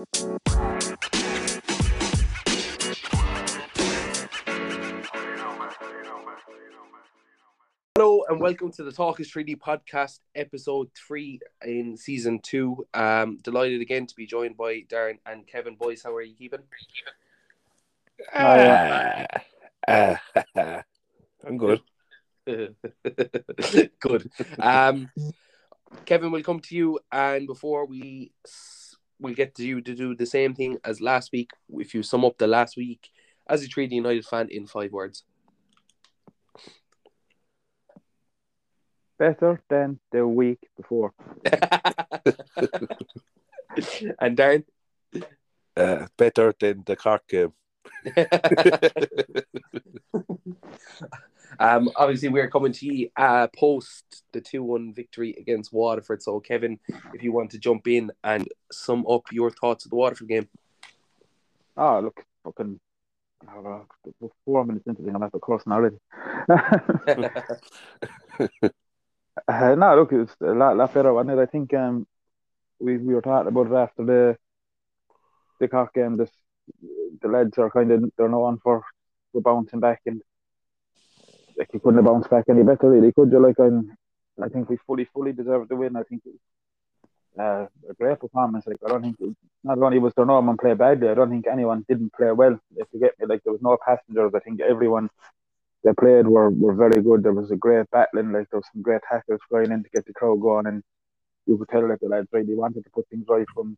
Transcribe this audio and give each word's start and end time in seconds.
Hello 0.00 0.06
and 8.30 8.40
welcome 8.40 8.72
to 8.72 8.82
the 8.82 8.92
Talk 8.92 9.20
is 9.20 9.28
Treaty 9.28 9.56
podcast, 9.56 10.20
episode 10.34 10.88
three 10.96 11.38
in 11.66 11.98
season 11.98 12.40
two. 12.42 12.86
Um, 12.94 13.40
delighted 13.42 13.82
again 13.82 14.06
to 14.06 14.16
be 14.16 14.24
joined 14.24 14.56
by 14.56 14.84
Darren 14.88 15.18
and 15.26 15.46
Kevin. 15.46 15.76
Boys, 15.76 16.02
how 16.02 16.14
are 16.14 16.22
you 16.22 16.34
keeping? 16.34 16.60
Uh, 18.34 19.26
uh, 19.86 20.16
I'm 21.46 21.58
good. 21.58 21.82
Good. 22.46 24.30
Um, 24.58 25.10
Kevin, 26.06 26.30
we'll 26.30 26.42
come 26.42 26.60
to 26.60 26.74
you, 26.74 27.00
and 27.12 27.46
before 27.46 27.84
we 27.84 28.32
we'll 29.20 29.34
get 29.34 29.54
to 29.56 29.64
you 29.64 29.80
to 29.80 29.94
do 29.94 30.14
the 30.14 30.26
same 30.26 30.54
thing 30.54 30.78
as 30.84 31.00
last 31.00 31.32
week. 31.32 31.50
If 31.68 31.94
you 31.94 32.02
sum 32.02 32.24
up 32.24 32.38
the 32.38 32.46
last 32.46 32.76
week 32.76 33.10
as 33.48 33.62
a 33.62 33.68
Treaty 33.68 33.96
United 33.96 34.24
fan 34.24 34.48
in 34.50 34.66
five 34.66 34.92
words. 34.92 35.24
Better 39.18 39.60
than 39.68 40.00
the 40.10 40.26
week 40.26 40.60
before. 40.76 41.12
and 44.20 44.36
Darren. 44.36 44.64
Uh, 45.76 46.06
better 46.16 46.54
than 46.58 46.82
the 46.86 46.96
Cork 46.96 47.26
game. 47.28 47.52
um, 51.60 51.90
obviously, 51.94 52.30
we're 52.30 52.48
coming 52.48 52.72
to 52.72 52.86
you 52.86 53.10
uh, 53.16 53.46
post 53.56 54.24
the 54.32 54.40
2 54.40 54.62
1 54.62 54.94
victory 54.94 55.36
against 55.38 55.72
Waterford. 55.72 56.22
So, 56.22 56.40
Kevin, 56.40 56.80
if 57.12 57.22
you 57.22 57.32
want 57.32 57.50
to 57.50 57.58
jump 57.58 57.86
in 57.86 58.10
and 58.24 58.48
sum 58.72 59.06
up 59.06 59.24
your 59.30 59.50
thoughts 59.50 59.84
of 59.84 59.90
the 59.90 59.96
Waterford 59.96 60.28
game. 60.28 60.48
Oh, 61.76 62.00
look, 62.00 62.24
fucking 62.44 62.80
uh, 63.46 63.80
four 64.44 64.64
minutes 64.64 64.86
into 64.86 65.02
the 65.02 65.10
game, 65.10 65.22
I'm 65.22 65.30
cursing 65.40 65.72
already. 65.72 65.96
uh, 69.48 69.74
no, 69.74 69.96
look, 69.96 70.12
it's 70.12 70.34
a 70.40 70.46
lot, 70.46 70.76
lot 70.78 70.94
better, 70.94 71.12
wasn't 71.12 71.38
it? 71.38 71.42
I 71.42 71.46
think 71.46 71.74
um, 71.74 72.06
we, 72.78 72.96
we 72.96 73.14
were 73.14 73.22
talking 73.22 73.48
about 73.48 73.66
it 73.66 73.74
after 73.74 74.04
the 74.04 74.36
the 75.60 75.68
Cork 75.68 75.92
game. 75.92 76.16
This 76.16 76.30
the 77.20 77.28
lads 77.28 77.58
are 77.58 77.70
kind 77.70 77.90
of 77.92 78.04
they're 78.16 78.28
known 78.28 78.58
for 78.62 78.82
for 79.32 79.42
bouncing 79.42 79.80
back 79.80 80.00
and 80.06 80.22
you 81.72 81.80
couldn't 81.80 81.96
have 81.96 82.04
bounced 82.06 82.30
back 82.30 82.44
any 82.48 82.62
better 82.62 82.90
really 82.90 83.12
could 83.12 83.30
you 83.32 83.40
like 83.40 83.58
I'm 83.58 83.96
I 84.42 84.48
think 84.48 84.68
we 84.68 84.78
fully 84.86 85.04
fully 85.12 85.32
deserved 85.32 85.68
the 85.68 85.76
win. 85.76 85.96
I 85.96 86.02
think 86.04 86.22
it 86.24 86.32
was, 86.32 86.40
uh, 87.38 87.90
a 87.90 87.94
great 87.94 88.18
performance. 88.18 88.66
Like 88.66 88.78
I 88.84 88.88
don't 88.88 89.02
think 89.02 89.16
it, 89.20 89.36
not 89.62 89.78
only 89.78 89.98
was 89.98 90.14
there 90.14 90.24
no 90.24 90.40
one 90.40 90.56
play 90.56 90.74
badly 90.74 91.08
I 91.08 91.14
don't 91.14 91.30
think 91.30 91.46
anyone 91.46 91.84
didn't 91.88 92.12
play 92.14 92.32
well 92.32 92.58
if 92.76 92.88
you 92.92 93.00
get 93.00 93.18
me. 93.18 93.26
Like 93.26 93.42
there 93.44 93.52
was 93.52 93.62
no 93.62 93.76
passengers. 93.84 94.32
I 94.34 94.40
think 94.40 94.60
everyone 94.60 95.10
that 95.84 95.96
played 95.96 96.26
were, 96.26 96.50
were 96.50 96.74
very 96.74 97.02
good. 97.02 97.22
There 97.22 97.32
was 97.32 97.50
a 97.50 97.56
great 97.56 97.90
battling. 97.90 98.32
Like 98.32 98.48
there 98.50 98.60
was 98.60 98.68
some 98.72 98.82
great 98.82 99.02
tackles 99.08 99.40
flying 99.48 99.72
in 99.72 99.82
to 99.82 99.90
get 99.90 100.06
the 100.06 100.12
crowd 100.12 100.40
going 100.40 100.66
and 100.66 100.82
you 101.46 101.58
could 101.58 101.68
tell 101.68 101.86
that 101.88 102.00
the 102.00 102.08
lads 102.08 102.28
really 102.32 102.54
wanted 102.54 102.84
to 102.84 102.90
put 102.90 103.08
things 103.08 103.26
right 103.28 103.46
from 103.54 103.76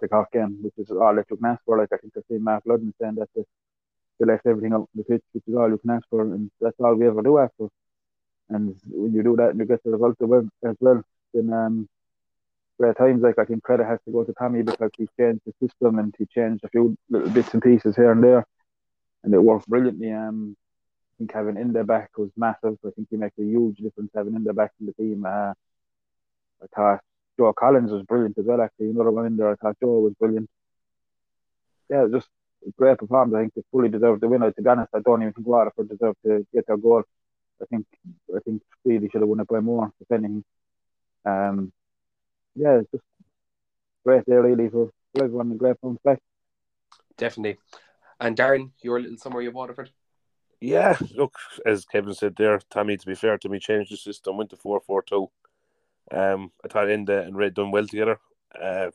the 0.00 0.08
Cork 0.08 0.30
game, 0.32 0.58
which 0.62 0.74
is 0.78 0.90
all 0.90 1.14
you 1.14 1.24
can 1.24 1.44
ask 1.44 1.62
for. 1.64 1.78
Like 1.78 1.92
I 1.92 1.96
think 1.98 2.12
I've 2.16 2.22
seen 2.28 2.44
Mark 2.44 2.64
Ludden 2.64 2.92
saying 3.00 3.16
that 3.16 3.28
they, 3.34 3.42
they 4.18 4.26
left 4.26 4.46
everything 4.46 4.72
out 4.72 4.80
on 4.80 4.88
the 4.94 5.04
pitch, 5.04 5.22
which 5.32 5.44
is 5.46 5.54
all 5.54 5.68
you 5.68 5.78
can 5.78 5.90
ask 5.90 6.04
for, 6.10 6.22
and 6.22 6.50
that's 6.60 6.76
all 6.80 6.94
we 6.94 7.06
ever 7.06 7.22
do 7.22 7.38
after. 7.38 7.68
And 8.50 8.76
when 8.86 9.12
you 9.12 9.22
do 9.22 9.36
that 9.36 9.50
and 9.50 9.58
you 9.58 9.66
get 9.66 9.82
the 9.84 9.90
result 9.90 10.16
as 10.22 10.28
well, 10.28 11.02
then 11.34 11.52
um, 11.52 11.88
great 12.78 12.96
times. 12.96 13.22
Like 13.22 13.38
I 13.38 13.44
think 13.44 13.62
credit 13.62 13.86
has 13.86 13.98
to 14.06 14.12
go 14.12 14.24
to 14.24 14.32
Tommy 14.32 14.62
because 14.62 14.90
he 14.96 15.06
changed 15.18 15.42
the 15.46 15.52
system 15.66 15.98
and 15.98 16.14
he 16.18 16.26
changed 16.26 16.64
a 16.64 16.68
few 16.68 16.96
little 17.10 17.30
bits 17.30 17.52
and 17.52 17.62
pieces 17.62 17.96
here 17.96 18.12
and 18.12 18.22
there, 18.22 18.46
and 19.24 19.34
it 19.34 19.42
worked 19.42 19.68
brilliantly. 19.68 20.12
Um, 20.12 20.56
I 21.14 21.18
think 21.18 21.32
having 21.34 21.56
Enda 21.56 21.86
back 21.86 22.10
was 22.16 22.30
massive. 22.36 22.78
I 22.86 22.90
think 22.90 23.08
he 23.10 23.16
makes 23.16 23.38
a 23.38 23.42
huge 23.42 23.78
difference 23.78 24.10
having 24.14 24.34
Enda 24.34 24.54
back 24.54 24.72
in 24.80 24.86
the 24.86 24.92
team. 24.92 25.24
Uh, 25.26 25.52
I 26.62 26.66
thought 26.74 27.00
Joe 27.38 27.52
Collins 27.52 27.90
was 27.90 28.02
brilliant 28.02 28.38
as 28.38 28.44
well. 28.44 28.60
Actually, 28.60 28.90
another 28.90 29.10
one 29.10 29.26
in 29.26 29.36
there. 29.36 29.50
I 29.50 29.56
thought 29.56 29.76
Joe 29.80 30.00
was 30.00 30.14
brilliant. 30.14 30.48
Yeah, 31.90 32.06
just 32.12 32.28
great 32.76 32.98
performance. 32.98 33.34
I 33.34 33.40
think 33.40 33.54
they 33.54 33.62
fully 33.70 33.88
deserved 33.88 34.22
the 34.22 34.28
win. 34.28 34.40
To 34.40 34.52
be 34.62 34.68
honest, 34.68 34.90
I 34.94 35.00
don't 35.00 35.22
even 35.22 35.32
think 35.32 35.46
Waterford 35.46 35.88
deserved 35.88 36.18
to 36.24 36.46
get 36.52 36.66
their 36.66 36.76
goal. 36.76 37.02
I 37.60 37.64
think 37.66 37.86
I 38.34 38.40
think 38.40 38.62
Speedy 38.80 39.08
should 39.08 39.20
have 39.20 39.28
won 39.28 39.40
it 39.40 39.48
by 39.48 39.60
more, 39.60 39.92
if 40.00 40.10
anything. 40.10 40.44
Um, 41.24 41.72
yeah, 42.54 42.78
it's 42.78 42.90
just 42.90 43.04
great 44.04 44.24
there 44.26 44.42
really 44.42 44.68
for, 44.68 44.90
for 45.14 45.24
everyone. 45.24 45.52
A 45.52 45.56
great 45.56 45.80
bounce 45.80 45.98
back. 46.04 46.18
Definitely. 47.16 47.58
And 48.20 48.36
Darren, 48.36 48.70
your 48.82 49.00
little 49.00 49.18
summary 49.18 49.46
of 49.46 49.54
Waterford. 49.54 49.90
Yeah, 50.60 50.96
look, 51.14 51.36
as 51.64 51.84
Kevin 51.84 52.14
said 52.14 52.34
there, 52.36 52.60
Tommy, 52.70 52.96
to 52.96 53.06
be 53.06 53.14
fair 53.14 53.38
to 53.38 53.48
me, 53.48 53.60
changed 53.60 53.92
the 53.92 53.96
system, 53.96 54.36
went 54.36 54.50
to 54.50 54.56
4 54.56 54.80
4 54.80 55.02
2. 55.02 55.30
Um, 56.10 56.52
I 56.64 56.68
thought 56.68 56.88
Enda 56.88 57.26
and 57.26 57.36
Red 57.36 57.54
done 57.54 57.70
well 57.70 57.86
together 57.86 58.18
uh, 58.60 58.90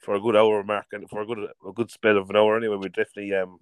for 0.00 0.14
a 0.14 0.20
good 0.20 0.36
hour 0.36 0.62
mark 0.64 0.86
and 0.92 1.08
for 1.08 1.22
a 1.22 1.26
good 1.26 1.38
a 1.38 1.72
good 1.72 1.90
spell 1.90 2.18
of 2.18 2.30
an 2.30 2.36
hour 2.36 2.56
anyway. 2.56 2.76
We 2.76 2.88
definitely 2.88 3.34
um, 3.34 3.58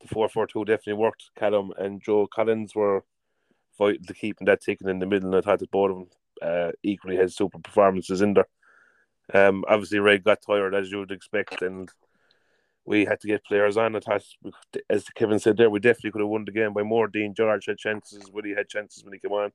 the 0.00 0.08
four 0.08 0.28
four 0.28 0.46
two 0.46 0.64
definitely 0.64 0.94
worked. 0.94 1.30
Callum 1.36 1.72
and 1.78 2.02
Joe 2.02 2.26
Collins 2.26 2.74
were 2.74 3.04
vital 3.78 4.04
to 4.06 4.14
keeping 4.14 4.46
that 4.46 4.62
ticking 4.62 4.88
in 4.88 4.98
the 4.98 5.06
middle, 5.06 5.28
and 5.28 5.36
I 5.36 5.40
thought 5.40 5.58
that 5.58 5.70
both 5.70 5.90
of 5.90 5.96
them 5.96 6.08
uh, 6.42 6.72
equally 6.82 7.16
had 7.16 7.32
super 7.32 7.58
performances 7.58 8.22
in 8.22 8.34
there. 8.34 8.48
Um, 9.34 9.64
obviously 9.68 9.98
Ray 9.98 10.18
got 10.18 10.42
tired 10.46 10.74
as 10.74 10.90
you 10.90 10.98
would 10.98 11.10
expect, 11.10 11.62
and 11.62 11.90
we 12.84 13.04
had 13.04 13.20
to 13.20 13.26
get 13.26 13.44
players 13.44 13.76
on. 13.76 13.96
I 13.96 14.00
thought, 14.00 14.24
as 14.88 15.04
Kevin 15.10 15.40
said 15.40 15.56
there, 15.56 15.68
we 15.68 15.80
definitely 15.80 16.12
could 16.12 16.20
have 16.20 16.28
won 16.28 16.44
the 16.44 16.52
game 16.52 16.72
by 16.72 16.84
more. 16.84 17.08
Dean 17.08 17.34
George 17.34 17.66
had 17.66 17.78
chances, 17.78 18.30
Willie 18.32 18.54
had 18.54 18.68
chances 18.68 19.02
when 19.02 19.12
he 19.12 19.18
came 19.18 19.32
on. 19.32 19.52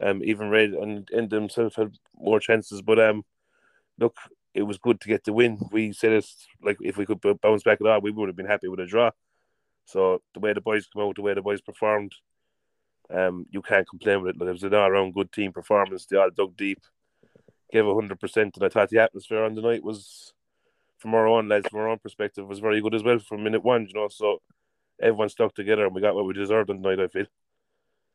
Um, 0.00 0.22
even 0.24 0.48
Red 0.48 0.70
and, 0.70 1.08
and 1.10 1.30
himself 1.30 1.74
had 1.74 1.92
more 2.16 2.40
chances, 2.40 2.80
but 2.80 3.00
um, 3.00 3.24
look, 3.98 4.16
it 4.58 4.66
was 4.66 4.78
good 4.78 5.00
to 5.00 5.08
get 5.08 5.22
the 5.24 5.32
win. 5.32 5.58
We 5.70 5.92
said 5.92 6.12
it 6.12 6.26
like 6.62 6.78
if 6.80 6.96
we 6.96 7.06
could 7.06 7.20
bounce 7.40 7.62
back 7.62 7.80
at 7.80 7.86
all, 7.86 8.00
we 8.00 8.10
would 8.10 8.28
have 8.28 8.36
been 8.36 8.46
happy 8.54 8.68
with 8.68 8.80
a 8.80 8.86
draw. 8.86 9.10
So 9.84 10.20
the 10.34 10.40
way 10.40 10.52
the 10.52 10.60
boys 10.60 10.88
come 10.92 11.02
out, 11.02 11.16
the 11.16 11.22
way 11.22 11.34
the 11.34 11.42
boys 11.42 11.60
performed, 11.60 12.12
um, 13.08 13.46
you 13.50 13.62
can't 13.62 13.88
complain 13.88 14.20
with 14.20 14.34
it. 14.34 14.38
Like, 14.38 14.48
it 14.48 14.52
was 14.52 14.62
an 14.64 14.74
all-round 14.74 15.14
good 15.14 15.30
team 15.32 15.52
performance. 15.52 16.04
They 16.04 16.18
all 16.18 16.30
dug 16.30 16.56
deep, 16.56 16.80
gave 17.72 17.84
hundred 17.86 18.20
percent, 18.20 18.56
and 18.56 18.64
I 18.64 18.68
thought 18.68 18.90
the 18.90 18.98
atmosphere 18.98 19.44
on 19.44 19.54
the 19.54 19.62
night 19.62 19.82
was, 19.82 20.34
from 20.98 21.14
our 21.14 21.28
own 21.28 21.48
lads, 21.48 21.68
from 21.70 21.80
our 21.80 21.88
own 21.88 22.00
perspective, 22.00 22.46
was 22.46 22.58
very 22.58 22.80
good 22.80 22.94
as 22.94 23.04
well 23.04 23.20
from 23.20 23.44
minute 23.44 23.64
one. 23.64 23.86
You 23.86 23.94
know, 23.94 24.08
so 24.08 24.42
everyone 25.00 25.28
stuck 25.28 25.54
together 25.54 25.86
and 25.86 25.94
we 25.94 26.02
got 26.02 26.14
what 26.14 26.26
we 26.26 26.34
deserved 26.34 26.70
on 26.70 26.82
the 26.82 26.88
night. 26.88 27.00
I 27.00 27.08
feel. 27.08 27.26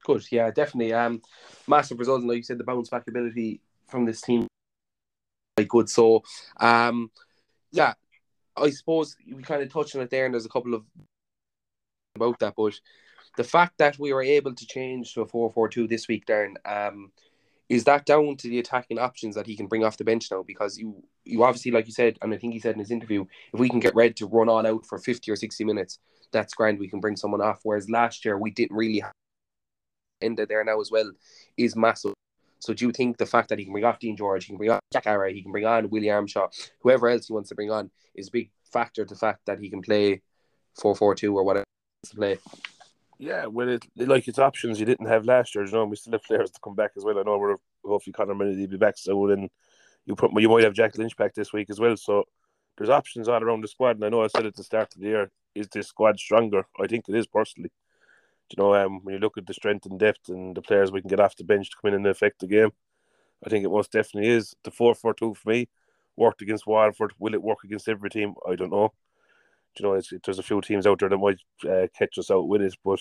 Good, 0.06 0.30
yeah, 0.32 0.52
definitely. 0.52 0.94
Um, 0.94 1.22
massive 1.66 1.98
result, 1.98 2.20
and 2.20 2.30
like 2.30 2.38
you 2.38 2.44
said, 2.44 2.58
the 2.58 2.66
bounce 2.66 2.90
back 2.90 3.08
ability 3.08 3.62
from 3.88 4.04
this 4.06 4.22
team, 4.22 4.48
quite 5.66 5.70
good. 5.70 5.90
So, 5.90 6.24
um, 6.60 7.12
yeah, 7.72 7.94
I 8.56 8.70
suppose 8.70 9.16
we 9.34 9.44
kind 9.44 9.64
of 9.64 9.72
touched 9.72 9.96
on 9.96 10.02
it 10.02 10.10
there, 10.10 10.26
and 10.26 10.34
there's 10.34 10.46
a 10.46 10.50
couple 10.50 10.74
of 10.74 10.84
about 12.16 12.38
that, 12.40 12.54
but 12.56 12.80
the 13.38 13.44
fact 13.44 13.80
that 13.80 13.98
we 13.98 14.14
were 14.14 14.22
able 14.22 14.54
to 14.54 14.66
change 14.68 15.14
to 15.14 15.22
a 15.22 15.26
four-four-two 15.26 15.88
this 15.88 16.08
week, 16.08 16.28
Darren, 16.28 16.54
um, 16.66 17.12
is 17.70 17.86
that 17.86 18.06
down 18.06 18.38
to 18.38 18.48
the 18.48 18.60
attacking 18.60 19.00
options 19.00 19.34
that 19.34 19.48
he 19.48 19.56
can 19.56 19.66
bring 19.66 19.84
off 19.84 19.98
the 19.98 20.04
bench 20.04 20.30
now? 20.30 20.44
Because 20.44 20.78
you, 20.78 21.04
you 21.26 21.44
obviously, 21.44 21.72
like 21.72 21.88
you 21.88 21.94
said, 21.94 22.20
and 22.22 22.32
I 22.32 22.38
think 22.38 22.54
he 22.54 22.60
said 22.60 22.76
in 22.76 22.80
his 22.80 22.92
interview, 22.92 23.26
if 23.52 23.60
we 23.60 23.70
can 23.70 23.80
get 23.80 23.96
Red 23.96 24.16
to 24.18 24.28
run 24.28 24.50
all 24.50 24.68
out 24.68 24.86
for 24.86 25.00
fifty 25.00 25.32
or 25.32 25.36
sixty 25.36 25.64
minutes, 25.64 25.98
that's 26.32 26.54
grand. 26.54 26.78
We 26.78 26.88
can 26.88 27.00
bring 27.00 27.16
someone 27.16 27.42
off. 27.42 27.62
Whereas 27.64 27.90
last 27.90 28.24
year 28.24 28.38
we 28.38 28.52
didn't 28.52 28.78
really 28.78 29.00
have 29.00 29.14
Enda 30.22 30.48
there 30.48 30.64
now 30.64 30.80
as 30.80 30.92
well 30.92 31.12
is 31.58 31.76
massive. 31.76 32.14
So 32.64 32.74
do 32.74 32.86
you 32.86 32.94
think 32.94 33.18
the 33.18 33.26
fact 33.26 33.50
that 33.50 33.60
he 33.60 33.66
can 33.66 33.74
bring 33.74 33.84
off 33.84 34.00
Dean 34.00 34.16
George, 34.16 34.46
he 34.46 34.52
can 34.52 34.58
bring 34.58 34.70
on 34.70 34.80
Jack 34.94 35.04
Harry, 35.04 35.34
he 35.34 35.42
can 35.42 35.52
bring 35.52 35.66
on 35.66 35.90
Willie 35.90 36.08
Armshaw, 36.08 36.48
whoever 36.80 37.10
else 37.10 37.28
he 37.28 37.34
wants 37.34 37.50
to 37.50 37.56
bring 37.56 37.70
on, 37.70 37.92
is 38.16 38.30
a 38.30 38.32
big 38.32 38.52
factor 38.72 39.04
to 39.04 39.14
the 39.14 39.20
fact 39.20 39.42
that 39.48 39.60
he 39.60 39.70
can 39.70 39.82
play 39.82 40.22
four 40.80 40.96
four 40.96 41.14
two 41.14 41.38
or 41.38 41.44
whatever 41.44 41.66
to 42.06 42.16
play? 42.16 42.38
Yeah, 43.20 43.48
well, 43.48 43.68
it, 43.68 43.84
like 43.98 44.30
it's 44.30 44.40
options 44.40 44.80
you 44.80 44.86
didn't 44.86 45.08
have 45.08 45.26
last 45.26 45.54
year. 45.54 45.66
You 45.66 45.74
know, 45.74 45.84
we 45.84 45.98
still 45.98 46.14
have 46.14 46.24
players 46.24 46.52
to 46.52 46.60
come 46.64 46.74
back 46.74 46.92
as 46.96 47.04
well. 47.04 47.20
I 47.20 47.24
know 47.24 47.38
we're 47.38 47.58
hopefully 47.84 48.14
Conor 48.14 48.34
Mennedy 48.34 48.62
will 48.62 48.70
be 48.70 48.78
back 48.78 48.98
so 48.98 49.28
then 49.28 49.50
you 50.06 50.16
put 50.16 50.32
you 50.40 50.48
might 50.48 50.64
have 50.64 50.74
Jack 50.74 50.98
Lynch 50.98 51.18
back 51.18 51.34
this 51.34 51.52
week 51.52 51.70
as 51.70 51.82
well. 51.82 51.98
So 51.98 52.24
there's 52.78 52.90
options 52.90 53.28
all 53.28 53.44
around 53.44 53.60
the 53.60 53.68
squad, 53.68 53.98
and 53.98 54.06
I 54.06 54.10
know 54.10 54.24
I 54.24 54.28
said 54.28 54.46
at 54.46 54.56
the 54.56 54.64
start 54.64 54.96
of 54.96 55.02
the 55.02 55.08
year, 55.08 55.32
is 55.54 55.68
this 55.68 55.90
squad 55.90 56.18
stronger? 56.18 56.66
I 56.80 56.88
think 56.88 57.10
it 57.10 57.16
is 57.16 57.28
personally 57.28 57.72
you 58.50 58.62
know, 58.62 58.74
um, 58.76 59.00
when 59.04 59.16
you 59.16 59.20
look 59.20 59.38
at 59.38 59.46
the 59.48 59.54
strength 59.54 59.86
and 59.86 60.00
depth 60.00 60.30
and 60.30 60.56
the 60.56 60.62
players 60.62 60.92
we 60.92 61.02
can 61.02 61.10
get 61.10 61.20
off 61.20 61.36
the 61.36 61.44
bench 61.44 61.70
to 61.70 61.76
come 61.82 61.90
in 61.90 61.96
and 61.96 62.08
affect 62.08 62.40
the 62.40 62.48
game, 62.48 62.72
I 63.46 63.50
think 63.50 63.66
it 63.66 63.70
most 63.70 63.92
definitely 63.92 64.30
is. 64.30 64.56
The 64.64 64.72
4 64.72 64.96
4 64.96 65.14
2 65.14 65.34
for 65.36 65.50
me 65.50 65.70
worked 66.16 66.42
against 66.42 66.68
Waterford. 66.68 67.14
Will 67.20 67.34
it 67.34 67.42
work 67.42 67.60
against 67.64 67.90
every 67.90 68.10
team? 68.10 68.36
I 68.48 68.56
don't 68.56 68.72
know. 68.72 68.94
You 69.80 69.86
know, 69.86 70.02
there's 70.24 70.40
a 70.40 70.44
few 70.44 70.62
teams 70.62 70.86
out 70.86 71.00
there 71.00 71.10
that 71.10 71.18
might 71.18 71.40
uh, 71.68 71.88
catch 71.98 72.18
us 72.20 72.30
out 72.30 72.48
with 72.48 72.62
it, 72.62 72.76
but 72.86 73.00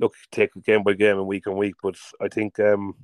look, 0.00 0.14
take 0.32 0.50
game 0.64 0.82
by 0.82 0.94
game 0.94 1.18
and 1.18 1.26
week 1.26 1.46
on 1.46 1.56
week. 1.56 1.76
But 1.80 1.94
I 2.20 2.26
think 2.26 2.58
um, 2.58 2.96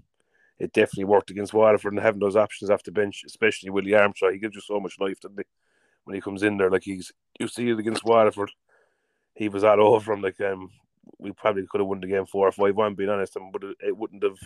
it 0.59 0.73
definitely 0.73 1.05
worked 1.05 1.31
against 1.31 1.55
Waterford 1.55 1.93
and 1.93 2.03
having 2.03 2.19
those 2.19 2.35
options 2.35 2.69
off 2.69 2.83
the 2.83 2.91
bench, 2.91 3.23
especially 3.25 3.71
Willie 3.71 3.93
Armshaw. 3.93 4.33
He 4.33 4.41
gives 4.41 4.57
you 4.57 4.61
so 4.61 4.81
much 4.81 4.99
life, 4.99 5.21
doesn't 5.21 5.39
he? 5.39 5.45
when 6.05 6.15
he 6.15 6.21
comes 6.21 6.43
in 6.43 6.57
there. 6.57 6.71
Like 6.71 6.85
he's 6.85 7.13
you 7.39 7.49
see 7.49 7.71
it 7.71 7.79
against 7.79 8.05
Waterford, 8.05 8.51
he 9.35 9.49
was 9.49 9.65
all 9.65 9.81
over 9.81 10.13
him. 10.13 10.23
Like 10.23 10.41
um, 10.41 10.71
we 11.19 11.33
probably 11.33 11.67
could 11.69 11.81
have 11.81 11.89
won 11.89 12.01
the 12.01 12.07
game 12.07 12.27
four 12.27 12.49
or 12.49 12.53
five 12.53 12.77
one. 12.77 12.95
Being 12.95 13.11
honest, 13.11 13.37
and 13.37 13.53
but 13.53 13.63
it 13.81 13.97
wouldn't 13.97 14.23
have. 14.23 14.39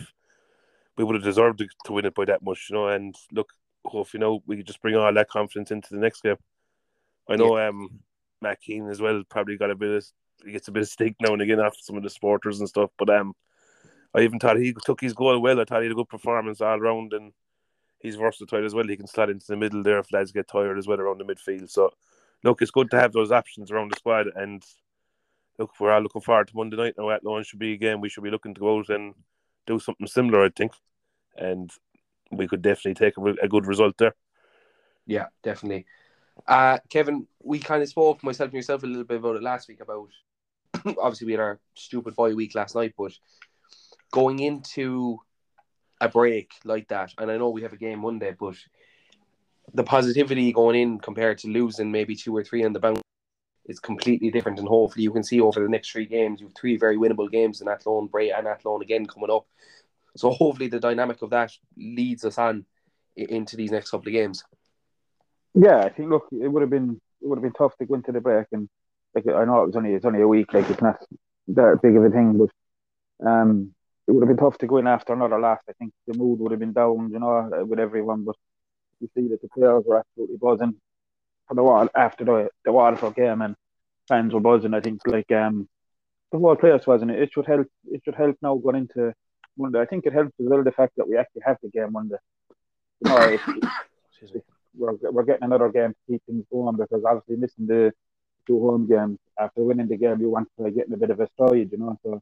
We 0.97 1.03
would 1.03 1.15
have 1.15 1.23
deserved 1.23 1.59
to, 1.59 1.67
to 1.85 1.93
win 1.93 2.05
it 2.05 2.15
by 2.15 2.25
that 2.25 2.41
much, 2.41 2.67
you 2.69 2.75
know. 2.75 2.87
And 2.87 3.15
look, 3.33 3.51
hopefully, 3.83 4.19
you 4.19 4.25
know, 4.25 4.43
we 4.47 4.63
just 4.63 4.81
bring 4.81 4.95
all 4.95 5.13
that 5.13 5.29
confidence 5.29 5.71
into 5.71 5.89
the 5.93 5.99
next 5.99 6.21
game. 6.21 6.37
I 7.29 7.35
know 7.35 7.57
yeah. 7.57 7.67
um 7.67 7.99
Matt 8.41 8.61
Keane 8.61 8.89
as 8.89 9.01
well 9.01 9.23
probably 9.29 9.57
got 9.57 9.71
a 9.71 9.75
bit 9.75 9.89
of 9.89 10.05
he 10.43 10.51
gets 10.51 10.67
a 10.67 10.71
bit 10.71 10.83
of 10.83 10.89
stick 10.89 11.15
now 11.19 11.33
and 11.33 11.41
again 11.41 11.59
after 11.59 11.79
some 11.81 11.97
of 11.97 12.03
the 12.03 12.09
supporters 12.09 12.59
and 12.59 12.69
stuff. 12.69 12.91
But 12.97 13.09
um 13.09 13.33
I 14.13 14.21
even 14.21 14.39
thought 14.39 14.57
he 14.57 14.73
took 14.85 15.01
his 15.01 15.13
goal 15.13 15.39
well. 15.39 15.59
I 15.59 15.65
thought 15.65 15.81
he 15.81 15.85
had 15.85 15.91
a 15.91 15.95
good 15.95 16.09
performance 16.09 16.61
all 16.61 16.79
round 16.79 17.13
and 17.13 17.33
he's 17.99 18.15
versatile 18.15 18.65
as 18.65 18.73
well. 18.73 18.87
He 18.87 18.95
can 18.95 19.07
slide 19.07 19.29
into 19.29 19.47
the 19.47 19.57
middle 19.57 19.83
there 19.83 19.99
if 19.99 20.11
lads 20.13 20.31
get 20.31 20.47
tired 20.47 20.77
as 20.77 20.87
well 20.87 20.99
around 20.99 21.19
the 21.19 21.25
midfield. 21.25 21.69
So 21.69 21.91
look, 22.43 22.61
it's 22.61 22.71
good 22.71 22.91
to 22.91 22.99
have 22.99 23.11
those 23.11 23.31
options 23.31 23.71
around 23.71 23.91
the 23.91 23.97
squad 23.97 24.27
and 24.35 24.63
look, 25.57 25.71
we're 25.79 25.91
all 25.91 26.01
looking 26.01 26.21
forward 26.21 26.47
to 26.47 26.55
Monday 26.55 26.77
night 26.77 26.95
now 26.97 27.09
Athlone 27.09 27.43
should 27.43 27.59
be 27.59 27.73
again. 27.73 28.01
We 28.01 28.09
should 28.09 28.23
be 28.23 28.31
looking 28.31 28.53
to 28.53 28.59
go 28.59 28.79
out 28.79 28.89
and 28.89 29.13
do 29.65 29.79
something 29.79 30.07
similar, 30.07 30.45
I 30.45 30.49
think. 30.49 30.73
And 31.37 31.71
we 32.31 32.47
could 32.47 32.61
definitely 32.61 32.95
take 32.95 33.17
a, 33.17 33.45
a 33.45 33.47
good 33.47 33.65
result 33.65 33.97
there. 33.97 34.15
Yeah, 35.05 35.27
definitely. 35.43 35.85
Uh, 36.47 36.79
Kevin, 36.89 37.27
we 37.41 37.59
kind 37.59 37.81
of 37.81 37.89
spoke 37.89 38.23
myself 38.23 38.49
and 38.49 38.55
yourself 38.55 38.83
a 38.83 38.87
little 38.87 39.03
bit 39.03 39.17
about 39.17 39.37
it 39.37 39.43
last 39.43 39.67
week. 39.67 39.81
About 39.81 40.09
obviously 40.97 41.27
we 41.27 41.33
had 41.33 41.41
our 41.41 41.59
stupid 41.75 42.15
boy 42.15 42.35
week 42.35 42.55
last 42.55 42.75
night, 42.75 42.93
but 42.97 43.13
going 44.11 44.39
into 44.39 45.19
a 46.01 46.09
break 46.09 46.51
like 46.65 46.87
that, 46.89 47.13
and 47.17 47.31
I 47.31 47.37
know 47.37 47.49
we 47.49 47.61
have 47.61 47.73
a 47.73 47.77
game 47.77 47.99
Monday, 47.99 48.35
but 48.37 48.55
the 49.73 49.83
positivity 49.83 50.51
going 50.51 50.79
in 50.79 50.99
compared 50.99 51.37
to 51.39 51.47
losing 51.47 51.91
maybe 51.91 52.15
two 52.15 52.35
or 52.35 52.43
three 52.43 52.63
on 52.65 52.73
the 52.73 52.79
bounce 52.79 53.01
is 53.67 53.79
completely 53.79 54.31
different. 54.31 54.59
And 54.59 54.67
hopefully, 54.67 55.03
you 55.03 55.11
can 55.11 55.23
see 55.23 55.41
over 55.41 55.59
the 55.59 55.69
next 55.69 55.91
three 55.91 56.05
games, 56.05 56.39
you 56.39 56.47
have 56.47 56.55
three 56.55 56.77
very 56.77 56.97
winnable 56.97 57.29
games 57.29 57.61
in 57.61 57.67
Athlone, 57.67 58.07
Bray, 58.07 58.31
and 58.31 58.47
Athlone 58.47 58.81
again 58.81 59.05
coming 59.05 59.31
up. 59.31 59.45
So 60.15 60.31
hopefully, 60.31 60.69
the 60.69 60.79
dynamic 60.79 61.21
of 61.21 61.31
that 61.31 61.51
leads 61.77 62.23
us 62.25 62.37
on 62.37 62.65
into 63.15 63.55
these 63.55 63.71
next 63.71 63.91
couple 63.91 64.07
of 64.07 64.13
games. 64.13 64.43
Yeah, 65.53 65.79
I 65.79 65.89
think 65.89 66.09
look, 66.09 66.27
it 66.31 66.47
would 66.47 66.61
have 66.61 66.69
been 66.69 66.99
it 67.21 67.27
would 67.27 67.37
have 67.37 67.43
been 67.43 67.53
tough 67.53 67.77
to 67.77 67.85
go 67.85 67.95
into 67.95 68.11
the 68.11 68.21
break, 68.21 68.47
and 68.51 68.69
like 69.13 69.25
I 69.27 69.45
know 69.45 69.63
it 69.63 69.67
was 69.67 69.75
only 69.75 69.93
it's 69.93 70.05
only 70.05 70.21
a 70.21 70.27
week, 70.27 70.53
like 70.53 70.69
it's 70.69 70.81
not 70.81 70.97
that 71.47 71.79
big 71.81 71.95
of 71.95 72.03
a 72.03 72.09
thing, 72.09 72.37
but 72.37 73.27
um, 73.27 73.73
it 74.07 74.11
would 74.11 74.21
have 74.21 74.35
been 74.35 74.43
tough 74.43 74.57
to 74.59 74.67
go 74.67 74.77
in 74.77 74.87
after 74.87 75.13
another 75.13 75.39
loss. 75.39 75.59
I 75.69 75.73
think 75.73 75.93
the 76.07 76.17
mood 76.17 76.39
would 76.39 76.51
have 76.51 76.59
been 76.59 76.73
down, 76.73 77.09
you 77.11 77.19
know, 77.19 77.65
with 77.67 77.79
everyone. 77.79 78.23
But 78.23 78.35
you 78.99 79.09
see 79.15 79.27
that 79.29 79.41
the 79.41 79.49
players 79.49 79.83
were 79.85 79.99
absolutely 79.99 80.37
buzzing 80.37 80.75
for 81.47 81.55
the 81.55 81.63
wall 81.63 81.87
after 81.95 82.25
the 82.25 82.49
the 82.63 82.71
Waterford 82.71 83.15
game, 83.15 83.41
and 83.41 83.55
fans 84.07 84.33
were 84.33 84.39
buzzing. 84.39 84.73
I 84.73 84.81
think 84.81 85.01
like 85.05 85.31
um 85.31 85.67
the 86.31 86.39
whole 86.39 86.55
players 86.55 86.87
wasn't 86.87 87.11
it. 87.11 87.21
It 87.21 87.31
should 87.33 87.45
help. 87.45 87.67
It 87.91 88.01
should 88.03 88.15
help 88.15 88.37
now 88.41 88.55
going 88.55 88.77
into 88.77 89.13
Monday. 89.57 89.79
I 89.81 89.85
think 89.85 90.05
it 90.05 90.13
helps 90.13 90.33
as 90.39 90.47
well 90.47 90.63
the 90.63 90.71
fact 90.71 90.93
that 90.97 91.07
we 91.07 91.17
actually 91.17 91.43
have 91.45 91.57
the 91.61 91.69
game 91.69 91.91
Monday. 91.91 92.17
You 93.01 93.11
know, 93.11 93.17
it, 93.17 93.41
we're, 94.77 95.11
we're 95.11 95.23
getting 95.23 95.43
another 95.43 95.69
game 95.69 95.91
to 95.91 96.11
keep 96.11 96.23
things 96.25 96.45
going 96.51 96.75
because 96.75 97.03
obviously 97.05 97.37
missing 97.37 97.67
the 97.67 97.93
two 98.47 98.59
home 98.59 98.87
games 98.87 99.17
after 99.39 99.63
winning 99.63 99.87
the 99.87 99.97
game, 99.97 100.19
you 100.19 100.29
want 100.29 100.47
to 100.59 100.71
get 100.71 100.87
in 100.87 100.93
a 100.93 100.97
bit 100.97 101.09
of 101.09 101.19
a 101.19 101.27
stride, 101.33 101.69
you 101.71 101.77
know. 101.77 101.97
So 102.03 102.21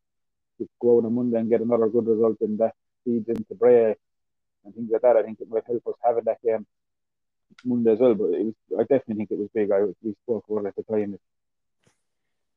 to 0.60 0.68
go 0.82 1.00
on 1.00 1.06
a 1.06 1.10
Monday 1.10 1.40
and 1.40 1.50
get 1.50 1.62
another 1.62 1.90
good 1.90 2.08
result 2.08 2.38
in 2.42 2.58
that 2.58 2.74
feeds 3.04 3.28
into 3.28 3.56
Bray 3.56 3.96
and 4.66 4.76
things 4.76 4.90
like 4.92 5.02
that, 5.02 5.18
I 5.18 5.24
think 5.24 5.40
it 5.42 5.50
might 5.50 5.66
help 5.66 5.86
us 5.88 5.96
having 6.04 6.24
that 6.26 6.42
game 6.44 6.66
Monday 7.66 7.92
as 7.94 8.00
well. 8.00 8.16
But 8.16 8.34
it 8.34 8.46
was, 8.46 8.56
I 8.80 8.84
definitely 8.84 9.16
think 9.16 9.32
it 9.32 9.40
was 9.40 9.50
big. 9.54 9.72
I 9.72 9.84
we 10.04 10.14
spoke 10.24 10.46
about 10.50 10.68
at 10.68 10.76
the 10.76 10.84
time. 10.84 11.18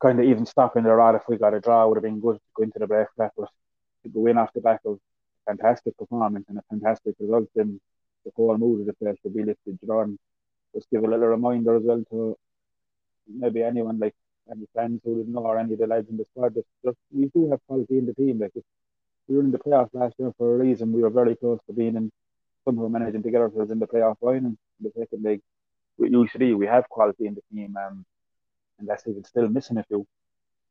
kind 0.00 0.18
of 0.20 0.26
even 0.26 0.46
stopping 0.46 0.84
the 0.84 0.92
rod 0.92 1.14
if 1.14 1.22
we 1.28 1.36
got 1.36 1.54
a 1.54 1.60
draw 1.60 1.86
would 1.86 1.96
have 1.96 2.02
been 2.04 2.20
good 2.20 2.36
to 2.36 2.50
go 2.54 2.62
into 2.64 2.78
the 2.78 2.86
break 2.86 3.08
that, 3.16 3.32
but 3.36 3.48
to 4.02 4.08
go 4.10 4.26
in 4.26 4.38
off 4.38 4.52
the 4.54 4.60
back 4.60 4.80
of 4.84 4.98
fantastic 5.46 5.96
performance 5.96 6.44
and 6.48 6.58
a 6.58 6.62
fantastic 6.70 7.14
result, 7.20 7.48
then 7.54 7.80
the 8.24 8.32
whole 8.36 8.56
mood 8.58 8.80
of 8.80 8.86
the 8.86 8.94
place 8.94 9.16
will 9.24 9.32
be 9.32 9.44
lifted. 9.44 9.78
You 9.82 9.88
know, 9.88 10.00
and 10.00 10.18
just 10.74 10.90
give 10.90 11.04
a 11.04 11.08
little 11.08 11.28
reminder 11.28 11.76
as 11.76 11.82
well 11.84 12.02
to 12.10 12.36
maybe 13.28 13.62
anyone 13.62 13.98
like 13.98 14.14
any 14.50 14.66
fans 14.74 15.00
who 15.04 15.16
didn't 15.18 15.32
know 15.32 15.46
or 15.46 15.58
any 15.58 15.74
of 15.74 15.78
the 15.78 15.86
lads 15.86 16.08
in 16.10 16.16
the 16.16 16.24
squad. 16.24 16.54
Just, 16.54 16.66
just 16.84 16.98
we 17.12 17.26
do 17.34 17.50
have 17.50 17.60
quality 17.66 17.98
in 17.98 18.06
the 18.06 18.14
team. 18.14 18.38
Like 18.40 18.52
we 19.28 19.36
were 19.36 19.42
in 19.42 19.50
the 19.52 19.58
playoffs 19.58 19.94
last 19.94 20.14
year 20.18 20.32
for 20.38 20.54
a 20.54 20.58
reason. 20.58 20.92
We 20.92 21.02
were 21.02 21.10
very 21.10 21.36
close 21.36 21.60
to 21.66 21.72
being 21.72 21.96
in 21.96 22.10
somehow 22.64 22.88
managing 22.88 23.22
to 23.22 23.30
get 23.30 23.40
ourselves 23.40 23.70
in 23.70 23.78
the 23.78 23.86
playoff 23.86 24.16
line 24.22 24.44
and 24.46 24.58
the 24.80 24.90
second 24.98 25.22
leg. 25.24 25.40
With 25.98 26.12
we 26.12 26.66
have 26.66 26.88
quality 26.88 27.26
in 27.26 27.34
the 27.34 27.40
team, 27.52 27.74
um, 27.76 28.04
and 28.78 28.86
that's 28.86 29.06
even 29.06 29.24
still 29.24 29.48
missing 29.48 29.78
a 29.78 29.84
few. 29.84 30.06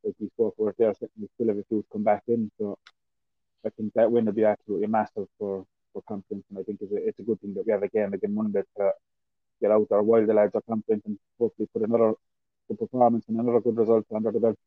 Like 0.04 0.14
we 0.20 0.28
spoke 0.30 0.56
about 0.60 0.76
there, 0.78 0.94
we 1.20 1.28
still 1.34 1.48
have 1.48 1.58
a 1.58 1.64
few 1.68 1.82
to 1.82 1.88
come 1.92 2.04
back 2.04 2.24
in. 2.28 2.52
So 2.60 2.78
I 3.66 3.70
think 3.70 3.94
that 3.96 4.12
win 4.12 4.26
will 4.26 4.34
be 4.34 4.44
absolutely 4.46 4.88
massive 4.88 5.28
for 5.40 5.66
for 5.94 6.04
confidence, 6.08 6.46
and 6.50 6.60
I 6.60 6.64
think 6.64 6.80
it's 6.82 6.92
a, 6.92 7.08
it's 7.08 7.20
a 7.20 7.24
good 7.24 7.42
thing 7.42 7.54
that 7.56 7.66
we 7.66 7.72
have 7.72 7.82
a 7.82 7.88
game 7.88 8.14
again 8.14 8.36
Monday 8.36 8.62
to 8.78 8.92
get 9.62 9.72
out 9.72 9.88
there 9.90 10.04
while 10.04 10.26
the 10.26 10.34
lads 10.34 10.54
are 10.54 10.62
confident 10.70 11.04
and 11.06 11.18
hopefully 11.40 11.68
put 11.74 11.82
another 11.82 12.14
good 12.68 12.78
performance 12.78 13.26
and 13.28 13.40
another 13.40 13.62
good 13.62 13.78
result 13.78 14.06
under 14.14 14.32
the 14.32 14.40
belt. 14.40 14.58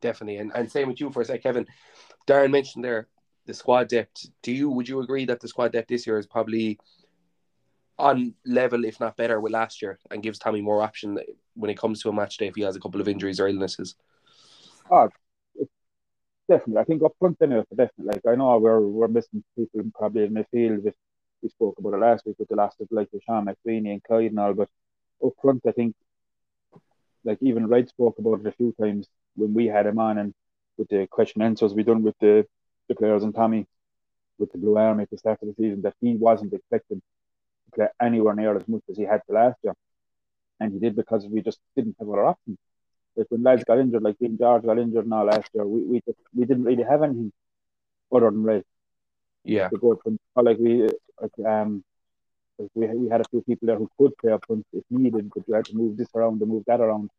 Definitely, 0.00 0.36
and 0.36 0.52
and 0.54 0.70
same 0.70 0.88
with 0.88 1.00
you 1.00 1.10
for 1.10 1.22
a 1.22 1.24
sec, 1.24 1.42
Kevin. 1.42 1.66
Darren 2.28 2.52
mentioned 2.52 2.84
there 2.84 3.08
the 3.46 3.54
squad 3.54 3.88
depth. 3.88 4.26
Do 4.42 4.52
you 4.52 4.70
would 4.70 4.88
you 4.88 5.00
agree 5.00 5.24
that 5.24 5.40
the 5.40 5.48
squad 5.48 5.72
depth 5.72 5.88
this 5.88 6.06
year 6.06 6.18
is 6.18 6.26
probably 6.26 6.78
on 7.98 8.34
level, 8.46 8.84
if 8.84 9.00
not 9.00 9.16
better, 9.16 9.40
with 9.40 9.52
last 9.52 9.82
year, 9.82 9.98
and 10.10 10.22
gives 10.22 10.38
Tommy 10.38 10.60
more 10.60 10.82
option 10.82 11.18
when 11.54 11.70
it 11.70 11.78
comes 11.78 12.02
to 12.02 12.08
a 12.08 12.12
match 12.12 12.36
day 12.36 12.46
if 12.46 12.54
he 12.54 12.62
has 12.62 12.76
a 12.76 12.80
couple 12.80 13.00
of 13.00 13.08
injuries 13.08 13.40
or 13.40 13.48
illnesses? 13.48 13.96
Oh, 14.90 15.08
definitely. 16.48 16.80
I 16.80 16.84
think 16.84 17.02
up 17.02 17.12
front 17.18 17.38
definitely. 17.38 17.64
Like 17.98 18.22
I 18.26 18.34
know 18.34 18.58
we're 18.58 18.80
we're 18.80 19.08
missing 19.08 19.42
people 19.56 19.82
probably 19.94 20.24
in 20.24 20.34
midfield. 20.34 20.82
With, 20.82 20.94
we 21.42 21.48
spoke 21.48 21.78
about 21.78 21.94
it 21.94 22.00
last 22.00 22.26
week 22.26 22.36
with 22.38 22.48
the 22.48 22.56
last 22.56 22.80
of 22.80 22.88
like 22.90 23.08
Sean 23.24 23.46
McSweeney 23.46 23.92
and 23.92 24.02
Clyde 24.02 24.30
and 24.30 24.40
all, 24.40 24.54
but 24.54 24.68
up 25.24 25.32
front, 25.40 25.62
I 25.66 25.72
think 25.72 25.94
like 27.24 27.38
even 27.40 27.68
Red 27.68 27.88
spoke 27.88 28.18
about 28.18 28.40
it 28.40 28.46
a 28.46 28.52
few 28.52 28.74
times 28.80 29.08
when 29.36 29.54
we 29.54 29.66
had 29.66 29.86
him 29.86 29.98
on 29.98 30.18
and 30.18 30.34
with 30.76 30.88
the 30.88 31.06
question 31.10 31.42
answers 31.42 31.74
we 31.74 31.82
done 31.82 32.02
with 32.02 32.16
the, 32.20 32.46
the 32.88 32.94
players 32.94 33.22
and 33.22 33.34
Tommy 33.34 33.66
with 34.38 34.52
the 34.52 34.58
Blue 34.58 34.76
Army 34.76 35.02
at 35.02 35.10
the 35.10 35.18
start 35.18 35.38
of 35.42 35.48
the 35.48 35.54
season 35.54 35.82
that 35.82 35.94
he 36.00 36.14
wasn't 36.14 36.52
expected 36.52 37.00
play 37.74 37.88
anywhere 38.00 38.34
near 38.34 38.56
as 38.56 38.66
much 38.68 38.82
as 38.90 38.96
he 38.96 39.04
had 39.04 39.22
the 39.28 39.34
last 39.34 39.56
year. 39.62 39.74
And 40.60 40.72
he 40.72 40.78
did 40.78 40.96
because 40.96 41.26
we 41.26 41.42
just 41.42 41.60
didn't 41.76 41.96
have 41.98 42.08
other 42.08 42.26
options. 42.26 42.58
Like 43.16 43.26
when 43.30 43.42
lads 43.42 43.64
got 43.64 43.78
injured, 43.78 44.02
like 44.02 44.18
Dean 44.18 44.36
George 44.38 44.64
got 44.64 44.78
injured 44.78 45.08
now 45.08 45.24
last 45.24 45.50
year, 45.52 45.66
we 45.66 45.82
we 45.82 46.00
just, 46.06 46.18
we 46.34 46.44
didn't 46.44 46.64
really 46.64 46.84
have 46.84 47.02
anything 47.02 47.32
other 48.12 48.30
than 48.30 48.42
Ray. 48.42 48.62
Yeah. 49.44 49.68
To 49.68 49.78
go 49.78 49.98
from 50.02 50.18
like 50.36 50.58
we 50.58 50.88
like 51.20 51.46
um 51.46 51.82
like 52.58 52.70
we 52.74 52.86
we 52.86 53.08
had 53.08 53.20
a 53.20 53.28
few 53.30 53.42
people 53.42 53.66
there 53.66 53.76
who 53.76 53.90
could 53.98 54.16
play 54.18 54.32
up 54.32 54.44
front 54.46 54.66
if 54.72 54.84
needed, 54.90 55.30
but 55.34 55.44
you 55.46 55.54
had 55.54 55.64
to 55.66 55.76
move 55.76 55.96
this 55.96 56.08
around 56.14 56.40
and 56.40 56.50
move 56.50 56.64
that 56.66 56.80
around 56.80 57.10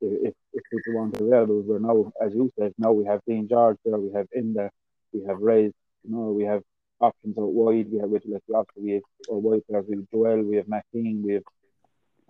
if 0.00 0.34
if 0.52 0.62
people 0.70 0.94
wanted 0.94 1.20
available. 1.20 1.62
We're 1.62 1.78
now, 1.78 2.12
as 2.20 2.34
you 2.34 2.52
said, 2.58 2.74
now 2.78 2.92
we 2.92 3.04
have 3.06 3.20
Dean 3.26 3.48
George 3.48 3.78
there, 3.84 3.98
we 3.98 4.12
have 4.12 4.28
in 4.32 4.54
there, 4.54 4.70
we 5.12 5.24
have 5.24 5.38
Ray, 5.38 5.64
you 5.64 5.72
know, 6.04 6.32
we 6.32 6.44
have 6.44 6.62
options 7.00 7.36
out 7.38 7.52
wide. 7.52 7.90
We 7.90 7.98
have 7.98 8.10
with 8.10 8.22
obviously 8.54 8.82
we 8.82 8.92
have 8.92 9.02
our 9.30 9.38
wide 9.38 9.66
players. 9.66 9.84
We 9.88 9.96
have 9.96 10.10
Joel, 10.12 10.42
we 10.42 10.56
have 10.56 10.66
King, 10.92 11.22
we 11.24 11.34
have 11.34 11.44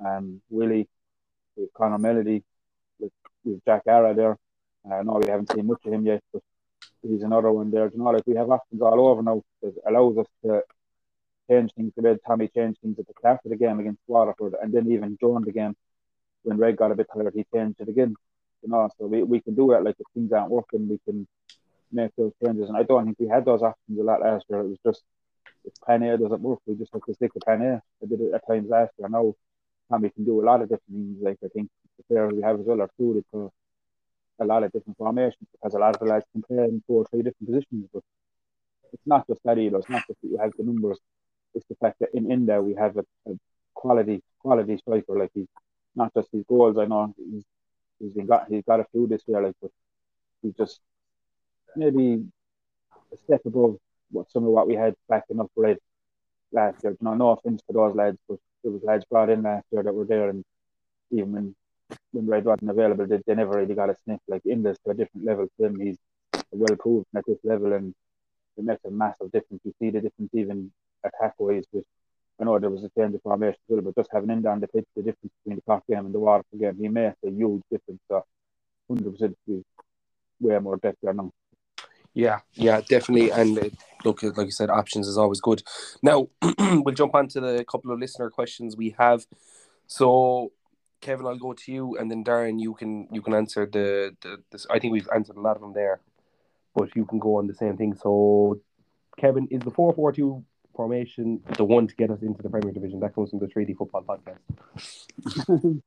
um 0.05 0.41
Willie, 0.51 0.89
we 1.57 1.65
have 1.65 1.73
Connor 1.73 1.99
Melody, 1.99 2.43
with 2.99 3.65
Jack 3.65 3.83
Ara 3.87 4.15
there. 4.15 4.37
I 4.91 4.99
uh, 4.99 5.03
know 5.03 5.21
we 5.23 5.31
haven't 5.31 5.53
seen 5.53 5.67
much 5.67 5.81
of 5.85 5.93
him 5.93 6.07
yet, 6.07 6.23
but 6.33 6.43
he's 7.03 7.23
another 7.23 7.51
one 7.51 7.71
there. 7.71 7.91
You 7.93 7.99
know, 7.99 8.11
like 8.11 8.27
we 8.27 8.37
have 8.37 8.51
options 8.51 8.81
all 8.83 9.09
over 9.09 9.23
now 9.23 9.43
that 9.63 9.75
allows 9.89 10.19
us 10.19 10.27
to 10.45 10.63
change 11.51 11.73
things. 11.75 11.93
We 11.97 12.09
had 12.09 12.19
Tommy 12.27 12.49
change 12.49 12.77
things 12.81 12.99
at 12.99 13.07
the 13.07 13.15
start 13.19 13.41
of 13.45 13.51
the 13.51 13.57
game 13.57 13.81
against 13.81 14.01
Waterford, 14.07 14.55
and 14.63 14.73
then 14.73 14.91
even 14.91 15.17
during 15.21 15.45
the 15.45 15.53
game 15.53 15.75
when 16.43 16.59
Red 16.59 16.77
got 16.77 16.93
a 16.93 16.95
bit 16.95 17.09
tired, 17.13 17.33
he 17.35 17.45
changed 17.53 17.81
it 17.81 17.89
again. 17.89 18.15
You 18.63 18.71
know, 18.71 18.89
so 18.99 19.07
we, 19.07 19.23
we 19.23 19.41
can 19.41 19.55
do 19.55 19.69
that. 19.73 19.83
Like 19.85 19.97
if 19.99 20.07
things 20.15 20.33
aren't 20.33 20.51
working, 20.51 20.89
we 20.89 20.99
can 21.05 21.27
make 21.93 22.11
those 22.17 22.33
changes. 22.45 22.69
And 22.69 22.77
I 22.77 22.83
don't 22.83 23.05
think 23.05 23.19
we 23.19 23.29
had 23.29 23.45
those 23.45 23.63
options 23.63 23.99
a 23.99 24.03
lot 24.03 24.21
last 24.21 24.45
year. 24.49 24.61
It 24.61 24.69
was 24.69 24.79
just 24.85 25.03
if 25.65 25.75
plan 25.85 26.03
A 26.05 26.17
doesn't 26.17 26.41
work, 26.41 26.61
we 26.67 26.77
just 26.77 26.93
have 26.93 27.03
to 27.03 27.15
stick 27.15 27.33
to 27.35 27.41
plan 27.41 27.63
A. 27.63 27.83
I 28.03 28.07
did 28.07 28.21
it 28.21 28.35
at 28.35 28.47
times 28.47 28.69
last 28.69 28.93
year. 28.99 29.09
Now 29.09 29.35
Tommy 29.91 30.11
can 30.11 30.25
do 30.25 30.43
a 30.43 30.45
lot 30.45 30.63
of 30.63 30.69
different 30.69 30.91
things. 30.91 31.19
Like 31.21 31.39
I 31.45 31.49
think 31.49 31.69
the 31.99 32.05
players 32.05 32.33
we 32.35 32.43
have 32.43 32.61
as 32.61 32.67
well 32.67 32.83
are 32.83 32.91
suited 32.97 33.25
to 33.33 33.51
a 34.41 34.45
lot 34.45 34.63
of 34.63 34.73
different 34.73 34.99
formations 34.99 35.49
because 35.53 35.75
a 35.75 35.79
lot 35.79 35.95
of 35.95 36.01
the 36.01 36.07
lads 36.07 36.27
can 36.33 36.43
play 36.43 36.65
in 36.65 36.83
four 36.87 37.03
or 37.03 37.07
three 37.07 37.23
different 37.23 37.47
positions. 37.47 37.89
But 37.93 38.03
it's 38.93 39.07
not 39.07 39.27
just 39.27 39.41
that 39.45 39.59
either. 39.59 39.79
It's 39.79 39.89
not 39.89 40.07
just 40.07 40.21
that 40.23 40.29
you 40.29 40.39
have 40.39 40.53
the 40.57 40.65
numbers. 40.65 40.99
It's 41.55 41.67
the 41.69 41.77
fact 41.77 41.99
that 42.01 42.11
in, 42.15 42.31
in 42.31 42.47
there 42.47 42.63
we 42.63 42.75
have 42.75 42.97
a, 42.97 43.05
a 43.31 43.35
quality 43.75 44.23
quality 44.39 44.77
striker. 44.79 45.19
Like 45.19 45.31
he's 45.35 45.49
not 45.95 46.13
just 46.15 46.29
his 46.33 46.45
goals. 46.49 46.79
I 46.79 46.85
know 46.85 47.15
he's 47.17 47.45
he's 47.99 48.13
been 48.13 48.27
got 48.27 48.49
he's 48.49 48.65
got 48.65 48.81
a 48.81 48.87
few 48.93 49.07
this 49.07 49.23
year. 49.27 49.43
Like, 49.43 49.57
but 49.61 49.71
he's 50.43 50.55
just 50.55 50.81
maybe 51.77 52.25
a 53.13 53.17
step 53.17 53.41
above 53.45 53.77
what 54.11 54.31
some 54.31 54.45
of 54.45 54.51
what 54.51 54.69
we 54.69 54.75
had 54.75 54.95
back 55.09 55.25
in 55.31 55.41
upgrade 55.41 55.79
last 56.53 56.83
year. 56.83 56.93
You 56.93 57.05
know, 57.05 57.15
no 57.15 57.31
offense 57.31 57.63
to 57.67 57.73
those 57.73 57.95
lads, 57.95 58.19
but 58.29 58.39
there 58.63 58.73
was 58.73 58.83
lads 58.83 59.05
brought 59.11 59.31
in 59.31 59.43
last 59.43 59.67
year 59.71 59.83
that 59.83 59.95
were 59.95 60.05
there, 60.05 60.29
and 60.29 60.45
even 61.11 61.33
when 61.33 61.55
when 62.13 62.27
Red 62.27 62.45
wasn't 62.45 62.71
available, 62.71 63.07
they, 63.07 63.21
they 63.27 63.35
never 63.35 63.59
really 63.59 63.75
got 63.75 63.91
a 63.91 63.97
sniff. 64.05 64.21
Like 64.27 64.43
Enda's 64.45 64.79
to 64.85 64.91
a 64.91 64.95
different 64.95 65.27
level 65.27 65.47
to 65.59 65.67
him, 65.67 65.81
he's 65.81 65.97
well 66.51 66.77
proven 66.77 67.07
at 67.17 67.25
this 67.27 67.39
level, 67.45 67.73
and 67.73 67.95
it 68.57 68.65
makes 68.65 68.85
a 68.85 68.91
massive 68.91 69.31
difference. 69.33 69.63
You 69.65 69.73
see 69.79 69.91
the 69.91 70.01
difference 70.01 70.31
even 70.33 70.73
attack 71.05 71.35
wise. 71.39 71.65
With 71.73 71.85
I 72.41 72.45
know 72.45 72.59
there 72.59 72.71
was 72.71 72.85
a 72.85 72.91
change 72.99 73.15
of 73.15 73.23
formation 73.23 73.59
but 73.69 73.95
just 73.95 74.11
having 74.13 74.29
Enda 74.29 74.53
on 74.53 74.61
the 74.61 74.69
pitch, 74.69 74.85
the 74.95 75.03
difference 75.03 75.33
between 75.43 75.57
the 75.57 75.63
Cork 75.63 75.85
game 75.89 76.05
and 76.05 76.15
the 76.15 76.19
Waterford 76.19 76.61
game, 76.61 76.77
he 76.79 76.89
makes 76.89 77.17
a 77.25 77.31
huge 77.31 77.63
difference. 77.71 78.01
So, 78.09 78.25
hundred 78.89 79.13
percent, 79.13 79.37
way 80.41 80.59
more 80.59 80.77
depth 80.77 80.99
there 81.03 81.15
now. 81.15 81.31
Yeah, 82.17 82.41
yeah, 82.55 82.81
definitely. 82.81 83.31
And 83.31 83.59
uh, 83.59 83.69
look, 84.03 84.23
like 84.23 84.47
you 84.47 84.51
said, 84.51 84.71
options 84.71 85.07
is 85.07 85.19
always 85.19 85.39
good. 85.39 85.63
Now 86.03 86.29
we'll 86.59 86.95
jump 86.95 87.15
on 87.15 87.29
to 87.29 87.41
the 87.41 87.63
couple 87.71 87.93
of 87.93 88.01
listener 88.01 88.31
questions 88.31 88.75
we 88.75 88.97
have. 88.99 89.27
So, 89.87 90.53
Kevin, 91.03 91.27
I'll 91.27 91.37
go 91.37 91.53
to 91.53 91.71
you, 91.71 91.99
and 91.99 92.11
then 92.11 92.25
Darren, 92.25 92.59
you 92.59 92.73
can 92.73 93.07
you 93.13 93.21
can 93.21 93.35
answer 93.35 93.67
the, 93.67 94.17
the 94.23 94.39
this. 94.51 94.67
I 94.71 94.79
think 94.79 94.95
we've 94.95 95.09
answered 95.15 95.37
a 95.37 95.41
lot 95.43 95.57
of 95.57 95.61
them 95.61 95.75
there, 95.75 96.01
but 96.75 96.97
you 96.97 97.05
can 97.05 97.19
go 97.19 97.37
on 97.37 97.49
the 97.49 97.55
same 97.55 97.77
thing. 97.77 97.95
So, 97.95 98.63
Kevin, 99.19 99.47
is 99.51 99.61
the 99.61 99.71
four 99.71 99.93
four 99.93 100.11
two 100.11 100.43
formation 100.75 101.43
the 101.59 101.65
one 101.65 101.87
to 101.87 101.95
get 101.97 102.11
us 102.11 102.23
into 102.23 102.43
the 102.43 102.49
Premier 102.49 102.73
Division? 102.73 102.99
That 103.01 103.15
comes 103.15 103.29
from 103.29 103.41
the 103.41 103.47
Treaty 103.47 103.75
Football 103.75 104.05
Podcast. 104.09 104.41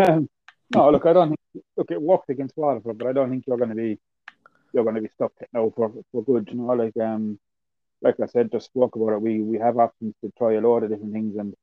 um, 0.00 0.28
no, 0.74 0.90
look, 0.90 1.06
I 1.06 1.12
don't 1.12 1.28
think. 1.28 1.64
Look, 1.76 1.92
it 1.92 2.02
worked 2.02 2.28
against 2.28 2.56
Waterford, 2.56 2.98
but 2.98 3.06
I 3.06 3.12
don't 3.12 3.30
think 3.30 3.44
you're 3.46 3.56
going 3.56 3.70
to 3.70 3.76
be 3.76 4.00
you're 4.72 4.84
going 4.84 4.96
to 4.96 5.02
be 5.02 5.08
stuck 5.14 5.32
now 5.52 5.72
for 5.74 5.92
for 6.12 6.22
good. 6.24 6.48
You 6.50 6.58
know, 6.58 6.72
like 6.74 6.96
um, 6.98 7.38
like 8.02 8.16
I 8.20 8.26
said, 8.26 8.52
just 8.52 8.66
spoke 8.66 8.96
about 8.96 9.14
it. 9.14 9.22
We 9.22 9.40
we 9.40 9.58
have 9.58 9.78
options 9.78 10.14
to 10.22 10.32
try 10.38 10.54
a 10.54 10.60
lot 10.60 10.82
of 10.82 10.90
different 10.90 11.12
things, 11.12 11.36
and 11.36 11.54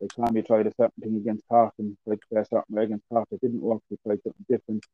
like 0.00 0.12
Tommy 0.14 0.42
tried 0.42 0.66
a 0.66 0.74
certain 0.74 1.02
thing 1.02 1.16
against 1.16 1.46
Cork, 1.48 1.74
and 1.78 1.96
like 2.06 2.20
a 2.36 2.44
certain 2.44 2.74
way 2.74 2.84
against 2.84 3.08
Cork, 3.08 3.28
it 3.32 3.40
didn't 3.40 3.60
work. 3.62 3.82
We 3.90 3.96
tried 4.06 4.22
something 4.22 4.46
different, 4.48 4.84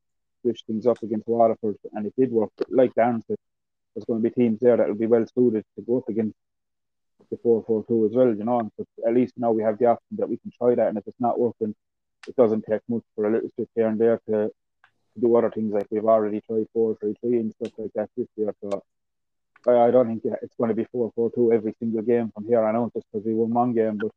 switch 0.42 0.62
things 0.66 0.86
up 0.86 1.02
against 1.02 1.28
Waterford, 1.28 1.76
and 1.92 2.06
it 2.06 2.14
did 2.18 2.30
work. 2.30 2.50
But 2.56 2.70
like 2.70 2.94
Dan 2.94 3.22
said, 3.26 3.36
there's 3.94 4.04
going 4.04 4.22
to 4.22 4.28
be 4.28 4.34
teams 4.34 4.60
there 4.60 4.76
that 4.76 4.88
will 4.88 4.94
be 4.94 5.06
well 5.06 5.26
suited 5.34 5.64
to 5.76 5.82
go 5.82 5.98
up 5.98 6.08
against 6.08 6.36
the 7.30 7.36
four 7.42 7.62
four 7.66 7.84
two 7.86 8.06
as 8.06 8.12
well. 8.12 8.28
You 8.28 8.44
know, 8.44 8.70
but 8.78 8.86
at 9.06 9.14
least 9.14 9.34
now 9.36 9.52
we 9.52 9.62
have 9.62 9.78
the 9.78 9.86
option 9.86 10.16
that 10.18 10.28
we 10.28 10.38
can 10.38 10.52
try 10.58 10.74
that, 10.74 10.88
and 10.88 10.98
if 10.98 11.06
it's 11.06 11.20
not 11.20 11.38
working, 11.38 11.74
it 12.28 12.36
doesn't 12.36 12.64
take 12.68 12.82
much 12.88 13.02
for 13.14 13.26
a 13.26 13.32
little 13.32 13.50
switch 13.54 13.70
here 13.74 13.88
and 13.88 14.00
there 14.00 14.20
to 14.28 14.50
do 15.20 15.36
other 15.36 15.50
things 15.50 15.72
like 15.72 15.86
we've 15.90 16.04
already 16.04 16.40
tried 16.40 16.66
four 16.72 16.96
three 17.00 17.14
three 17.20 17.38
and 17.38 17.52
stuff 17.54 17.72
like 17.78 17.92
that 17.94 18.10
this 18.16 18.28
year. 18.36 18.54
So 18.62 18.82
I, 19.66 19.88
I 19.88 19.90
don't 19.90 20.06
think 20.08 20.34
it's 20.42 20.54
going 20.56 20.68
to 20.68 20.74
be 20.74 20.86
four 20.92 21.12
four 21.14 21.30
two 21.30 21.52
every 21.52 21.74
single 21.78 22.02
game 22.02 22.30
from 22.32 22.46
here 22.46 22.62
on 22.64 22.76
out 22.76 22.92
just 22.94 23.06
because 23.12 23.26
we 23.26 23.34
won 23.34 23.50
one 23.50 23.74
game. 23.74 23.98
But 23.98 24.12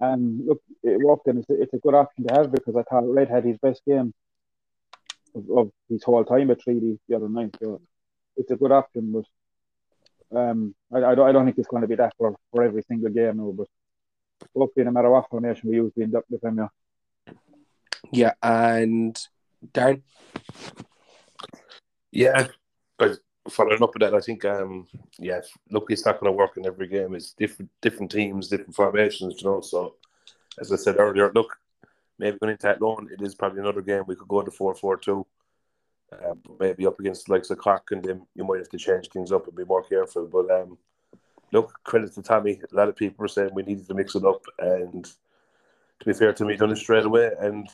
um, 0.00 0.42
look, 0.46 0.62
it 0.82 0.98
worked 0.98 1.26
and 1.28 1.38
it's 1.38 1.50
a, 1.50 1.60
it's 1.60 1.74
a 1.74 1.78
good 1.78 1.94
option 1.94 2.26
to 2.26 2.34
have 2.34 2.52
because 2.52 2.76
I 2.76 2.82
thought 2.82 3.08
Red 3.08 3.30
had 3.30 3.44
his 3.44 3.58
best 3.58 3.82
game 3.86 4.12
of, 5.34 5.44
of 5.50 5.70
his 5.88 6.02
whole 6.02 6.24
time 6.24 6.50
at 6.50 6.60
Treaty 6.60 6.98
the 7.08 7.16
other 7.16 7.28
night. 7.28 7.56
So 7.62 7.80
it's 8.36 8.50
a 8.50 8.56
good 8.56 8.72
option, 8.72 9.12
but 9.12 10.38
um, 10.38 10.74
I, 10.92 10.98
I 10.98 11.14
don't 11.14 11.28
I 11.28 11.32
don't 11.32 11.44
think 11.44 11.58
it's 11.58 11.68
going 11.68 11.82
to 11.82 11.88
be 11.88 11.96
that 11.96 12.14
for, 12.18 12.36
for 12.50 12.62
every 12.62 12.82
single 12.82 13.10
game 13.10 13.36
now. 13.36 13.52
But 13.56 13.68
hopefully, 14.54 14.84
no 14.84 14.90
matter 14.90 15.08
of 15.08 15.12
what 15.12 15.30
formation 15.30 15.70
we 15.70 15.76
use, 15.76 15.92
we 15.96 16.02
end 16.02 16.14
up 16.16 16.24
him. 16.30 16.58
Yeah. 16.58 16.68
Yeah, 18.12 18.32
and 18.42 19.18
Darren? 19.72 20.02
Yeah, 22.10 22.48
but 22.98 23.18
following 23.48 23.82
up 23.82 23.94
with 23.94 24.02
that, 24.02 24.14
I 24.14 24.20
think, 24.20 24.44
um, 24.44 24.86
yeah, 25.18 25.40
look, 25.70 25.86
it's 25.90 26.06
not 26.06 26.20
going 26.20 26.32
to 26.32 26.36
work 26.36 26.56
in 26.56 26.66
every 26.66 26.88
game. 26.88 27.14
It's 27.14 27.32
different, 27.32 27.70
different 27.82 28.10
teams, 28.10 28.48
different 28.48 28.74
formations, 28.74 29.40
you 29.40 29.48
know. 29.48 29.60
So, 29.60 29.96
as 30.60 30.72
I 30.72 30.76
said 30.76 30.98
earlier, 30.98 31.32
look, 31.34 31.56
maybe 32.18 32.38
going 32.38 32.52
into 32.52 32.68
Athlone, 32.68 33.08
it 33.12 33.22
is 33.22 33.34
probably 33.34 33.60
another 33.60 33.82
game 33.82 34.04
we 34.06 34.16
could 34.16 34.28
go 34.28 34.42
to 34.42 34.50
four 34.50 34.74
four 34.74 34.96
two. 34.96 35.26
Uh, 36.12 36.34
maybe 36.60 36.86
up 36.86 37.00
against 37.00 37.28
likes 37.28 37.50
of 37.50 37.58
Cork, 37.58 37.90
and 37.90 38.04
then 38.04 38.26
you 38.34 38.44
might 38.44 38.58
have 38.58 38.68
to 38.68 38.78
change 38.78 39.08
things 39.08 39.32
up 39.32 39.48
and 39.48 39.56
be 39.56 39.64
more 39.64 39.82
careful. 39.82 40.26
But 40.26 40.48
um, 40.50 40.78
look, 41.52 41.72
credit 41.82 42.14
to 42.14 42.22
Tommy. 42.22 42.60
A 42.72 42.76
lot 42.76 42.88
of 42.88 42.94
people 42.94 43.22
were 43.22 43.28
saying 43.28 43.50
we 43.52 43.62
needed 43.64 43.88
to 43.88 43.94
mix 43.94 44.14
it 44.14 44.24
up, 44.24 44.44
and 44.58 45.04
to 45.04 46.06
be 46.06 46.12
fair 46.12 46.32
to 46.32 46.44
me, 46.44 46.56
done 46.56 46.70
it 46.70 46.76
straight 46.76 47.04
away. 47.04 47.32
And 47.40 47.68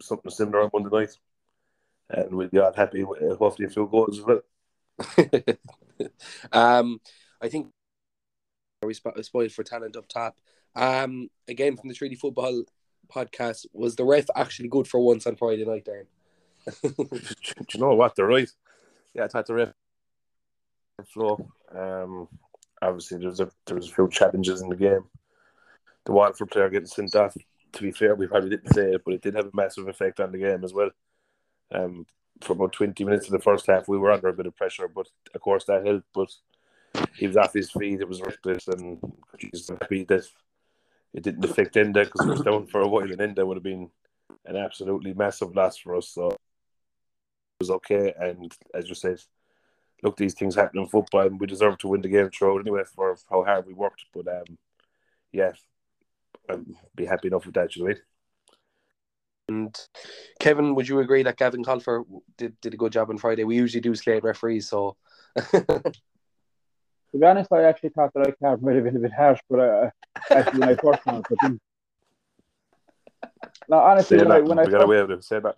something 0.00 0.30
similar 0.30 0.62
on 0.62 0.70
Monday 0.72 0.96
night, 0.96 1.16
and 2.10 2.34
we'll 2.34 2.48
be 2.48 2.58
all 2.58 2.72
happy 2.72 3.04
with 3.04 3.38
hopefully 3.38 3.66
a 3.66 3.70
few 3.70 3.86
goals 3.86 4.18
as 4.18 4.24
well. 4.24 4.42
um, 6.52 7.00
I 7.40 7.48
think 7.48 7.68
we 8.82 8.94
spoiled 8.94 9.52
for 9.52 9.64
talent 9.64 9.96
up 9.96 10.08
top. 10.08 10.36
Um, 10.76 11.28
again 11.46 11.76
from 11.76 11.88
the 11.88 11.94
Treaty 11.94 12.16
Football 12.16 12.64
podcast, 13.12 13.66
was 13.72 13.96
the 13.96 14.04
ref 14.04 14.26
actually 14.34 14.68
good 14.68 14.88
for 14.88 15.00
once 15.00 15.26
on 15.26 15.36
Friday 15.36 15.64
night, 15.64 15.86
Darren? 15.86 16.06
Do 16.82 17.64
you 17.74 17.80
know 17.80 17.94
what? 17.94 18.16
They're 18.16 18.26
right. 18.26 18.50
Yeah, 19.14 19.24
I 19.24 19.28
thought 19.28 19.46
the 19.46 19.54
ref 19.54 19.72
flow. 21.06 21.48
Um, 21.74 22.28
obviously, 22.80 23.18
there 23.18 23.28
was 23.28 23.40
a 23.40 23.50
there 23.66 23.76
was 23.76 23.88
a 23.90 23.94
few 23.94 24.08
challenges 24.08 24.62
in 24.62 24.68
the 24.68 24.76
game. 24.76 25.04
The 26.04 26.12
Waterford 26.12 26.50
player 26.50 26.68
getting 26.70 26.86
sent 26.86 27.14
off 27.14 27.36
to 27.74 27.82
be 27.82 27.90
fair, 27.90 28.14
we 28.14 28.26
probably 28.26 28.50
didn't 28.50 28.72
say 28.72 28.92
it, 28.92 29.02
but 29.04 29.14
it 29.14 29.22
did 29.22 29.34
have 29.34 29.46
a 29.46 29.50
massive 29.56 29.88
effect 29.88 30.20
on 30.20 30.32
the 30.32 30.38
game 30.38 30.64
as 30.64 30.72
well. 30.72 30.90
Um, 31.72 32.06
for 32.40 32.54
about 32.54 32.72
20 32.72 33.04
minutes 33.04 33.26
in 33.26 33.32
the 33.32 33.40
first 33.40 33.66
half, 33.66 33.88
we 33.88 33.98
were 33.98 34.10
under 34.10 34.28
a 34.28 34.32
bit 34.32 34.46
of 34.46 34.56
pressure, 34.56 34.88
but 34.88 35.08
of 35.34 35.40
course 35.40 35.64
that 35.64 35.86
helped. 35.86 36.06
But 36.14 36.30
he 37.16 37.26
was 37.26 37.36
off 37.36 37.52
his 37.52 37.70
feet, 37.70 38.00
it 38.00 38.08
was 38.08 38.22
reckless, 38.22 38.68
and 38.68 39.00
he's 39.38 39.68
happy 39.68 40.04
that 40.04 40.24
it 41.12 41.22
didn't 41.22 41.44
affect 41.44 41.74
Enda 41.74 42.04
because 42.04 42.24
he 42.24 42.30
was 42.30 42.40
down 42.40 42.66
for 42.66 42.80
a 42.80 42.88
while, 42.88 43.10
and 43.10 43.18
Enda 43.18 43.46
would 43.46 43.56
have 43.56 43.64
been 43.64 43.90
an 44.46 44.56
absolutely 44.56 45.14
massive 45.14 45.54
loss 45.54 45.78
for 45.78 45.96
us. 45.96 46.08
So 46.08 46.30
it 46.30 46.38
was 47.60 47.70
okay. 47.70 48.12
And 48.18 48.52
as 48.74 48.88
you 48.88 48.94
said, 48.94 49.20
look, 50.02 50.16
these 50.16 50.34
things 50.34 50.54
happen 50.54 50.80
in 50.80 50.88
football, 50.88 51.26
and 51.26 51.40
we 51.40 51.46
deserve 51.46 51.78
to 51.78 51.88
win 51.88 52.02
the 52.02 52.08
game 52.08 52.30
throughout 52.30 52.60
anyway 52.60 52.82
for 52.94 53.16
how 53.30 53.44
hard 53.44 53.66
we 53.66 53.74
worked. 53.74 54.04
But 54.12 54.28
um, 54.28 54.58
yeah, 55.32 55.52
I'd 56.48 56.64
be 56.94 57.04
happy 57.06 57.28
enough 57.28 57.46
with 57.46 57.54
that, 57.54 57.74
you 57.76 57.88
know. 57.88 57.94
And 59.48 59.76
Kevin, 60.40 60.74
would 60.74 60.88
you 60.88 61.00
agree 61.00 61.22
that 61.22 61.36
Gavin 61.36 61.64
Colfer 61.64 62.04
did, 62.38 62.58
did 62.60 62.74
a 62.74 62.78
good 62.78 62.92
job 62.92 63.10
on 63.10 63.18
Friday? 63.18 63.44
We 63.44 63.56
usually 63.56 63.80
do 63.80 63.94
slate 63.94 64.24
referees, 64.24 64.68
so. 64.68 64.96
to 65.36 65.82
be 67.12 67.26
honest, 67.26 67.52
I 67.52 67.64
actually 67.64 67.90
thought 67.90 68.12
that 68.14 68.26
I 68.26 68.32
can't 68.42 68.62
might 68.62 68.76
have 68.76 68.84
been 68.84 68.96
a 68.96 69.00
bit 69.00 69.12
harsh, 69.12 69.40
but 69.50 69.60
uh, 69.60 69.90
actually 70.30 70.60
when 70.60 70.68
I 70.70 70.74
first 70.76 71.04
saw 71.04 71.18
it, 71.18 71.60
no, 73.68 73.78
honestly, 73.78 74.18
when 74.18 74.32
I, 74.32 74.40
when 74.40 74.58
I, 74.58 74.66
got 74.66 74.82
away 74.82 75.00
with 75.02 75.10
it. 75.18 75.24
Say 75.24 75.40
that. 75.40 75.56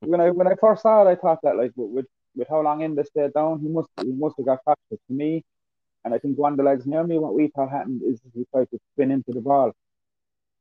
when 0.00 0.20
I 0.20 0.30
when 0.30 0.46
I 0.46 0.54
first 0.60 0.82
saw 0.82 1.06
it, 1.06 1.10
I 1.10 1.16
thought 1.16 1.40
that 1.42 1.56
like 1.56 1.72
with 1.76 2.06
with 2.34 2.48
how 2.48 2.60
long 2.60 2.80
Enda 2.80 3.04
stayed 3.06 3.32
down, 3.34 3.60
he 3.60 3.68
must 3.68 3.88
he 4.02 4.12
must 4.12 4.36
have 4.36 4.46
got 4.46 4.64
caught. 4.64 4.78
to 4.90 4.98
me, 5.08 5.44
and 6.04 6.14
I 6.14 6.18
think 6.18 6.38
one 6.38 6.52
of 6.52 6.58
the 6.58 6.64
legs 6.64 6.86
near 6.86 7.04
me, 7.04 7.18
what 7.18 7.34
we 7.34 7.48
thought 7.48 7.70
happened 7.70 8.02
is 8.04 8.20
he 8.34 8.46
tried 8.52 8.70
to 8.70 8.78
spin 8.92 9.10
into 9.10 9.32
the 9.32 9.40
ball, 9.40 9.72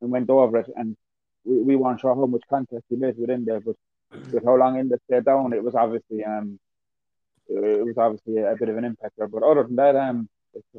and 0.06 0.12
went 0.12 0.30
over 0.30 0.58
it. 0.58 0.70
And 0.76 0.96
we, 1.44 1.62
we 1.62 1.76
weren't 1.76 2.00
sure 2.00 2.16
how 2.16 2.26
much 2.26 2.44
contact 2.50 2.84
he 2.90 2.96
made 2.96 3.18
within 3.18 3.44
there, 3.46 3.60
but 3.60 3.76
with 4.32 4.46
how 4.46 4.56
long 4.56 4.76
Enda 4.76 4.98
stay 5.08 5.20
down, 5.22 5.54
it 5.54 5.64
was 5.64 5.76
obviously 5.76 6.24
um 6.24 6.60
it 7.48 7.86
was 7.86 7.98
obviously 7.98 8.38
a, 8.38 8.54
a, 8.54 8.56
bit 8.56 8.70
of 8.70 8.78
an 8.78 8.86
impact 8.86 9.14
there. 9.18 9.28
But 9.28 9.44
other 9.44 9.64
than 9.64 9.76
that, 9.76 9.96
um, 9.96 10.28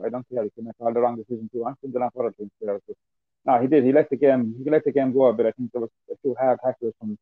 I 0.04 0.08
don't 0.08 0.26
think 0.28 0.42
he 0.42 0.50
can 0.50 0.64
make 0.64 0.74
all 0.80 0.92
the 0.92 1.00
wrong 1.00 1.16
decisions 1.16 1.50
too. 1.52 1.64
I'm 1.64 1.76
thinking 1.80 2.02
of 2.02 2.10
other 2.18 2.32
things 2.32 2.50
there. 2.60 2.80
But 2.86 2.96
no, 3.44 3.60
he 3.60 3.68
did. 3.68 3.84
He 3.84 3.92
let 3.92 4.10
the 4.10 4.16
game. 4.16 4.54
He 4.62 4.70
let 4.70 4.84
the 4.84 4.92
game 4.92 5.12
go 5.12 5.26
a 5.26 5.32
bit. 5.32 5.46
I 5.46 5.52
think 5.52 5.70
there 5.72 5.82
was 5.82 5.90
a 6.10 6.16
few 6.22 6.34
hard 6.38 6.58
tackles 6.64 6.94
from 6.98 7.18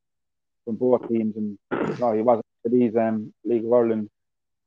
from 0.65 0.77
both 0.77 1.09
teams, 1.09 1.37
and 1.37 1.59
no, 1.99 2.13
he 2.13 2.23
wasn't 2.23 2.47
these 2.65 2.97
um 2.97 3.33
League 3.45 3.65
of 3.65 3.73
Ireland 3.73 4.09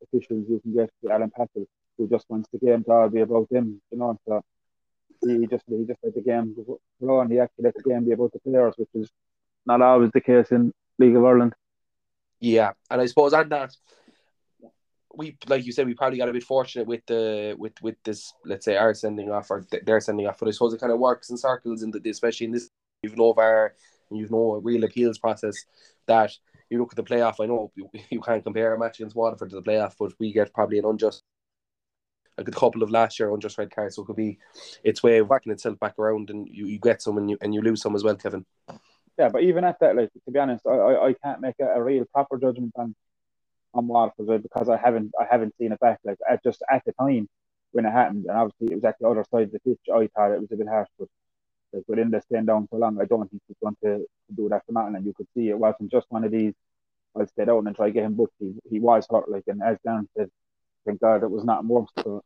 officials. 0.03 0.45
You 0.49 0.59
can 0.59 0.75
get 0.75 0.91
Alan 1.09 1.31
Patrick, 1.31 1.67
who 1.97 2.07
just 2.07 2.25
wants 2.29 2.49
the 2.51 2.59
game 2.59 2.83
to 2.83 2.91
all 2.91 3.09
be 3.09 3.21
about 3.21 3.47
him. 3.51 3.81
You 3.91 3.97
know, 3.97 4.19
so 4.27 4.43
he 5.21 5.47
just 5.47 5.63
he 5.67 5.85
just 5.85 5.99
let 6.03 6.15
the 6.15 6.21
game 6.21 6.55
go 7.01 7.21
and 7.21 7.31
he 7.31 7.39
actually 7.39 7.65
let 7.65 7.75
the 7.75 7.83
game 7.83 8.05
be 8.05 8.11
about 8.11 8.31
the 8.33 8.39
players, 8.39 8.73
which 8.77 8.89
is 8.93 9.09
not 9.65 9.81
always 9.81 10.11
the 10.11 10.21
case 10.21 10.51
in 10.51 10.73
League 10.99 11.15
of 11.15 11.25
Ireland. 11.25 11.53
Yeah, 12.39 12.71
and 12.89 13.01
I 13.01 13.05
suppose 13.05 13.33
on 13.33 13.49
that 13.49 13.75
we 15.15 15.35
like 15.47 15.65
you 15.65 15.71
said 15.71 15.87
we 15.87 15.95
probably 15.95 16.19
got 16.19 16.29
a 16.29 16.33
bit 16.33 16.43
fortunate 16.43 16.87
with 16.87 17.05
the 17.07 17.55
with 17.57 17.73
with 17.81 17.95
this 18.03 18.33
let's 18.45 18.65
say 18.65 18.77
our 18.77 18.93
sending 18.93 19.31
off 19.31 19.49
or 19.49 19.65
they're 19.83 19.99
sending 19.99 20.27
off, 20.27 20.39
but 20.39 20.47
I 20.47 20.51
suppose 20.51 20.73
it 20.73 20.79
kind 20.79 20.93
of 20.93 20.99
works 20.99 21.29
in 21.29 21.37
circles 21.37 21.81
in 21.81 21.91
the 21.91 22.09
especially 22.09 22.45
in 22.45 22.51
this 22.51 22.69
you've 23.01 23.17
no 23.17 23.33
VAR 23.33 23.73
you've 24.11 24.31
no 24.31 24.59
real 24.63 24.83
appeals 24.83 25.17
process 25.17 25.55
that 26.07 26.31
you 26.69 26.79
look 26.79 26.91
at 26.91 26.97
the 26.97 27.03
playoff. 27.03 27.41
I 27.41 27.45
know 27.45 27.71
you, 27.75 27.89
you 28.09 28.21
can't 28.21 28.43
compare 28.43 28.73
a 28.73 28.79
match 28.79 28.99
against 28.99 29.15
Waterford 29.15 29.49
to 29.51 29.55
the 29.57 29.61
playoff, 29.61 29.95
but 29.99 30.13
we 30.19 30.31
get 30.31 30.53
probably 30.53 30.79
an 30.79 30.85
unjust 30.85 31.23
a 32.37 32.43
couple 32.45 32.83
of 32.83 32.91
last 32.91 33.19
year 33.19 33.33
unjust 33.33 33.57
red 33.57 33.71
cards. 33.71 33.95
So 33.95 34.03
it 34.03 34.05
could 34.05 34.15
be 34.15 34.37
its 34.83 35.03
way 35.03 35.17
of 35.17 35.29
working 35.29 35.51
itself 35.51 35.79
back 35.79 35.97
around, 35.97 36.29
and 36.29 36.47
you, 36.49 36.67
you 36.67 36.79
get 36.79 37.01
some 37.01 37.17
and 37.17 37.29
you 37.29 37.37
and 37.41 37.53
you 37.53 37.61
lose 37.61 37.81
some 37.81 37.95
as 37.95 38.03
well, 38.03 38.15
Kevin. 38.15 38.45
Yeah, 39.17 39.29
but 39.29 39.43
even 39.43 39.63
at 39.63 39.79
that, 39.79 39.95
like 39.95 40.11
to 40.13 40.31
be 40.31 40.39
honest, 40.39 40.65
I, 40.67 40.73
I, 40.73 41.07
I 41.07 41.13
can't 41.13 41.41
make 41.41 41.55
a, 41.59 41.65
a, 41.65 41.83
real 41.83 42.05
proper 42.13 42.37
judgment 42.37 42.73
on 42.75 42.95
on 43.73 43.87
Waterford 43.87 44.43
because 44.43 44.69
I 44.69 44.77
haven't 44.77 45.11
I 45.19 45.25
haven't 45.29 45.55
seen 45.57 45.71
it 45.71 45.79
back. 45.79 45.99
Like 46.03 46.17
at 46.29 46.43
just 46.43 46.61
at 46.71 46.83
the 46.85 46.93
time, 46.93 47.27
when 47.71 47.85
it 47.85 47.91
happened, 47.91 48.25
and 48.27 48.37
obviously 48.37 48.73
it 48.73 48.75
was 48.75 48.83
at 48.83 48.95
the 48.99 49.07
other 49.07 49.25
side 49.31 49.43
of 49.43 49.51
the 49.51 49.59
pitch, 49.59 49.79
I 49.91 50.07
thought 50.15 50.33
it 50.33 50.41
was 50.41 50.51
a 50.51 50.55
bit 50.55 50.67
harsh, 50.67 50.89
but 50.99 51.07
like 51.73 51.83
within 51.87 52.11
the 52.11 52.21
staying 52.21 52.45
down 52.45 52.67
so 52.69 52.77
long, 52.77 52.99
I 53.01 53.05
don't 53.05 53.29
think 53.29 53.41
he's 53.47 53.57
going 53.61 53.75
to, 53.83 53.99
to 53.99 54.35
do 54.35 54.49
that 54.49 54.65
for 54.65 54.71
nothing. 54.71 54.95
And 54.95 55.05
you 55.05 55.13
could 55.13 55.27
see 55.35 55.49
it 55.49 55.57
wasn't 55.57 55.91
just 55.91 56.07
one 56.09 56.23
of 56.23 56.31
these. 56.31 56.53
I'll 57.15 57.27
stay 57.27 57.45
down 57.45 57.67
and 57.67 57.75
try 57.75 57.87
to 57.87 57.93
get 57.93 58.05
him 58.05 58.13
booked. 58.13 58.33
He, 58.39 58.53
he 58.69 58.79
was 58.79 59.07
hurt, 59.09 59.29
like, 59.29 59.43
and 59.47 59.61
as 59.63 59.77
Dan 59.85 60.07
said, 60.15 60.29
thank 60.87 61.01
God 61.01 61.21
it 61.23 61.29
was 61.29 61.43
not 61.43 61.65
worse. 61.65 61.89
So, 62.03 62.23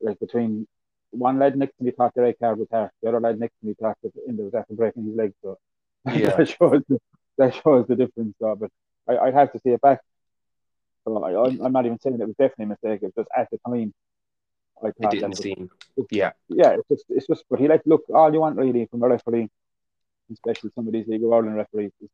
like 0.00 0.20
between 0.20 0.68
one 1.10 1.38
lad 1.38 1.56
next 1.56 1.76
to 1.78 1.84
me 1.84 1.90
thought 1.92 2.14
the 2.14 2.22
right 2.22 2.38
card 2.38 2.58
was 2.58 2.68
harsh, 2.70 2.92
the 3.02 3.08
other 3.08 3.20
lad 3.20 3.40
next 3.40 3.54
to 3.60 3.66
me 3.66 3.74
thought 3.80 3.96
that 4.04 4.12
in 4.28 4.36
was 4.36 4.54
after 4.54 4.74
breaking 4.74 5.06
his 5.06 5.16
leg. 5.16 5.32
So 5.42 5.58
Yeah. 6.06 6.36
that 6.36 6.48
shows 6.48 6.82
the, 6.88 7.00
that 7.38 7.54
shows 7.54 7.86
the 7.88 7.96
difference. 7.96 8.34
So, 8.40 8.54
but 8.54 8.70
I, 9.08 9.16
I'd 9.18 9.34
have 9.34 9.50
to 9.52 9.58
see 9.60 9.70
it 9.70 9.80
back. 9.80 10.00
So 11.04 11.16
I, 11.24 11.46
I'm, 11.46 11.60
I'm 11.64 11.72
not 11.72 11.86
even 11.86 11.98
saying 12.00 12.20
it 12.20 12.26
was 12.26 12.36
definitely 12.36 12.66
a 12.66 12.68
mistake. 12.68 13.00
It 13.02 13.06
was 13.06 13.24
just 13.24 13.28
at 13.36 13.48
the 13.50 13.58
time. 13.68 13.92
I 14.84 14.88
it 14.88 15.10
didn't 15.10 15.30
was- 15.30 15.38
seem. 15.38 15.70
yeah, 16.10 16.32
Yeah. 16.50 16.72
it's 16.78 16.88
just 16.88 17.04
it's 17.08 17.26
just 17.26 17.44
but 17.48 17.58
he 17.58 17.66
let 17.68 17.86
look 17.86 18.02
all 18.14 18.30
you 18.32 18.40
want 18.40 18.56
really 18.58 18.86
from 18.90 19.02
a 19.02 19.08
referee, 19.08 19.48
especially 20.32 20.70
some 20.74 20.86
of 20.86 20.92
these 20.92 21.06
League 21.08 21.24
of 21.24 21.32
Ireland 21.32 21.56
referees, 21.56 21.92
is 22.02 22.10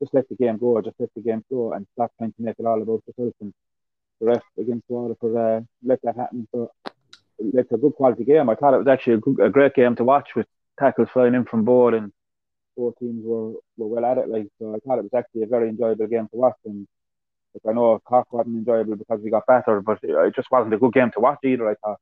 just 0.00 0.12
let 0.14 0.28
the 0.28 0.34
game 0.34 0.56
go, 0.56 0.80
just 0.80 0.96
let 0.98 1.10
the 1.14 1.20
game 1.20 1.44
flow 1.48 1.72
and 1.74 1.86
stop 1.94 2.10
trying 2.18 2.32
to 2.32 2.42
make 2.42 2.56
it 2.58 2.66
all 2.66 2.82
about 2.82 3.02
yourself 3.06 3.34
and 3.40 3.52
the 3.52 3.54
ref 4.20 4.42
against 4.58 4.84
Waterford 4.88 5.36
uh, 5.36 5.60
let 5.82 6.00
that 6.02 6.16
happen. 6.16 6.46
So 6.52 6.70
it's 7.38 7.72
a 7.72 7.76
good 7.76 7.94
quality 7.94 8.24
game. 8.24 8.48
I 8.48 8.54
thought 8.54 8.74
it 8.74 8.78
was 8.78 8.86
actually 8.86 9.14
a, 9.14 9.18
good, 9.18 9.40
a 9.40 9.50
great 9.50 9.74
game 9.74 9.96
to 9.96 10.04
watch 10.04 10.30
with 10.34 10.46
tackles 10.78 11.08
flying 11.12 11.34
in 11.34 11.44
from 11.44 11.64
board 11.64 11.94
and 11.94 12.12
both 12.76 12.98
teams 12.98 13.22
were, 13.24 13.52
were 13.76 13.88
well 13.88 14.04
at 14.04 14.18
it. 14.18 14.28
Like 14.28 14.48
so, 14.58 14.74
I 14.74 14.78
thought 14.78 14.98
it 14.98 15.04
was 15.04 15.14
actually 15.14 15.42
a 15.42 15.46
very 15.46 15.68
enjoyable 15.68 16.06
game 16.06 16.28
to 16.28 16.36
watch. 16.36 16.56
And 16.64 16.86
like, 17.54 17.70
I 17.70 17.74
know 17.74 17.98
Cork 18.00 18.32
wasn't 18.32 18.56
enjoyable 18.56 18.96
because 18.96 19.20
we 19.22 19.30
got 19.30 19.46
battered, 19.46 19.84
but 19.84 19.98
it 20.02 20.34
just 20.34 20.50
wasn't 20.50 20.74
a 20.74 20.78
good 20.78 20.92
game 20.92 21.10
to 21.12 21.20
watch 21.20 21.40
either. 21.44 21.68
I 21.68 21.74
thought, 21.74 21.98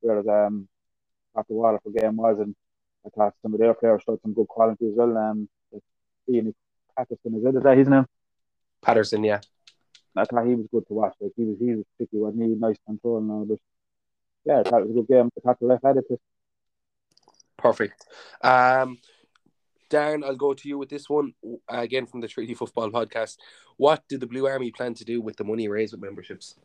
whereas 0.00 0.26
um, 0.26 0.68
after 1.36 1.54
Waterford 1.54 1.94
game 1.94 2.16
was, 2.16 2.38
and 2.40 2.54
I 3.06 3.10
thought 3.10 3.34
some 3.42 3.54
of 3.54 3.60
their 3.60 3.74
players 3.74 4.02
showed 4.04 4.20
some 4.22 4.34
good 4.34 4.48
quality 4.48 4.86
as 4.86 4.94
well. 4.94 5.16
Um, 5.16 5.48
Ian 6.28 6.54
Patterson 6.96 7.34
is 7.34 7.44
it? 7.44 7.56
Is 7.56 7.62
that 7.62 7.76
his 7.76 7.88
name? 7.88 8.06
Patterson, 8.82 9.24
yeah. 9.24 9.40
I 10.16 10.24
thought 10.24 10.46
he 10.46 10.54
was 10.54 10.66
good 10.70 10.86
to 10.88 10.94
watch. 10.94 11.14
Like 11.20 11.32
he 11.36 11.44
was, 11.44 11.56
he 11.58 11.74
was 11.74 11.84
tricky, 11.96 12.18
wasn't 12.18 12.42
he? 12.42 12.48
Nice 12.50 12.76
control 12.86 13.18
and 13.18 13.30
all. 13.30 13.44
But 13.44 13.58
yeah, 14.44 14.60
I 14.60 14.62
thought 14.62 14.82
it 14.82 14.88
was 14.88 14.96
a 14.96 15.00
good 15.00 15.08
game. 15.08 15.30
I 15.36 15.40
thought 15.40 15.60
the 15.60 15.66
ref 15.66 15.80
had 15.82 15.96
it. 15.96 16.20
Perfect. 17.56 18.06
Um, 18.42 18.98
Darren, 19.90 20.24
I'll 20.24 20.36
go 20.36 20.54
to 20.54 20.68
you 20.68 20.78
with 20.78 20.88
this 20.88 21.08
one 21.08 21.34
uh, 21.44 21.56
again 21.78 22.06
from 22.06 22.20
the 22.20 22.28
Treaty 22.28 22.54
Football 22.54 22.90
Podcast. 22.90 23.36
What 23.76 24.02
do 24.08 24.18
the 24.18 24.26
Blue 24.26 24.46
Army 24.46 24.70
plan 24.70 24.94
to 24.94 25.04
do 25.04 25.20
with 25.20 25.36
the 25.36 25.44
money 25.44 25.68
raised 25.68 25.92
with 25.92 26.02
memberships? 26.02 26.56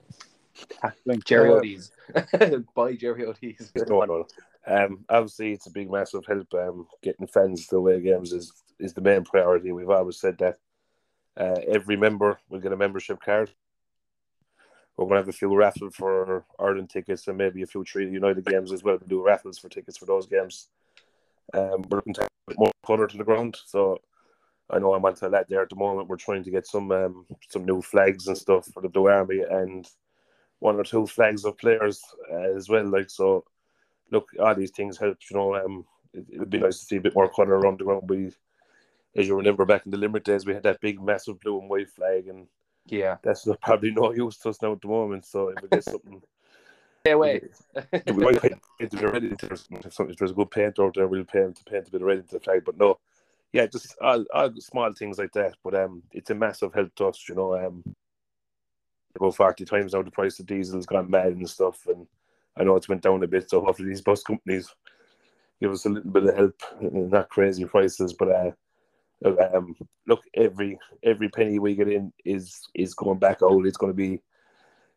Like, 1.06 1.24
Jerry 1.26 1.50
O'Dees. 1.50 1.92
By 2.76 2.96
Jerry 2.96 3.26
O'Dees. 3.26 3.72
No, 3.88 4.02
no. 4.02 4.26
Um, 4.68 5.06
obviously, 5.10 5.54
it's 5.54 5.68
a 5.68 5.72
big, 5.72 5.92
massive 5.92 6.26
help. 6.28 6.54
Um, 6.54 6.88
getting 7.02 7.28
fans 7.28 7.68
to 7.68 7.76
the 7.76 7.78
away 7.78 8.02
games 8.02 8.34
is 8.34 8.52
is 8.80 8.94
the 8.94 9.02
main 9.02 9.24
priority. 9.24 9.72
We've 9.72 9.90
always 9.90 10.20
said 10.20 10.38
that. 10.40 10.58
Uh, 11.38 11.60
every 11.68 11.96
member 11.96 12.40
will 12.50 12.60
get 12.60 12.74
a 12.74 12.78
membership 12.78 13.22
card. 13.22 13.52
We're 14.98 15.06
going 15.06 15.16
to 15.16 15.22
have 15.22 15.30
a 15.30 15.34
few 15.34 15.56
raffles 15.56 15.96
for 15.96 16.46
Ireland 16.60 16.90
tickets 16.90 17.28
and 17.28 17.38
maybe 17.38 17.62
a 17.62 17.68
few 17.68 17.86
Treaty 17.86 18.12
United 18.12 18.44
games 18.46 18.74
as 18.74 18.84
well. 18.84 19.00
to 19.00 19.08
do 19.08 19.24
raffles 19.24 19.58
for 19.58 19.70
tickets 19.70 19.98
for 19.98 20.06
those 20.06 20.28
games. 20.28 20.68
Um, 21.54 21.86
we're 21.90 21.98
looking 21.98 22.14
to 22.16 22.22
have 22.22 22.30
a 22.48 22.52
bit 22.52 22.60
more 22.60 22.72
colour 22.86 23.08
to 23.08 23.18
the 23.18 23.24
ground. 23.24 23.58
So 23.66 24.02
I 24.70 24.80
know 24.80 24.94
I'm 24.94 25.06
onto 25.06 25.30
that 25.30 25.48
there 25.48 25.62
at 25.62 25.70
the 25.70 25.76
moment. 25.76 26.10
We're 26.10 26.18
trying 26.18 26.44
to 26.44 26.52
get 26.52 26.68
some 26.68 26.92
um, 26.92 27.26
some 27.50 27.66
new 27.66 27.82
flags 27.82 28.28
and 28.28 28.38
stuff 28.38 28.68
for 28.74 28.82
the 28.82 28.90
Blue 28.90 29.08
Army 29.08 29.42
and 29.50 29.88
one 30.60 30.76
or 30.76 30.84
two 30.84 31.08
flags 31.08 31.46
of 31.46 31.58
players 31.58 32.02
uh, 32.32 32.56
as 32.56 32.70
well. 32.70 32.86
Like 32.86 33.10
so, 33.10 33.46
look, 34.12 34.28
all 34.40 34.54
these 34.54 34.72
things 34.72 34.98
help. 34.98 35.18
You 35.32 35.38
know, 35.38 35.56
um, 35.56 35.86
it, 36.14 36.26
it 36.30 36.40
would 36.40 36.50
be 36.50 36.60
nice 36.60 36.80
to 36.80 36.86
see 36.86 36.98
a 36.98 37.02
bit 37.02 37.16
more 37.16 37.30
colour 37.30 37.58
around 37.58 37.80
the 37.80 37.86
ground. 37.86 38.10
We, 38.10 38.32
as 39.16 39.28
you 39.28 39.36
remember, 39.36 39.66
back 39.66 39.86
in 39.86 39.92
the 39.92 39.98
Limerick 39.98 40.24
days, 40.24 40.46
we 40.46 40.54
had 40.54 40.64
that 40.64 40.82
big, 40.82 41.02
massive 41.02 41.40
blue 41.40 41.60
and 41.60 41.70
white 41.70 41.90
flag, 41.90 42.28
and 42.28 42.48
Yeah. 42.86 43.18
that's 43.24 43.48
probably 43.62 43.92
no 43.96 44.14
use 44.14 44.38
to 44.40 44.50
us 44.50 44.62
now 44.62 44.74
at 44.74 44.82
the 44.82 44.88
moment. 44.88 45.26
So 45.26 45.50
if 45.50 45.62
we 45.62 45.70
get 45.70 45.84
something, 45.84 46.22
Stay 47.06 47.12
away. 47.12 47.42
we 48.08 48.14
might 48.14 48.42
paint 48.42 48.94
a 48.94 49.10
red 49.10 49.24
into 49.24 49.46
it. 49.46 49.66
If, 49.72 50.00
if 50.00 50.18
there's 50.18 50.32
a 50.32 50.34
good 50.34 50.52
paint 50.52 50.80
out 50.80 50.96
there, 50.96 51.08
we'll 51.08 51.24
paint 51.24 51.56
to 51.56 51.64
paint 51.64 51.88
a 51.88 51.92
bit 51.92 52.02
of 52.02 52.08
red 52.08 52.20
into 52.20 52.36
the 52.36 52.40
flag. 52.42 52.64
But 52.66 52.78
no, 52.78 53.00
yeah, 53.54 53.68
just 53.68 53.96
all, 54.02 54.26
all 54.34 54.52
small 54.60 54.92
things 54.94 55.18
like 55.18 55.32
that. 55.32 55.56
But 55.64 55.76
um, 55.76 56.04
it's 56.12 56.30
a 56.30 56.36
massive 56.36 56.74
help 56.74 56.94
to 56.96 57.08
us. 57.08 57.24
You 57.30 57.36
know, 57.36 57.56
um, 57.56 57.84
about 59.16 59.36
forty 59.36 59.64
times 59.64 59.94
now 59.94 60.02
the 60.02 60.12
price 60.12 60.40
of 60.40 60.46
diesel's 60.46 60.86
gone 60.86 61.10
mad 61.10 61.28
and 61.28 61.50
stuff, 61.50 61.88
and 61.88 62.06
I 62.58 62.64
know 62.64 62.76
it's 62.76 62.90
went 62.90 63.02
down 63.02 63.24
a 63.24 63.28
bit. 63.28 63.50
So 63.50 63.64
hopefully 63.64 63.90
these 63.90 64.02
bus 64.02 64.22
companies 64.22 64.76
give 65.62 65.72
us 65.72 65.86
a 65.86 65.90
little 65.90 66.12
bit 66.12 66.26
of 66.26 66.36
help, 66.36 66.62
not 66.82 67.30
crazy 67.30 67.64
prices, 67.66 68.14
but 68.14 68.30
uh. 68.30 68.52
Um, 69.26 69.76
look, 70.08 70.22
every 70.34 70.80
every 71.04 71.30
penny 71.30 71.60
we 71.60 71.76
get 71.76 71.90
in 71.90 72.14
is 72.24 72.62
is 72.74 72.94
going 72.94 73.20
back 73.20 73.40
out. 73.44 73.66
It's 73.66 73.78
going 73.78 73.92
to 73.92 73.98
be 73.98 74.22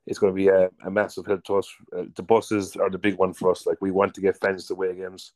it's 0.07 0.19
going 0.19 0.33
to 0.33 0.37
be 0.37 0.49
a, 0.49 0.71
a 0.85 0.91
massive 0.91 1.27
help 1.27 1.45
to 1.45 1.57
us. 1.57 1.69
Uh, 1.97 2.05
the 2.15 2.23
buses 2.23 2.77
are 2.77 2.91
the 2.91 2.99
big 2.99 3.17
one 3.17 3.33
for 3.33 3.51
us. 3.51 3.67
Like 3.67 3.79
we 3.81 3.91
want 3.91 4.15
to 4.15 4.21
get 4.21 4.41
fans 4.41 4.67
to 4.67 4.75
away 4.75 4.95
games. 4.95 5.33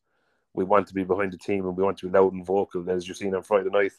We 0.55 0.65
want 0.65 0.87
to 0.89 0.95
be 0.95 1.05
behind 1.05 1.33
the 1.33 1.39
team 1.39 1.67
and 1.67 1.77
we 1.77 1.83
want 1.83 1.99
to 1.99 2.07
be 2.07 2.13
loud 2.13 2.33
and 2.33 2.45
vocal. 2.45 2.81
And 2.81 2.91
as 2.91 3.07
you've 3.07 3.17
seen 3.17 3.35
on 3.35 3.43
Friday 3.43 3.71
night, 3.71 3.93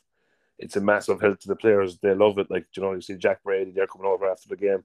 it's 0.58 0.76
a 0.76 0.82
massive 0.82 1.22
help 1.22 1.40
to 1.42 1.48
the 1.48 1.56
players. 1.56 2.00
They 2.00 2.14
love 2.16 2.38
it. 2.40 2.50
Like 2.50 2.66
you 2.76 2.82
know, 2.82 2.94
you 2.94 3.02
see 3.02 3.16
Jack 3.16 3.44
Brady, 3.44 3.72
they're 3.72 3.88
coming 3.88 4.08
over 4.08 4.30
after 4.30 4.50
the 4.50 4.58
game, 4.58 4.84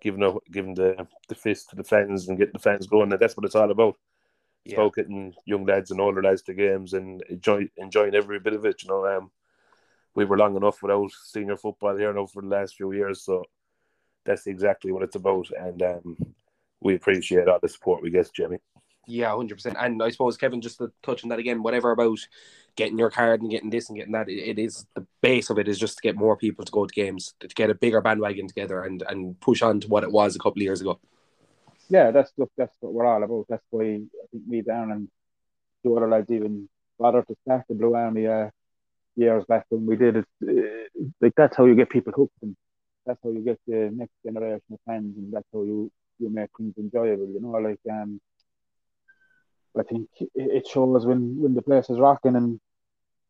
giving 0.00 0.38
giving 0.50 0.74
the 0.74 1.06
the 1.28 1.34
fist 1.34 1.70
to 1.70 1.76
the 1.76 1.84
fans 1.84 2.28
and 2.28 2.36
getting 2.38 2.54
the 2.54 2.58
fans 2.58 2.86
going. 2.86 3.12
And 3.12 3.20
that's 3.20 3.36
what 3.36 3.46
it's 3.46 3.54
all 3.54 3.70
about. 3.70 3.96
Yeah. 4.64 4.88
getting 4.94 5.34
young 5.44 5.66
lads 5.66 5.90
and 5.90 6.00
older 6.00 6.22
lads 6.22 6.42
to 6.42 6.54
games 6.54 6.92
and 6.92 7.22
enjoy 7.22 7.68
enjoying 7.76 8.14
every 8.14 8.38
bit 8.38 8.52
of 8.52 8.64
it. 8.64 8.82
You 8.82 8.90
know, 8.90 9.06
um, 9.06 9.30
we 10.14 10.24
were 10.24 10.38
long 10.38 10.56
enough 10.56 10.82
without 10.82 11.10
senior 11.24 11.56
football 11.56 11.96
here 11.96 12.12
now 12.12 12.26
for 12.26 12.42
the 12.42 12.48
last 12.48 12.76
few 12.76 12.92
years, 12.92 13.22
so 13.22 13.44
that's 14.24 14.46
exactly 14.46 14.92
what 14.92 15.02
it's 15.02 15.16
about. 15.16 15.50
And 15.58 15.82
um, 15.82 16.16
we 16.80 16.94
appreciate 16.94 17.48
all 17.48 17.58
the 17.60 17.68
support 17.68 18.02
we 18.02 18.10
get, 18.10 18.32
Jimmy. 18.32 18.58
Yeah, 19.06 19.34
hundred 19.34 19.56
percent. 19.56 19.76
And 19.80 20.00
I 20.02 20.10
suppose 20.10 20.36
Kevin, 20.36 20.60
just 20.60 20.78
to 20.78 20.92
touch 21.02 21.24
on 21.24 21.30
that 21.30 21.40
again, 21.40 21.62
whatever 21.62 21.90
about 21.90 22.18
getting 22.76 22.98
your 22.98 23.10
card 23.10 23.42
and 23.42 23.50
getting 23.50 23.70
this 23.70 23.88
and 23.88 23.98
getting 23.98 24.12
that, 24.12 24.28
it, 24.28 24.50
it 24.50 24.58
is 24.58 24.86
the 24.94 25.04
base 25.20 25.50
of 25.50 25.58
it 25.58 25.66
is 25.66 25.78
just 25.78 25.96
to 25.96 26.02
get 26.02 26.16
more 26.16 26.36
people 26.36 26.64
to 26.64 26.72
go 26.72 26.86
to 26.86 26.94
games, 26.94 27.34
to 27.40 27.48
get 27.48 27.70
a 27.70 27.74
bigger 27.74 28.00
bandwagon 28.00 28.46
together 28.46 28.82
and 28.82 29.02
and 29.08 29.40
push 29.40 29.60
on 29.60 29.80
to 29.80 29.88
what 29.88 30.04
it 30.04 30.12
was 30.12 30.36
a 30.36 30.38
couple 30.38 30.60
of 30.60 30.64
years 30.64 30.80
ago. 30.80 31.00
Yeah, 31.92 32.10
that's 32.10 32.32
look, 32.38 32.50
that's 32.56 32.74
what 32.80 32.94
we're 32.94 33.06
all 33.06 33.22
about. 33.22 33.46
That's 33.50 33.66
why 33.70 33.84
I 33.84 34.26
think 34.30 34.46
me 34.46 34.62
down 34.62 34.92
and 34.92 35.08
two 35.82 35.96
other 35.96 36.08
lads 36.08 36.30
even 36.30 36.68
bothered 36.98 37.26
to 37.28 37.36
start 37.44 37.64
the 37.68 37.74
Blue 37.74 37.94
Army 37.94 38.26
uh, 38.26 38.48
years 39.14 39.44
back 39.46 39.66
when 39.68 39.84
we 39.86 39.96
did 39.96 40.16
it. 40.16 40.26
Uh, 40.42 41.02
like 41.20 41.34
that's 41.36 41.56
how 41.56 41.66
you 41.66 41.74
get 41.74 41.90
people 41.90 42.14
hooked, 42.16 42.40
and 42.42 42.56
that's 43.04 43.20
how 43.22 43.30
you 43.30 43.40
get 43.40 43.60
the 43.66 43.90
next 43.94 44.14
generation 44.24 44.72
of 44.72 44.78
fans, 44.86 45.14
and 45.18 45.32
that's 45.34 45.48
how 45.52 45.62
you 45.64 45.90
you 46.18 46.30
make 46.30 46.48
things 46.56 46.74
enjoyable. 46.78 47.28
You 47.28 47.42
know, 47.42 47.50
like 47.68 47.80
um, 47.90 48.18
I 49.78 49.82
think 49.82 50.08
it, 50.34 50.66
shows 50.66 51.04
when 51.04 51.40
when 51.42 51.54
the 51.54 51.62
place 51.62 51.90
is 51.90 51.98
rocking 51.98 52.36
and 52.36 52.58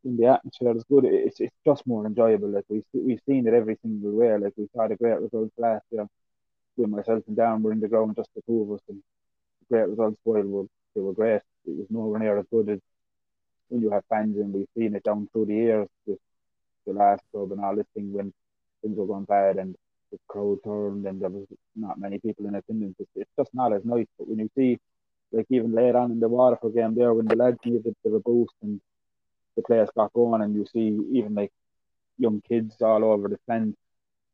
when 0.03 0.15
the 0.15 0.27
atmosphere 0.27 0.77
is 0.77 0.85
good. 0.89 1.03
It's 1.03 1.41
it's 1.41 1.59
just 1.65 1.85
more 1.85 2.05
enjoyable. 2.05 2.49
Like 2.49 2.65
we 2.69 2.81
we've 2.93 3.21
seen 3.27 3.45
it 3.45 3.53
every 3.53 3.77
single 3.81 4.13
way. 4.13 4.37
Like 4.37 4.53
we 4.55 4.69
had 4.79 4.91
a 4.91 4.95
great 4.95 5.19
result 5.19 5.51
last 5.57 5.85
year 5.91 6.07
with 6.77 6.89
myself 6.89 7.23
and 7.27 7.35
Dan 7.35 7.61
were 7.61 7.71
in 7.71 7.79
the 7.79 7.87
ground 7.87 8.15
just 8.15 8.29
the 8.35 8.41
two 8.47 8.61
of 8.63 8.71
us 8.71 8.81
and 8.89 9.01
great 9.69 9.87
results 9.87 10.19
while 10.23 10.43
were 10.43 10.65
they 10.95 11.01
were 11.01 11.13
great. 11.13 11.41
It 11.65 11.77
was 11.77 11.87
nowhere 11.89 12.19
near 12.19 12.37
as 12.37 12.45
good 12.51 12.69
as 12.69 12.79
when 13.69 13.81
you 13.81 13.91
have 13.91 14.03
fans 14.09 14.37
and 14.37 14.53
we've 14.53 14.67
seen 14.77 14.95
it 14.95 15.03
down 15.03 15.27
through 15.31 15.47
the 15.47 15.55
years 15.55 15.87
with 16.05 16.19
the 16.85 16.93
last 16.93 17.23
club 17.31 17.51
and 17.51 17.61
all 17.61 17.75
this 17.75 17.87
thing 17.93 18.13
when 18.13 18.33
things 18.81 18.97
were 18.97 19.07
going 19.07 19.25
bad 19.25 19.57
and 19.57 19.75
the 20.11 20.19
crowd 20.27 20.59
turned 20.63 21.05
and 21.07 21.21
there 21.21 21.29
was 21.29 21.47
not 21.75 21.99
many 21.99 22.19
people 22.19 22.45
in 22.45 22.55
attendance. 22.55 22.95
It's, 22.99 23.09
it's 23.15 23.31
just 23.37 23.49
not 23.53 23.73
as 23.73 23.83
nice. 23.83 24.05
But 24.17 24.27
when 24.27 24.39
you 24.39 24.49
see 24.55 24.79
like 25.31 25.47
even 25.49 25.73
later 25.73 25.97
on 25.97 26.11
in 26.11 26.19
the 26.19 26.27
Waterford 26.27 26.75
game 26.75 26.93
there 26.93 27.13
when 27.13 27.25
the 27.25 27.35
lads 27.35 27.57
needed 27.65 27.81
a 27.87 28.09
bit 28.09 28.15
a 28.15 28.19
boost 28.19 28.53
and 28.61 28.79
the 29.55 29.63
players 29.63 29.89
got 29.95 30.13
going 30.13 30.41
and 30.41 30.53
you 30.53 30.65
see 30.71 30.95
even 31.17 31.33
like 31.33 31.51
young 32.19 32.41
kids 32.47 32.75
all 32.81 33.03
over 33.03 33.27
the 33.27 33.39
fence 33.47 33.75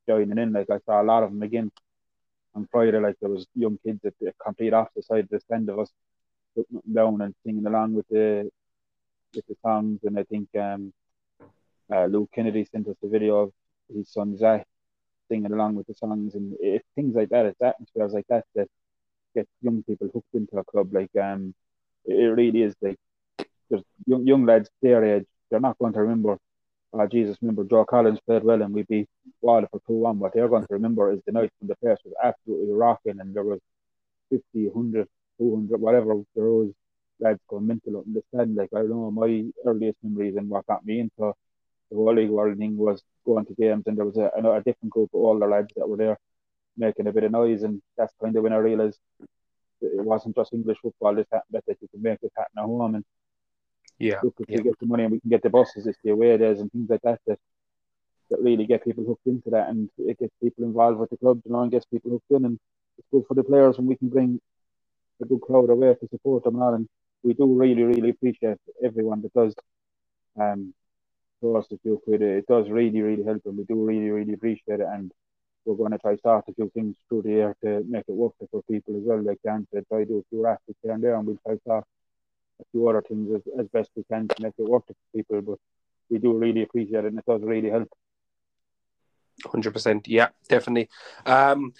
joining 0.07 0.37
in. 0.37 0.51
Like 0.51 0.69
I 0.69 0.79
saw 0.85 1.01
a 1.01 1.03
lot 1.03 1.23
of 1.23 1.31
them 1.31 1.43
again 1.43 1.71
on 2.55 2.67
Friday, 2.71 2.99
like 2.99 3.15
there 3.21 3.29
was 3.29 3.45
young 3.55 3.77
kids 3.85 3.99
at 4.05 4.13
the 4.19 4.33
complete 4.43 4.73
opposite 4.73 5.05
side 5.05 5.23
of 5.25 5.29
the 5.29 5.39
stand 5.39 5.69
of 5.69 5.79
us 5.79 5.91
them 6.55 6.81
down 6.93 7.21
and 7.21 7.33
singing 7.45 7.65
along 7.65 7.93
with 7.93 8.07
the 8.09 8.49
with 9.35 9.45
the 9.47 9.55
songs. 9.61 9.99
And 10.03 10.17
I 10.17 10.23
think 10.23 10.49
um, 10.57 10.93
uh, 11.93 12.07
Kennedy 12.33 12.67
sent 12.71 12.87
us 12.87 12.95
a 13.03 13.07
video 13.07 13.37
of 13.37 13.51
his 13.93 14.11
son 14.11 14.37
Zach 14.37 14.65
singing 15.27 15.51
along 15.51 15.75
with 15.75 15.87
the 15.87 15.93
songs, 15.93 16.35
and 16.35 16.55
it's 16.59 16.85
things 16.95 17.15
like 17.15 17.29
that. 17.29 17.45
It's 17.45 17.61
atmospheres 17.61 18.13
like 18.13 18.25
that 18.29 18.45
that 18.55 18.67
get 19.35 19.47
young 19.61 19.83
people 19.83 20.09
hooked 20.13 20.33
into 20.33 20.57
a 20.57 20.63
club. 20.63 20.93
Like 20.93 21.11
um, 21.21 21.53
it 22.05 22.15
it 22.15 22.27
really 22.29 22.63
is 22.63 22.75
like 22.81 22.97
there's 23.69 23.83
young 24.05 24.25
young 24.25 24.45
lads 24.45 24.69
their 24.81 25.03
age. 25.03 25.25
They're 25.49 25.59
not 25.59 25.77
going 25.77 25.93
to 25.93 26.01
remember. 26.01 26.37
Oh 26.93 27.05
Jesus! 27.07 27.37
Remember 27.41 27.63
Joe 27.65 27.85
Collins 27.85 28.19
played 28.25 28.43
well, 28.43 28.61
and 28.61 28.73
we 28.73 28.83
beat 28.83 29.07
Waterford 29.41 29.81
two 29.87 29.93
one. 29.93 30.19
What 30.19 30.33
they're 30.33 30.47
going 30.47 30.65
to 30.65 30.73
remember 30.73 31.11
is 31.11 31.19
the 31.25 31.31
night 31.31 31.51
when 31.59 31.67
the 31.67 31.75
place 31.75 31.99
was 32.03 32.13
absolutely 32.23 32.73
rocking, 32.73 33.19
and 33.19 33.33
there 33.35 33.43
was 33.43 33.59
50, 34.31 34.69
100, 34.69 35.07
200, 35.39 35.81
whatever. 35.81 36.15
There 36.35 36.45
was 36.45 36.71
lads 37.19 37.39
going 37.47 37.67
mental 37.67 37.97
up 37.97 38.05
in 38.07 38.13
the 38.13 38.23
stand. 38.33 38.55
Like 38.55 38.69
I 38.75 38.81
know, 38.81 39.11
my 39.11 39.45
earliest 39.65 39.97
memories 40.03 40.35
and 40.35 40.49
what 40.49 40.65
got 40.65 40.85
me 40.85 40.99
into 41.01 41.33
the 41.91 41.95
whole 41.95 42.15
league 42.15 42.29
world 42.29 42.57
thing 42.57 42.77
was 42.77 43.03
going 43.25 43.45
to 43.45 43.53
games, 43.53 43.83
and 43.87 43.97
there 43.97 44.05
was 44.05 44.17
a, 44.17 44.31
a, 44.35 44.61
different 44.63 44.89
group 44.89 45.09
of 45.13 45.19
older 45.19 45.47
lads 45.47 45.71
that 45.75 45.87
were 45.87 45.97
there 45.97 46.17
making 46.77 47.07
a 47.07 47.13
bit 47.13 47.23
of 47.23 47.31
noise, 47.31 47.63
and 47.63 47.81
that's 47.97 48.13
kind 48.21 48.35
of 48.35 48.43
when 48.43 48.53
I 48.53 48.57
realised 48.57 48.99
it 49.81 50.03
wasn't 50.03 50.35
just 50.35 50.53
English 50.53 50.79
football. 50.81 51.15
This 51.15 51.27
happened 51.31 51.61
that 51.67 51.77
you 51.81 51.87
could 51.87 52.01
make 52.01 52.19
it 52.21 52.31
happen 52.35 52.57
at 52.57 52.65
home, 52.65 52.95
and 52.95 53.05
yeah, 53.99 54.19
look, 54.23 54.35
if 54.39 54.49
yeah. 54.49 54.57
we 54.57 54.63
get 54.63 54.79
the 54.79 54.85
money 54.85 55.03
and 55.03 55.11
we 55.11 55.19
can 55.19 55.29
get 55.29 55.43
the 55.43 55.49
buses, 55.49 55.85
it's 55.87 55.97
the 56.03 56.11
away 56.11 56.37
days 56.37 56.59
and 56.59 56.71
things 56.71 56.89
like 56.89 57.01
that 57.03 57.19
that 57.27 57.39
that 58.29 58.41
really 58.41 58.65
get 58.65 58.85
people 58.85 59.03
hooked 59.03 59.25
into 59.25 59.49
that, 59.49 59.69
and 59.69 59.89
it 59.97 60.19
gets 60.19 60.33
people 60.41 60.63
involved 60.63 60.99
with 60.99 61.09
the 61.09 61.17
club, 61.17 61.41
you 61.45 61.51
know, 61.51 61.61
and 61.61 61.71
gets 61.71 61.85
people 61.85 62.11
hooked 62.11 62.31
in, 62.31 62.45
and 62.45 62.59
it's 62.97 63.07
good 63.11 63.25
for 63.27 63.33
the 63.33 63.43
players 63.43 63.77
when 63.77 63.87
we 63.87 63.95
can 63.95 64.09
bring 64.09 64.39
a 65.21 65.25
good 65.25 65.41
crowd 65.41 65.69
away 65.69 65.93
to 65.95 66.07
support 66.09 66.43
them 66.43 66.55
and 66.55 66.63
all, 66.63 66.73
and 66.73 66.87
we 67.23 67.33
do 67.33 67.45
really, 67.45 67.83
really 67.83 68.09
appreciate 68.09 68.57
everyone 68.83 69.21
that 69.21 69.33
does 69.33 69.53
um 70.39 70.73
throw 71.39 71.57
us 71.57 71.67
a 71.71 71.77
few 71.79 72.01
quid. 72.03 72.21
It 72.21 72.47
does 72.47 72.69
really, 72.69 73.01
really 73.01 73.23
help, 73.23 73.41
and 73.45 73.57
we 73.57 73.63
do 73.63 73.83
really, 73.83 74.09
really 74.09 74.33
appreciate 74.33 74.79
it, 74.79 74.87
and 74.89 75.11
we're 75.65 75.75
going 75.75 75.91
to 75.91 75.97
try 75.97 76.15
start 76.17 76.45
a 76.47 76.53
few 76.53 76.69
things 76.73 76.95
through 77.07 77.23
the 77.23 77.29
year 77.29 77.55
to 77.63 77.83
make 77.87 78.05
it 78.07 78.13
work 78.13 78.33
for 78.51 78.61
people 78.63 78.95
as 78.97 79.03
well. 79.03 79.21
Like 79.21 79.39
Dan 79.43 79.67
said, 79.73 79.85
try 79.87 79.99
to 79.99 80.05
do 80.05 80.19
a 80.19 80.23
few 80.29 80.43
raffles 80.43 80.75
here 80.81 80.93
and 80.93 81.03
there, 81.03 81.15
and 81.15 81.25
we'll 81.25 81.37
try 81.45 81.57
start 81.57 81.85
a 82.59 82.63
few 82.71 82.87
other 82.87 83.03
things 83.07 83.29
as, 83.35 83.41
as 83.59 83.67
best 83.67 83.89
we 83.95 84.03
can 84.03 84.27
to 84.27 84.35
make 84.41 84.53
it 84.57 84.69
work 84.69 84.85
for 84.87 84.93
people. 85.15 85.41
But 85.41 85.59
we 86.09 86.17
do 86.17 86.33
really 86.33 86.63
appreciate 86.63 87.05
it, 87.05 87.07
and 87.07 87.19
it 87.19 87.25
does 87.25 87.41
really 87.41 87.69
help. 87.69 87.89
Hundred 89.45 89.71
percent, 89.71 90.07
yeah, 90.07 90.29
definitely. 90.47 90.89
Um, 91.25 91.73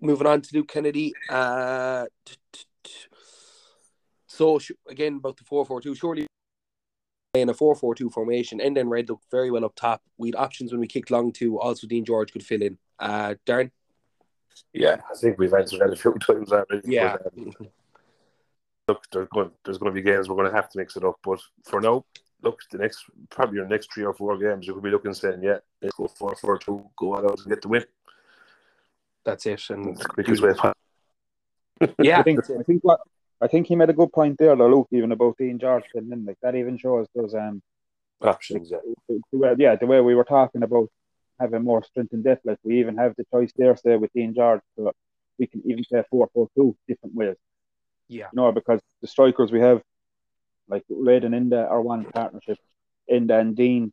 moving 0.00 0.26
on 0.26 0.40
to 0.40 0.50
Luke 0.54 0.68
Kennedy. 0.68 1.12
Uh, 1.28 2.06
so 4.26 4.58
again 4.88 5.16
about 5.16 5.36
the 5.36 5.44
four 5.44 5.66
four 5.66 5.80
two. 5.80 5.94
Surely 5.94 6.26
in 7.34 7.48
a 7.48 7.54
4-4-2 7.54 8.12
formation, 8.12 8.60
and 8.60 8.76
then 8.76 8.88
Red 8.88 9.08
looked 9.08 9.30
very 9.30 9.50
well 9.50 9.64
up 9.64 9.74
top. 9.76 10.02
We 10.18 10.28
had 10.28 10.36
options 10.36 10.72
when 10.72 10.80
we 10.80 10.88
kicked 10.88 11.10
long 11.10 11.32
too. 11.32 11.60
Also, 11.60 11.86
Dean 11.86 12.04
George 12.04 12.32
could 12.32 12.44
fill 12.44 12.62
in. 12.62 12.76
Uh, 12.98 13.34
Darren? 13.46 13.70
Yeah, 14.72 14.96
I 15.10 15.16
think 15.16 15.38
we've 15.38 15.54
answered 15.54 15.80
that 15.80 15.92
a 15.92 15.96
few 15.96 16.14
times 16.14 16.52
already. 16.52 16.80
Yeah. 16.84 17.18
But, 17.22 17.38
um, 17.38 17.68
look, 18.90 19.04
there's 19.12 19.28
going, 19.28 19.50
there's 19.64 19.78
going 19.78 19.94
to 19.94 20.00
be 20.00 20.02
games 20.02 20.28
we're 20.28 20.36
going 20.36 20.50
to 20.50 20.56
have 20.56 20.68
to 20.70 20.78
mix 20.78 20.96
it 20.96 21.04
up. 21.04 21.18
But 21.22 21.40
for 21.64 21.80
now, 21.80 22.04
look, 22.42 22.58
the 22.70 22.78
next, 22.78 23.04
probably 23.30 23.56
your 23.56 23.68
next 23.68 23.92
three 23.92 24.04
or 24.04 24.14
four 24.14 24.36
games, 24.36 24.66
you 24.66 24.74
could 24.74 24.82
be 24.82 24.90
looking 24.90 25.14
saying, 25.14 25.42
yeah, 25.42 25.58
let's 25.80 25.94
go 25.94 26.08
4 26.08 26.34
4 26.36 26.58
2, 26.58 26.90
go 26.96 27.16
out 27.16 27.38
and 27.38 27.48
get 27.48 27.62
the 27.62 27.68
win. 27.68 27.84
That's 29.24 29.46
it. 29.46 29.62
And 29.70 29.96
the 29.96 30.04
quickest 30.04 30.42
way. 30.42 30.54
yeah, 32.02 32.18
I 32.18 32.22
think, 32.22 32.40
I 32.50 32.62
think 32.62 32.82
what 32.82 33.00
I 33.42 33.46
think 33.46 33.66
he 33.66 33.76
made 33.76 33.88
a 33.88 33.94
good 33.94 34.12
point 34.12 34.36
there, 34.38 34.54
though, 34.54 34.68
Luke, 34.68 34.88
even 34.92 35.12
about 35.12 35.38
Dean 35.38 35.58
George 35.58 35.84
fitting 35.92 36.12
in. 36.12 36.26
Like 36.26 36.36
that 36.42 36.54
even 36.54 36.76
shows 36.76 37.06
those 37.14 37.34
um 37.34 37.62
options. 38.20 38.70
Like, 38.70 38.82
yeah. 39.08 39.16
The, 39.32 39.38
way, 39.38 39.54
yeah, 39.58 39.76
the 39.76 39.86
way 39.86 40.00
we 40.00 40.14
were 40.14 40.24
talking 40.24 40.62
about 40.62 40.88
having 41.38 41.64
more 41.64 41.82
strength 41.82 42.12
and 42.12 42.22
depth, 42.22 42.44
like 42.44 42.58
we 42.62 42.80
even 42.80 42.98
have 42.98 43.14
the 43.16 43.24
choice 43.32 43.50
there, 43.56 43.76
say 43.76 43.96
with 43.96 44.12
Dean 44.12 44.34
George, 44.34 44.60
so 44.76 44.92
we 45.38 45.46
can 45.46 45.62
even 45.64 45.84
play 45.84 46.02
four 46.10 46.28
four 46.34 46.48
two 46.54 46.76
different 46.86 47.14
ways. 47.14 47.36
Yeah, 48.10 48.26
you 48.32 48.36
know, 48.36 48.50
because 48.50 48.80
the 49.00 49.06
strikers 49.06 49.52
we 49.52 49.60
have, 49.60 49.80
like 50.68 50.82
Red 50.90 51.24
and 51.24 51.34
Enda, 51.34 51.70
are 51.70 51.80
one 51.80 52.04
partnership. 52.04 52.58
Enda 53.10 53.40
and 53.40 53.56
Dean 53.56 53.92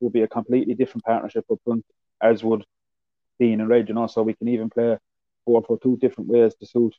will 0.00 0.10
be 0.10 0.22
a 0.22 0.28
completely 0.28 0.74
different 0.74 1.04
partnership 1.04 1.44
up 1.50 1.60
front, 1.64 1.84
as 2.20 2.42
would 2.42 2.64
Dean 3.38 3.60
and 3.60 3.68
Red. 3.68 3.88
You 3.88 3.94
know, 3.94 4.08
so 4.08 4.22
we 4.22 4.34
can 4.34 4.48
even 4.48 4.70
play 4.70 4.98
four 5.44 5.62
for 5.62 5.78
two 5.78 5.96
different 5.98 6.28
ways 6.28 6.54
to 6.56 6.66
suit 6.66 6.94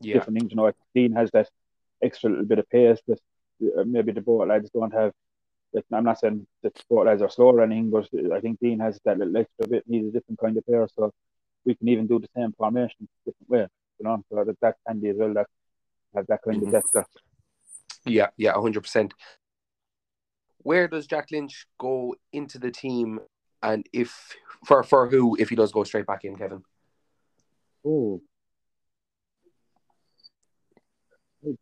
yeah. 0.00 0.14
different 0.14 0.38
things. 0.38 0.52
You 0.52 0.56
know, 0.56 0.72
Dean 0.94 1.12
has 1.12 1.30
that 1.32 1.48
extra 2.00 2.30
little 2.30 2.44
bit 2.44 2.60
of 2.60 2.70
pace 2.70 3.00
that 3.08 3.18
uh, 3.76 3.84
maybe 3.84 4.12
the 4.12 4.20
boat 4.20 4.48
lads 4.48 4.70
don't 4.70 4.94
have. 4.94 5.12
Like, 5.72 5.84
I'm 5.92 6.04
not 6.04 6.18
saying 6.18 6.46
that 6.62 6.74
the 6.74 6.82
boat 6.88 7.06
lads 7.06 7.22
are 7.22 7.30
slow 7.30 7.46
or 7.46 7.62
anything, 7.62 7.90
but 7.90 8.08
I 8.32 8.40
think 8.40 8.58
Dean 8.60 8.80
has 8.80 9.00
that 9.04 9.18
little 9.18 9.36
extra 9.36 9.68
bit. 9.68 9.84
He's 9.88 10.06
a 10.06 10.10
different 10.10 10.40
kind 10.40 10.56
of 10.56 10.64
player, 10.64 10.88
so 10.96 11.12
we 11.64 11.74
can 11.74 11.88
even 11.88 12.06
do 12.06 12.18
the 12.18 12.28
same 12.36 12.52
formation 12.52 13.08
different 13.24 13.50
way. 13.50 13.66
You 14.00 14.04
know, 14.04 14.24
so 14.30 14.44
that 14.44 14.56
that's 14.60 14.80
handy 14.86 15.10
as 15.10 15.16
well. 15.18 15.34
That 15.34 15.46
have 16.14 16.26
that 16.28 16.40
kind 16.42 16.62
mm-hmm. 16.62 16.74
of 16.74 16.92
depth. 16.92 17.08
Yeah, 18.06 18.28
yeah, 18.36 18.54
hundred 18.54 18.80
percent. 18.80 19.12
Where 20.58 20.88
does 20.88 21.06
Jack 21.06 21.28
Lynch 21.30 21.66
go 21.78 22.14
into 22.32 22.58
the 22.58 22.70
team, 22.70 23.20
and 23.62 23.86
if 23.92 24.34
for 24.64 24.82
for 24.82 25.08
who 25.08 25.36
if 25.38 25.50
he 25.50 25.56
does 25.56 25.70
go 25.70 25.84
straight 25.84 26.06
back 26.06 26.24
in, 26.24 26.36
Kevin? 26.36 26.62
Oh, 27.84 28.22
who 31.42 31.56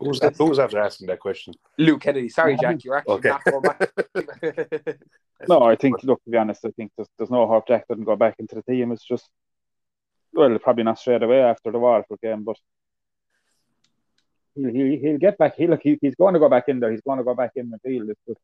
was, 0.00 0.20
who 0.36 0.44
was 0.46 0.58
after 0.58 0.78
asking 0.78 1.06
that 1.06 1.20
question? 1.20 1.54
Luke 1.78 2.00
Kennedy. 2.00 2.28
Sorry, 2.28 2.56
Jack. 2.60 2.78
You're 2.84 2.96
actually 2.96 3.14
okay. 3.14 3.28
not 3.28 3.44
going 3.44 3.62
back. 3.62 3.92
no, 5.48 5.62
I 5.62 5.76
think. 5.76 6.02
Look, 6.04 6.22
to 6.24 6.30
be 6.30 6.36
honest, 6.36 6.64
I 6.64 6.70
think 6.70 6.92
there's, 6.96 7.08
there's 7.18 7.30
no 7.30 7.46
hope 7.46 7.68
Jack 7.68 7.88
doesn't 7.88 8.04
go 8.04 8.16
back 8.16 8.36
into 8.38 8.54
the 8.54 8.62
team. 8.62 8.92
It's 8.92 9.04
just 9.04 9.28
well, 10.32 10.58
probably 10.58 10.84
not 10.84 10.98
straight 10.98 11.22
away 11.22 11.40
after 11.40 11.70
the 11.70 11.78
Waterford 11.78 12.20
game, 12.22 12.44
but 12.44 12.56
he'll, 14.54 14.70
he'll, 14.70 14.98
he'll 14.98 15.18
get 15.18 15.38
back. 15.38 15.56
He 15.56 15.66
look, 15.66 15.80
he, 15.82 15.98
he's 16.00 16.14
going 16.14 16.34
to 16.34 16.40
go 16.40 16.48
back 16.48 16.64
in 16.68 16.80
there. 16.80 16.90
He's 16.90 17.00
going 17.02 17.18
to 17.18 17.24
go 17.24 17.34
back 17.34 17.52
in 17.56 17.70
the 17.70 17.78
field. 17.78 18.10
It's 18.10 18.20
just, 18.26 18.40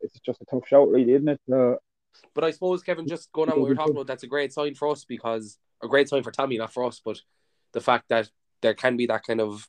it's 0.00 0.20
just 0.20 0.42
a 0.42 0.44
tough 0.44 0.66
shout, 0.66 0.88
really, 0.88 1.12
isn't 1.12 1.28
it? 1.28 1.40
Uh, 1.52 1.74
but 2.34 2.44
I 2.44 2.50
suppose 2.50 2.82
Kevin, 2.82 3.06
just 3.06 3.30
going 3.32 3.50
on 3.50 3.60
what 3.60 3.68
we 3.68 3.72
are 3.72 3.76
talking 3.76 3.94
about, 3.94 4.06
that's 4.06 4.22
a 4.22 4.28
great 4.28 4.52
sign 4.52 4.74
for 4.74 4.88
us 4.88 5.04
because 5.04 5.58
a 5.82 5.88
great 5.88 6.08
sign 6.08 6.22
for 6.22 6.32
Tommy, 6.32 6.58
not 6.58 6.72
for 6.72 6.84
us, 6.84 7.00
but 7.04 7.20
the 7.72 7.80
fact 7.80 8.08
that 8.08 8.30
there 8.60 8.74
can 8.74 8.96
be 8.96 9.06
that 9.06 9.24
kind 9.24 9.40
of 9.40 9.68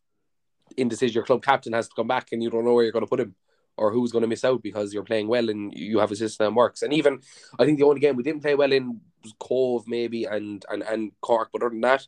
indecision. 0.78 1.14
Your 1.14 1.26
club 1.26 1.44
captain 1.44 1.74
has 1.74 1.88
to 1.88 1.96
come 1.96 2.08
back, 2.08 2.30
and 2.32 2.42
you 2.42 2.50
don't 2.50 2.66
know 2.66 2.74
where 2.74 2.84
you're 2.84 2.94
going 2.94 3.06
to 3.06 3.10
put 3.10 3.20
him 3.20 3.36
or 3.78 3.92
who's 3.92 4.12
going 4.12 4.24
to 4.24 4.28
miss 4.28 4.44
out 4.44 4.62
because 4.62 4.94
you're 4.94 5.04
playing 5.04 5.28
well 5.28 5.50
and 5.50 5.74
you 5.74 6.00
have 6.00 6.12
a 6.12 6.16
system 6.16 6.46
that 6.46 6.54
works. 6.54 6.82
And 6.82 6.94
even 6.94 7.22
I 7.58 7.66
think 7.66 7.78
the 7.80 7.86
only 7.86 8.02
game 8.02 8.16
we 8.18 8.24
didn't 8.24 8.42
play 8.42 8.54
well 8.54 8.74
in 8.74 9.00
Cobh 9.40 9.88
maybe 9.88 10.26
and 10.26 10.66
and 10.70 10.84
and 10.84 11.12
Cork, 11.22 11.50
but 11.52 11.62
other 11.62 11.70
than 11.70 11.82
that, 11.82 12.08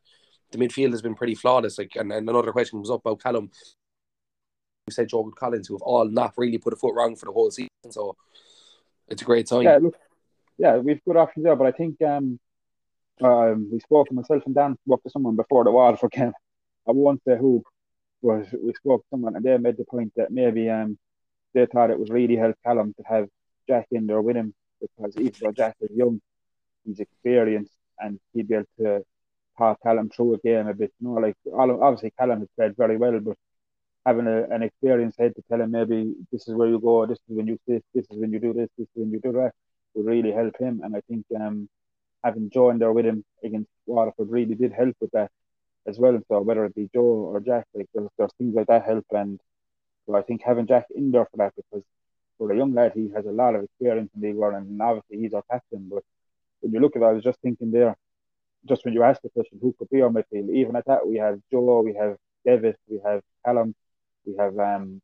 the 0.51 0.57
midfield 0.57 0.91
has 0.91 1.01
been 1.01 1.15
pretty 1.15 1.35
flawless. 1.35 1.77
Like 1.77 1.95
and, 1.95 2.11
and 2.11 2.29
another 2.29 2.51
question 2.51 2.79
was 2.79 2.91
up 2.91 3.01
about 3.01 3.21
Callum. 3.21 3.51
You 4.87 4.93
said 4.93 5.09
Joe 5.09 5.31
Collins, 5.35 5.67
who 5.67 5.75
have 5.75 5.81
all 5.81 6.05
not 6.05 6.33
really 6.37 6.57
put 6.57 6.73
a 6.73 6.75
foot 6.75 6.95
wrong 6.95 7.15
for 7.15 7.25
the 7.25 7.31
whole 7.31 7.51
season, 7.51 7.69
so 7.89 8.15
it's 9.07 9.21
a 9.21 9.25
great 9.25 9.47
sign. 9.47 9.63
Yeah, 9.63 9.77
look, 9.81 9.95
yeah, 10.57 10.77
we've 10.77 11.03
good 11.05 11.17
options 11.17 11.43
there, 11.43 11.55
but 11.55 11.67
I 11.67 11.71
think 11.71 12.01
um, 12.01 12.39
um, 13.23 13.69
we 13.71 13.79
spoke 13.79 14.07
to 14.07 14.13
myself 14.13 14.43
and 14.45 14.55
Dan 14.55 14.77
spoke 14.85 15.03
to 15.03 15.09
someone 15.09 15.35
before 15.35 15.63
the 15.63 15.71
Waterford 15.71 16.11
game. 16.11 16.33
I 16.87 16.91
won't 16.91 17.21
say 17.27 17.37
who, 17.37 17.63
was 18.21 18.47
we 18.51 18.73
spoke 18.73 19.01
to 19.01 19.07
someone 19.09 19.35
and 19.35 19.43
they 19.43 19.57
made 19.57 19.77
the 19.77 19.85
point 19.85 20.13
that 20.15 20.31
maybe 20.31 20.69
um 20.69 20.97
they 21.53 21.65
thought 21.65 21.89
it 21.89 21.99
would 21.99 22.09
really 22.09 22.35
help 22.35 22.55
Callum 22.63 22.93
to 22.93 23.03
have 23.03 23.27
Jack 23.67 23.87
in 23.91 24.07
there 24.07 24.21
with 24.21 24.35
him 24.35 24.53
because 24.79 25.15
even 25.17 25.33
though 25.41 25.51
Jack 25.51 25.75
is 25.81 25.89
young, 25.93 26.21
he's 26.85 26.99
experienced 26.99 27.73
and 27.99 28.19
he'd 28.33 28.47
be 28.47 28.55
able 28.55 28.65
to 28.79 29.05
talk 29.57 29.79
Callum 29.83 30.09
through 30.09 30.35
a 30.35 30.37
game 30.39 30.67
a 30.67 30.73
bit. 30.73 30.91
You 30.99 31.09
know, 31.09 31.13
like 31.15 31.35
obviously 31.53 32.13
Callum 32.17 32.39
has 32.39 32.49
played 32.57 32.75
very 32.77 32.97
well, 32.97 33.19
but 33.19 33.37
having 34.05 34.27
a, 34.27 34.43
an 34.49 34.63
experienced 34.63 35.19
head 35.19 35.35
to 35.35 35.43
tell 35.49 35.61
him 35.61 35.71
maybe 35.71 36.13
this 36.31 36.47
is 36.47 36.55
where 36.55 36.69
you 36.69 36.79
go, 36.79 37.05
this 37.05 37.19
is 37.29 37.37
when 37.37 37.47
you 37.47 37.59
this, 37.67 37.81
this 37.93 38.05
is 38.09 38.17
when 38.19 38.31
you 38.33 38.39
do 38.39 38.53
this, 38.53 38.69
this 38.77 38.87
is 38.87 38.95
when 38.95 39.11
you 39.11 39.19
do 39.19 39.31
that 39.33 39.51
would 39.93 40.05
really 40.05 40.31
help 40.31 40.57
him. 40.59 40.81
And 40.83 40.95
I 40.95 41.01
think 41.01 41.25
um 41.39 41.69
having 42.23 42.49
Joe 42.49 42.69
in 42.69 42.79
there 42.79 42.93
with 42.93 43.05
him 43.05 43.23
against 43.43 43.69
Waterford 43.85 44.29
really 44.29 44.55
did 44.55 44.73
help 44.73 44.95
with 45.01 45.11
that 45.11 45.31
as 45.87 45.97
well. 45.99 46.19
So 46.27 46.41
whether 46.41 46.65
it 46.65 46.75
be 46.75 46.89
Joe 46.93 47.01
or 47.01 47.39
Jack, 47.39 47.65
like 47.73 47.87
there's, 47.93 48.09
there's 48.17 48.33
things 48.37 48.55
like 48.55 48.67
that 48.67 48.85
help. 48.85 49.05
And 49.11 49.39
so 50.05 50.15
I 50.15 50.21
think 50.21 50.41
having 50.45 50.67
Jack 50.67 50.85
in 50.95 51.11
there 51.11 51.27
for 51.31 51.37
that 51.37 51.53
because 51.55 51.83
for 52.37 52.51
a 52.51 52.57
young 52.57 52.73
lad, 52.73 52.93
he 52.95 53.11
has 53.15 53.25
a 53.25 53.31
lot 53.31 53.55
of 53.55 53.63
experience 53.63 54.09
in 54.15 54.21
League 54.21 54.35
One, 54.35 54.55
and 54.55 54.81
obviously 54.81 55.19
he's 55.19 55.33
our 55.33 55.43
captain. 55.49 55.89
But 55.93 56.03
when 56.61 56.73
you 56.73 56.79
look 56.79 56.95
at 56.95 57.01
it, 57.01 57.05
I 57.05 57.11
was 57.13 57.23
just 57.23 57.39
thinking 57.41 57.71
there, 57.71 57.95
just 58.67 58.85
when 58.85 58.93
you 58.93 59.03
asked 59.03 59.23
the 59.23 59.29
question, 59.29 59.59
who 59.61 59.75
could 59.77 59.89
be 59.89 60.01
on 60.01 60.13
midfield? 60.13 60.53
Even 60.53 60.75
at 60.75 60.85
that, 60.85 61.07
we 61.07 61.17
have 61.17 61.39
Joe, 61.51 61.81
we 61.81 61.93
have 61.95 62.17
Davis, 62.45 62.75
we 62.87 62.99
have 63.05 63.21
Callum, 63.45 63.75
we 64.25 64.35
have 64.37 64.57
um, 64.57 65.01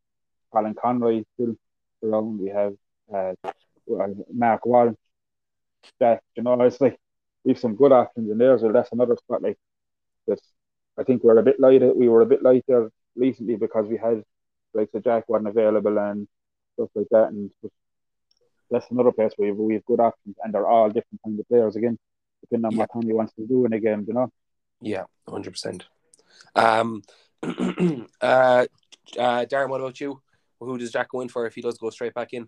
Colin 0.52 0.76
Conroy 0.76 1.24
still 1.34 1.56
around, 2.04 2.40
we 2.40 2.50
have 2.50 2.74
uh, 3.14 3.34
Mark 4.34 4.66
Walsh, 4.66 4.96
Jack. 6.00 6.22
You 6.36 6.44
know, 6.44 6.60
it's 6.62 6.82
like 6.82 6.98
we 7.44 7.52
have 7.54 7.60
some 7.60 7.76
good 7.76 7.92
options 7.92 8.30
in 8.30 8.38
there. 8.38 8.58
So 8.60 8.72
that's 8.72 8.92
another 8.92 9.16
spot 9.18 9.42
like 9.42 9.58
this 10.28 10.40
I 10.98 11.04
think 11.04 11.24
we're 11.24 11.38
a 11.38 11.44
bit 11.44 11.60
light. 11.60 11.82
We 11.96 12.10
were 12.10 12.22
a 12.22 12.26
bit 12.26 12.42
lighter 12.42 12.92
recently 13.16 13.56
because 13.56 13.86
we 13.88 13.98
had 13.98 14.24
like 14.74 14.92
the 14.92 15.00
Jack 15.00 15.30
wasn't 15.30 15.50
available 15.50 15.98
and 15.98 16.28
stuff 16.74 16.90
like 16.96 17.08
that. 17.12 17.28
And 17.28 17.52
that's 18.70 18.90
another 18.92 19.12
place 19.12 19.34
where 19.38 19.54
we 19.54 19.76
have 19.76 19.86
good 19.86 20.00
options, 20.00 20.36
and 20.44 20.54
they're 20.54 20.68
all 20.68 20.88
different 20.88 21.22
kind 21.24 21.40
of 21.40 21.48
players 21.48 21.76
again, 21.76 21.98
depending 22.42 22.66
on 22.66 22.72
yeah. 22.72 22.78
what 22.80 22.90
Tommy 22.94 23.14
wants 23.14 23.34
to 23.34 23.46
do 23.48 23.66
in 23.66 23.74
a 23.74 23.80
game. 23.80 24.06
You 24.08 24.14
know. 24.14 24.32
Yeah, 24.82 25.04
hundred 25.28 25.52
percent. 25.52 25.86
Um, 26.56 27.02
uh, 27.44 27.46
uh, 28.22 28.66
Darren, 29.46 29.70
what 29.70 29.82
about 29.82 30.00
you? 30.00 30.22
Who 30.60 30.78
does 30.78 30.92
Jack 30.92 31.10
go 31.10 31.22
in 31.22 31.30
for 31.30 31.46
if 31.46 31.56
he 31.56 31.62
does 31.62 31.78
go 31.78 31.90
straight 31.90 32.14
back 32.14 32.34
in? 32.34 32.48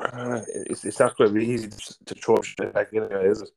Uh, 0.00 0.40
it's, 0.48 0.84
it's 0.84 1.00
not 1.00 1.16
going 1.16 1.32
to 1.32 1.38
be 1.38 1.46
easy 1.46 1.68
to, 1.68 2.04
to 2.06 2.14
throw 2.14 2.36
straight 2.42 2.72
back 2.72 2.92
in, 2.92 3.02
is 3.04 3.42
it? 3.42 3.50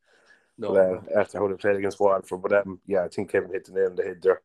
no. 0.60 0.76
uh, 0.76 1.18
after 1.18 1.38
how 1.38 1.48
they 1.48 1.54
played 1.54 1.76
against 1.76 2.00
Waterford. 2.00 2.42
But 2.42 2.52
um, 2.52 2.80
yeah, 2.86 3.04
I 3.04 3.08
think 3.08 3.30
Kevin 3.30 3.50
hit 3.50 3.64
the 3.64 3.72
nail 3.72 3.86
on 3.86 3.96
the 3.96 4.04
head 4.04 4.18
there. 4.22 4.42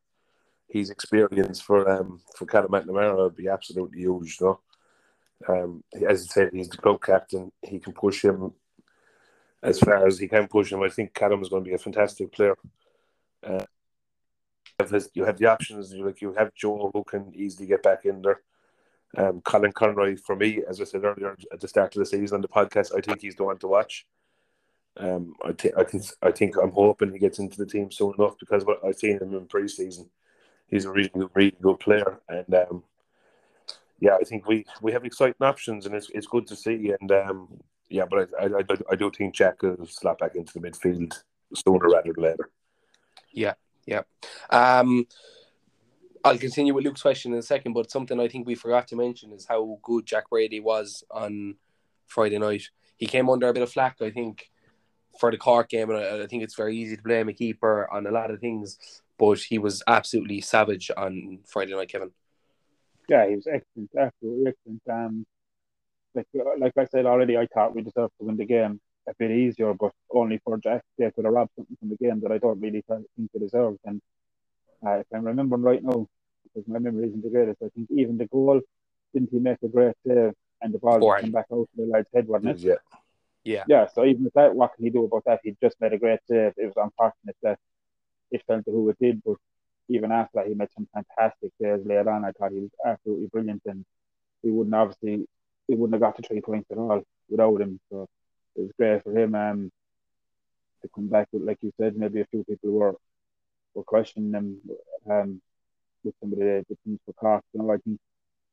His 0.68 0.90
experience 0.90 1.62
for 1.62 1.88
um 1.90 2.22
for 2.36 2.46
Callum 2.46 2.72
McNamara 2.72 3.18
would 3.18 3.36
be 3.36 3.50
absolutely 3.50 4.00
huge, 4.00 4.38
you 4.40 4.48
know. 4.48 4.60
Um, 5.48 5.84
as 6.08 6.24
I 6.24 6.26
said, 6.26 6.50
he's 6.54 6.70
the 6.70 6.78
club 6.78 7.02
captain. 7.02 7.52
He 7.62 7.80
can 7.80 7.94
push 7.94 8.24
him 8.24 8.54
as 9.62 9.80
far 9.80 10.06
as 10.08 10.20
he 10.20 10.28
can 10.28 10.48
push 10.48 10.72
him. 10.72 10.82
I 10.82 10.90
think 10.90 11.14
Callum 11.14 11.42
is 11.42 11.50
going 11.50 11.64
to 11.64 11.70
be 11.70 11.76
a 11.76 11.80
fantastic 11.80 12.32
player. 12.32 12.56
Uh, 13.44 13.66
you 15.14 15.24
have 15.24 15.38
the 15.38 15.46
options. 15.46 15.94
You 15.94 16.06
like 16.06 16.22
you 16.22 16.34
have 16.34 16.54
Joe 16.54 16.92
who 16.94 17.04
can 17.04 17.32
easily 17.36 17.68
get 17.68 17.84
back 17.84 18.06
in 18.06 18.22
there. 18.22 18.42
Um, 19.18 19.42
Colin 19.42 19.72
Conroy, 19.72 20.18
for 20.18 20.36
me, 20.36 20.62
as 20.68 20.82
I 20.82 20.84
said 20.84 21.04
earlier 21.04 21.38
at 21.52 21.60
the 21.60 21.68
start 21.68 21.96
of 21.96 22.00
the 22.00 22.06
season 22.06 22.36
on 22.36 22.42
the 22.42 22.48
podcast, 22.48 22.96
I 22.96 23.02
think 23.02 23.22
he's 23.22 23.36
the 23.36 23.46
one 23.46 23.58
to 23.60 23.68
watch. 23.68 24.06
Um, 24.98 25.36
I, 25.44 25.52
think 25.54 25.78
I 25.78 25.84
can, 25.84 26.02
I 26.22 26.32
think 26.32 26.56
I'm 26.58 26.72
hoping 26.72 27.12
he 27.12 27.20
gets 27.20 27.40
into 27.40 27.58
the 27.58 27.66
team 27.66 27.92
soon 27.92 28.14
enough 28.18 28.38
because 28.40 28.66
what 28.66 28.80
I've 28.86 28.96
seen 28.96 29.20
him 29.20 29.34
in 29.34 29.46
pre-season, 29.46 30.10
he's 30.68 30.86
a 30.86 30.92
really, 30.92 31.10
good, 31.10 31.30
really 31.34 31.56
good 31.62 31.80
player, 31.80 32.20
and 32.28 32.54
um, 32.56 32.84
yeah, 34.00 34.18
I 34.20 34.24
think 34.24 34.48
we, 34.48 34.66
we 34.82 34.92
have 34.92 35.06
exciting 35.06 35.36
options, 35.42 35.86
and 35.86 35.96
it's, 35.96 36.10
it's 36.14 36.28
good 36.28 36.48
to 36.48 36.56
see. 36.56 36.94
And 37.00 37.12
um, 37.12 37.60
yeah, 37.90 38.06
but 38.10 38.30
I, 38.40 38.46
I, 38.46 38.64
I, 38.92 38.96
do 38.96 39.10
think 39.12 39.34
Jack 39.34 39.62
will 39.62 39.86
slap 39.86 40.20
back 40.20 40.36
into 40.36 40.54
the 40.54 40.60
midfield 40.60 41.14
sooner 41.54 41.88
rather 41.88 42.12
than 42.14 42.24
later. 42.24 42.50
Yeah, 43.32 43.54
yeah. 43.86 44.02
Um, 44.50 45.08
I'll 46.24 46.38
continue 46.38 46.74
with 46.74 46.84
Luke's 46.84 47.04
question 47.04 47.34
in 47.34 47.40
a 47.40 47.44
second, 47.44 47.74
but 47.74 47.92
something 47.92 48.20
I 48.20 48.28
think 48.28 48.48
we 48.48 48.56
forgot 48.56 48.88
to 48.90 48.96
mention 48.96 49.32
is 49.32 49.46
how 49.46 49.80
good 49.84 50.06
Jack 50.06 50.30
Brady 50.30 50.60
was 50.60 51.04
on 51.12 51.56
Friday 52.08 52.40
night. 52.40 52.64
He 52.98 53.06
came 53.06 53.30
under 53.30 53.48
a 53.48 53.54
bit 53.54 53.64
of 53.64 53.72
flack, 53.72 53.98
I 54.02 54.10
think, 54.10 54.50
for 55.20 55.32
the 55.32 55.38
Cork 55.38 55.70
game, 55.70 55.90
and 55.90 56.00
I, 56.00 56.24
I 56.24 56.28
think 56.28 56.44
it's 56.44 56.56
very 56.56 56.76
easy 56.76 56.98
to 56.98 57.04
blame 57.04 57.30
a 57.30 57.34
keeper 57.34 57.88
on 57.92 58.08
a 58.08 58.12
lot 58.12 58.32
of 58.32 58.40
things, 58.40 58.78
but 59.18 59.40
he 59.40 59.58
was 59.58 59.84
absolutely 59.88 60.42
savage 60.42 60.92
on 60.98 61.40
Friday 61.46 61.74
night, 61.74 61.90
Kevin. 61.90 62.12
Yeah, 63.08 63.28
he 63.28 63.36
was 63.36 63.48
excellent, 63.48 63.90
absolutely 63.98 64.52
excellent. 64.52 64.82
Um, 64.90 65.26
like 66.14 66.28
like 66.58 66.74
I 66.78 66.86
said 66.86 67.06
already, 67.06 67.38
I 67.38 67.48
thought 67.48 67.76
we 67.76 67.82
deserved 67.82 68.14
to 68.20 68.26
win 68.26 68.38
the 68.38 68.46
game 68.46 68.80
a 69.08 69.14
bit 69.20 69.32
easier, 69.32 69.74
but 69.74 69.92
only 70.10 70.40
for 70.44 70.58
Jack 70.58 70.82
to 71.00 71.12
could 71.12 71.26
have 71.26 71.34
robbed 71.34 71.52
something 71.56 71.78
from 71.80 71.90
the 71.90 71.98
game 71.98 72.20
that 72.22 72.32
I 72.32 72.38
don't 72.38 72.60
really 72.60 72.84
think 72.88 73.06
they 73.34 73.40
deserved. 73.40 73.80
And 73.86 74.02
uh, 74.86 75.00
if 75.00 75.06
I'm 75.14 75.26
remembering 75.26 75.62
right 75.62 75.84
now, 75.84 76.08
because 76.44 76.68
my 76.68 76.80
memory 76.80 77.08
isn't 77.08 77.22
the 77.22 77.30
greatest, 77.30 77.62
I 77.64 77.70
think 77.76 77.90
even 77.92 78.18
the 78.18 78.26
goal 78.26 78.62
didn't 79.14 79.30
he 79.32 79.40
make 79.40 79.58
a 79.64 79.68
great 79.68 79.96
save 80.06 80.34
and 80.62 80.74
the 80.74 80.80
ball 80.80 81.00
came 81.22 81.32
back 81.32 81.46
out 81.52 81.70
to 81.76 81.82
the 81.82 81.92
lad's 81.92 82.10
head, 82.14 82.28
wasn't 82.28 82.52
it? 82.52 82.60
Yeah. 82.68 82.76
Yeah. 83.44 83.64
Yeah. 83.68 83.88
So 83.94 84.06
even 84.06 84.24
with 84.24 84.34
that, 84.34 84.56
what 84.56 84.74
can 84.76 84.84
he 84.84 84.90
do 84.90 85.06
about 85.06 85.24
that? 85.26 85.42
He 85.44 85.56
just 85.62 85.80
made 85.80 85.94
a 85.94 86.00
great 86.00 86.20
save. 86.28 86.54
It 86.58 86.66
was 86.66 86.78
unfortunate 86.78 87.38
that 87.44 87.60
it 88.32 88.42
fell 88.48 88.64
to 88.64 88.72
who 88.72 88.90
it 88.90 88.98
did, 89.00 89.22
but 89.24 89.38
even 89.90 90.12
after 90.12 90.40
that, 90.40 90.48
he 90.48 90.54
made 90.54 90.70
some 90.76 90.88
fantastic 90.94 91.52
saves 91.62 91.86
later 91.86 92.10
on. 92.10 92.26
I 92.26 92.32
thought 92.32 92.52
he 92.52 92.60
was 92.60 92.72
absolutely 92.86 93.28
brilliant, 93.28 93.62
and 93.66 93.86
he 94.42 94.50
wouldn't 94.52 94.76
obviously 94.76 95.28
he 95.68 95.76
wouldn't 95.76 95.94
have 95.94 96.02
got 96.02 96.22
to 96.22 96.28
three 96.28 96.42
points 96.42 96.70
at 96.72 96.78
all 96.78 97.04
without 97.30 97.62
him. 97.62 97.80
So 97.92 98.08
it 98.56 98.62
was 98.62 98.72
great 98.78 99.04
for 99.04 99.18
him 99.18 99.36
um, 99.36 99.72
to 100.82 100.90
come 100.94 101.08
back 101.08 101.28
with, 101.32 101.44
like 101.44 101.58
you 101.62 101.72
said, 101.80 101.96
maybe 101.96 102.22
a 102.22 102.26
few 102.26 102.44
people 102.44 102.72
were 102.72 102.96
were 103.74 103.84
questioning 103.84 104.34
him 104.34 104.62
um, 105.10 105.42
with 106.04 106.16
some 106.22 106.32
of 106.34 106.40
the, 106.40 106.66
the 106.70 106.78
things 106.84 107.00
for 107.06 107.14
Cork. 107.14 107.44
You 107.54 107.62
know, 107.62 107.72
I 107.72 107.78
think 107.78 108.00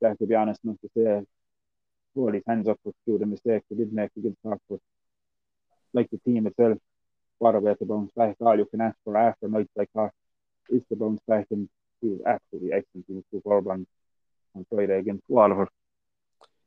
that 0.00 0.18
to 0.18 0.26
be 0.26 0.34
honest 0.34 0.60
enough 0.64 0.78
to 0.82 0.90
say, 0.96 1.22
hold 2.14 2.34
his 2.34 2.42
hands 2.46 2.68
up 2.68 2.78
for 2.82 2.90
a 2.90 2.92
few 3.04 3.14
of 3.14 3.20
the 3.20 3.26
mistakes 3.26 3.64
he 3.68 3.76
did 3.76 3.92
make 3.92 4.10
against 4.16 4.42
Cork, 4.42 4.60
but 4.68 4.80
like 5.94 6.10
the 6.10 6.18
team 6.18 6.46
itself, 6.46 6.78
what 7.38 7.54
a 7.54 7.60
way 7.60 7.74
to 7.74 7.84
bounce 7.84 8.10
back. 8.16 8.36
All 8.40 8.56
you 8.56 8.66
can 8.66 8.80
ask 8.80 8.96
for 9.04 9.16
after 9.16 9.48
nights 9.48 9.70
like 9.76 9.90
that 9.94 10.10
is 10.70 10.82
to 10.88 10.96
bounce 10.96 11.20
back, 11.26 11.46
and 11.50 11.68
he 12.00 12.08
was 12.08 12.20
absolutely 12.26 12.72
excellent. 12.72 13.06
He 13.08 13.14
was 13.14 13.24
superb 13.32 13.68
on, 13.68 13.86
on 14.54 14.66
Friday 14.70 14.98
against 14.98 15.24
Waterford. 15.28 15.68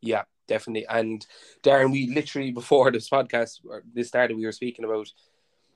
Yeah, 0.02 0.24
definitely. 0.48 0.86
And 0.88 1.26
Darren, 1.64 1.92
we 1.92 2.08
literally 2.08 2.52
before 2.52 2.92
this 2.92 3.10
podcast 3.10 3.60
this 3.94 4.08
started, 4.08 4.38
we 4.38 4.46
were 4.46 4.52
speaking 4.52 4.86
about 4.86 5.12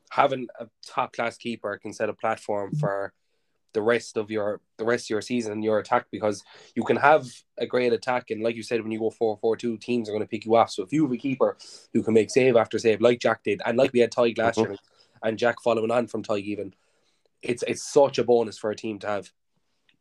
having 0.09 0.47
a 0.59 0.67
top 0.85 1.13
class 1.13 1.37
keeper 1.37 1.77
can 1.77 1.93
set 1.93 2.09
a 2.09 2.13
platform 2.13 2.73
for 2.75 3.13
the 3.73 3.81
rest 3.81 4.17
of 4.17 4.31
your 4.31 4.61
the 4.77 4.85
rest 4.85 5.05
of 5.05 5.09
your 5.11 5.21
season 5.21 5.51
and 5.51 5.63
your 5.63 5.79
attack 5.79 6.07
because 6.11 6.43
you 6.75 6.83
can 6.83 6.97
have 6.97 7.27
a 7.57 7.67
great 7.67 7.93
attack 7.93 8.31
and 8.31 8.41
like 8.41 8.55
you 8.55 8.63
said 8.63 8.81
when 8.81 8.91
you 8.91 8.99
go 8.99 9.11
4-4-2 9.11 9.79
teams 9.79 10.09
are 10.09 10.11
going 10.11 10.23
to 10.23 10.27
pick 10.27 10.45
you 10.45 10.55
off 10.55 10.71
so 10.71 10.81
if 10.83 10.91
you 10.91 11.03
have 11.03 11.11
a 11.11 11.17
keeper 11.17 11.55
who 11.93 12.01
can 12.01 12.15
make 12.15 12.31
save 12.31 12.55
after 12.55 12.79
save 12.79 12.99
like 12.99 13.19
Jack 13.19 13.43
did 13.43 13.61
and 13.65 13.77
like 13.77 13.93
we 13.93 13.99
had 13.99 14.11
Ty 14.11 14.33
last 14.37 14.57
mm-hmm. 14.57 14.71
year 14.71 14.79
and 15.21 15.37
Jack 15.37 15.61
following 15.63 15.91
on 15.91 16.07
from 16.07 16.23
Ty 16.23 16.37
even 16.37 16.73
it's 17.41 17.63
it's 17.67 17.83
such 17.83 18.17
a 18.17 18.23
bonus 18.23 18.57
for 18.57 18.71
a 18.71 18.75
team 18.75 18.99
to 18.99 19.07
have 19.07 19.31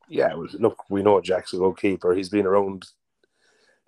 yeah 0.09 0.35
look 0.55 0.88
we 0.90 1.03
know 1.03 1.20
Jack's 1.20 1.53
a 1.53 1.59
goalkeeper 1.59 2.14
he's 2.14 2.31
been 2.31 2.46
around 2.46 2.87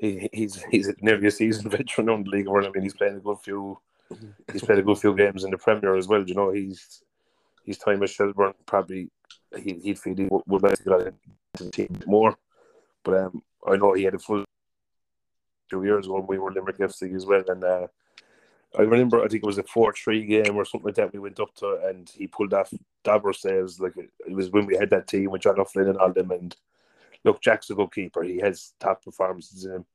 he, 0.01 0.31
he's 0.33 0.63
he's 0.71 0.91
nearly 1.03 1.27
a 1.27 1.31
seasoned 1.31 1.71
veteran 1.77 2.09
on 2.09 2.25
the 2.25 2.31
league. 2.31 2.49
I 2.49 2.71
mean, 2.71 2.83
he's 2.83 2.95
played 2.95 3.13
a 3.13 3.21
good 3.21 3.39
few. 3.39 3.79
He's 4.51 4.63
played 4.63 4.79
a 4.79 4.83
good 4.83 4.99
few 4.99 5.15
games 5.15 5.45
in 5.45 5.51
the 5.51 5.59
Premier 5.59 5.95
as 5.95 6.09
well. 6.09 6.25
You 6.25 6.35
know, 6.35 6.51
he's 6.51 7.03
his 7.65 7.79
time 7.79 8.03
at 8.03 8.09
Shelbourne 8.09 8.55
probably 8.67 9.11
he 9.57 9.75
he'd 9.75 9.99
feel 9.99 10.17
he 10.17 10.27
would 10.31 10.63
like 10.63 10.79
to 10.79 10.85
get 10.85 11.15
into 11.55 11.65
the 11.65 11.71
team 11.71 12.01
more. 12.07 12.37
But 13.05 13.19
um, 13.19 13.43
I 13.67 13.77
know 13.77 13.93
he 13.93 14.05
had 14.05 14.15
a 14.15 14.19
full 14.19 14.45
two 15.71 15.85
years 15.85 16.09
when 16.09 16.27
we 16.27 16.39
were 16.39 16.51
Limerick 16.51 16.79
FC 16.79 17.15
as 17.15 17.27
well, 17.27 17.45
and 17.47 17.63
uh, 17.63 17.87
I 18.78 18.83
remember 18.83 19.18
I 19.18 19.28
think 19.28 19.42
it 19.42 19.46
was 19.46 19.59
a 19.59 19.64
four-three 19.64 20.26
game 20.26 20.56
or 20.56 20.64
something 20.64 20.87
like 20.87 20.94
that. 20.96 21.12
We 21.12 21.18
went 21.18 21.40
up 21.40 21.54
to 21.56 21.80
and 21.88 22.09
he 22.09 22.26
pulled 22.26 22.54
off 22.54 22.72
Dabber 23.02 23.33
saves 23.33 23.80
like 23.80 23.94
it 23.96 24.33
was 24.33 24.50
when 24.50 24.66
we 24.66 24.76
had 24.76 24.90
that 24.90 25.09
team 25.09 25.30
with 25.30 25.42
John 25.42 25.59
O'Flynn 25.59 25.88
and 25.88 25.98
all 25.98 26.12
them 26.12 26.30
and 26.30 26.54
look, 27.24 27.40
Jack's 27.40 27.70
a 27.70 27.74
good 27.74 27.92
keeper. 27.92 28.22
He 28.22 28.38
has 28.38 28.72
top 28.80 29.04
performances 29.04 29.64
in 29.64 29.72
him. 29.72 29.87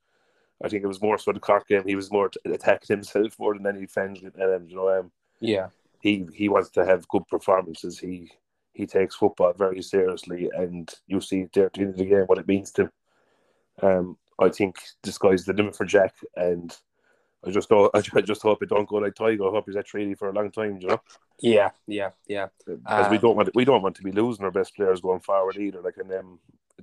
I 0.63 0.69
think 0.69 0.83
it 0.83 0.87
was 0.87 1.01
more 1.01 1.17
so 1.17 1.31
the 1.31 1.39
Cork 1.39 1.67
game. 1.67 1.83
He 1.85 1.95
was 1.95 2.11
more 2.11 2.31
attacking 2.45 2.95
himself 2.95 3.37
more 3.39 3.53
than 3.53 3.67
any 3.67 3.85
fans. 3.87 4.19
Um, 4.23 4.65
you 4.67 4.75
know, 4.75 4.99
um, 4.99 5.11
yeah, 5.39 5.67
he 5.99 6.25
he 6.33 6.49
wants 6.49 6.69
to 6.71 6.85
have 6.85 7.07
good 7.09 7.27
performances. 7.27 7.99
He 7.99 8.31
he 8.73 8.85
takes 8.85 9.15
football 9.15 9.53
very 9.53 9.81
seriously, 9.81 10.49
and 10.55 10.93
you 11.07 11.19
see 11.19 11.47
there 11.53 11.65
at 11.65 11.73
the 11.73 11.81
end 11.81 11.89
of 11.91 11.97
the 11.97 12.05
game 12.05 12.23
what 12.27 12.37
it 12.37 12.47
means 12.47 12.71
to 12.71 12.83
him. 12.83 12.91
Um, 13.81 14.17
I 14.39 14.49
think 14.49 14.77
the 15.03 15.11
sky's 15.11 15.43
the 15.43 15.53
limit 15.53 15.75
for 15.75 15.85
Jack, 15.85 16.13
and 16.35 16.75
I 17.45 17.51
just 17.51 17.69
know, 17.69 17.89
I 17.93 18.21
just 18.21 18.41
hope 18.41 18.63
it 18.63 18.69
don't 18.69 18.87
go 18.87 18.97
like 18.97 19.15
Tiger. 19.15 19.47
I 19.47 19.51
hope 19.51 19.65
he's 19.67 19.75
at 19.75 19.85
Treaty 19.85 20.15
for 20.15 20.29
a 20.29 20.33
long 20.33 20.51
time. 20.51 20.77
You 20.81 20.87
know. 20.87 21.01
Yeah, 21.39 21.71
yeah, 21.87 22.11
yeah. 22.27 22.47
Because 22.65 23.07
uh, 23.07 23.09
we 23.11 23.17
don't 23.17 23.35
want 23.35 23.49
we 23.55 23.65
don't 23.65 23.81
want 23.81 23.95
to 23.95 24.03
be 24.03 24.11
losing 24.11 24.45
our 24.45 24.51
best 24.51 24.75
players 24.75 25.01
going 25.01 25.19
forward 25.19 25.57
either. 25.57 25.81
Like 25.81 25.97
and 25.97 26.11
um, 26.13 26.39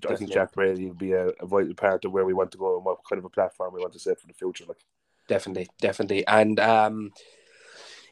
I 0.09 0.15
think 0.17 0.33
Jack 0.33 0.53
Brady 0.53 0.87
will 0.87 0.95
be 0.95 1.13
a, 1.13 1.29
a, 1.29 1.47
vital 1.47 1.75
part 1.75 2.05
of 2.05 2.13
where 2.13 2.25
we 2.25 2.33
want 2.33 2.51
to 2.53 2.59
go 2.59 2.77
and 2.77 2.85
what 2.85 2.99
kind 3.09 3.19
of 3.19 3.25
a 3.25 3.31
platform 3.31 3.75
we 3.75 3.81
want 3.81 3.93
to 3.93 3.99
set 3.99 4.21
for 4.21 4.27
the 4.27 4.35
future. 4.35 4.65
Like 4.67 4.85
definitely, 5.29 5.69
definitely. 5.81 6.27
And 6.27 6.59
um, 6.61 7.13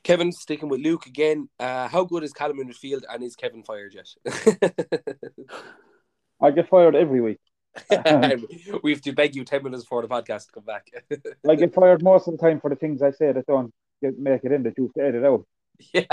Kevin, 0.03 0.33
sticking 0.33 0.69
with 0.69 0.81
Luke 0.81 1.07
again, 1.07 1.49
uh, 1.59 1.89
how 1.89 2.05
good 2.05 2.23
is 2.23 2.33
Callum 2.33 2.61
in 2.61 2.69
the 2.69 2.75
field, 2.75 3.05
and 3.11 3.23
is 3.23 3.37
Kevin 3.37 3.63
fired 3.63 3.95
yet? 3.95 4.09
I 6.43 6.51
get 6.51 6.69
fired 6.69 6.97
every 6.97 7.21
week. 7.21 7.41
we 8.83 8.93
have 8.93 9.01
to 9.03 9.13
beg 9.13 9.35
you 9.37 9.45
ten 9.45 9.63
minutes 9.63 9.85
before 9.85 10.03
the 10.03 10.09
podcast 10.09 10.47
to 10.47 10.53
come 10.53 10.65
back. 10.65 10.91
I 11.49 11.55
get 11.55 11.75
fired 11.75 12.03
most 12.03 12.27
of 12.29 12.37
the 12.37 12.39
time 12.39 12.61
for 12.61 12.71
the 12.71 12.77
things 12.77 13.03
I 13.03 13.11
say 13.13 13.33
that 13.33 13.47
don't 13.47 13.73
get, 14.03 14.19
make 14.19 14.45
it 14.45 14.53
in 14.53 14.63
that 14.65 14.77
you 14.77 14.85
have 14.85 14.95
to 14.95 15.09
edit 15.09 15.25
out. 15.25 15.47
Yeah. 15.93 16.05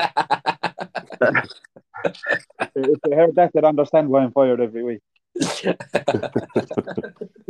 if 2.76 3.02
they 3.02 3.15
heard 3.15 3.36
that, 3.36 3.52
they'd 3.54 3.63
understand 3.63 4.08
why 4.08 4.24
I'm 4.24 4.32
fired 4.32 4.62
every 4.62 4.84
week 4.84 5.02
to 5.39 5.78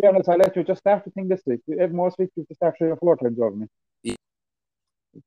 be 0.02 0.08
honest, 0.08 0.30
I 0.30 0.36
let 0.36 0.56
you 0.56 0.64
just 0.64 0.80
start 0.80 1.06
the 1.06 1.12
thing 1.12 1.28
this 1.28 1.42
week. 1.46 1.62
Every 1.80 1.96
Most 1.96 2.18
weeks 2.20 2.34
you 2.36 2.46
just 2.48 2.60
start 2.60 2.76
three 2.78 2.90
or 2.90 2.98
four 2.98 3.16
times 3.16 3.40
over 3.40 3.56
me. 3.56 3.68
Yeah. 4.04 4.16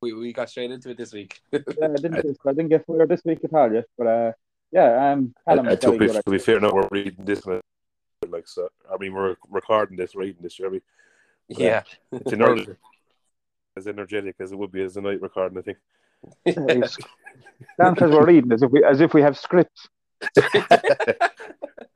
We, 0.00 0.12
we 0.12 0.32
got 0.32 0.50
straight 0.50 0.70
into 0.70 0.90
it 0.90 0.98
this 0.98 1.12
week. 1.12 1.40
yeah, 1.52 1.60
I 1.82 1.96
didn't, 1.96 2.16
I, 2.16 2.48
I 2.48 2.52
didn't 2.52 2.68
get 2.68 2.86
fired 2.86 3.08
this 3.08 3.22
week 3.24 3.40
at 3.44 3.54
all 3.54 3.72
yet, 3.72 3.86
but 3.96 4.06
uh, 4.06 4.32
yeah, 4.72 5.12
um, 5.12 5.34
Callum 5.46 5.68
I, 5.68 5.72
I 5.72 5.76
to, 5.76 5.98
be, 5.98 6.08
to 6.08 6.22
be 6.26 6.38
fair, 6.38 6.60
now 6.60 6.72
we're 6.72 6.88
reading 6.90 7.24
this, 7.24 7.42
like 8.28 8.46
so. 8.46 8.68
I 8.92 8.96
mean, 8.98 9.14
we're 9.14 9.36
recording 9.48 9.96
this, 9.96 10.14
reading 10.14 10.42
this, 10.42 10.54
Jeremy. 10.54 10.82
Yeah, 11.48 11.82
it's 12.12 12.32
energetic, 12.32 12.76
as 13.76 13.86
energetic 13.86 14.36
as 14.40 14.52
it 14.52 14.58
would 14.58 14.72
be 14.72 14.82
as 14.82 14.96
a 14.96 15.00
night 15.00 15.22
recording. 15.22 15.58
I 15.58 15.62
think. 15.62 15.78
Dan 16.44 17.96
says 17.96 18.10
we're 18.10 18.26
reading 18.26 18.52
as 18.52 18.62
if 18.62 18.70
we 18.70 18.84
as 18.84 19.00
if 19.00 19.14
we 19.14 19.22
have 19.22 19.38
scripts. 19.38 19.88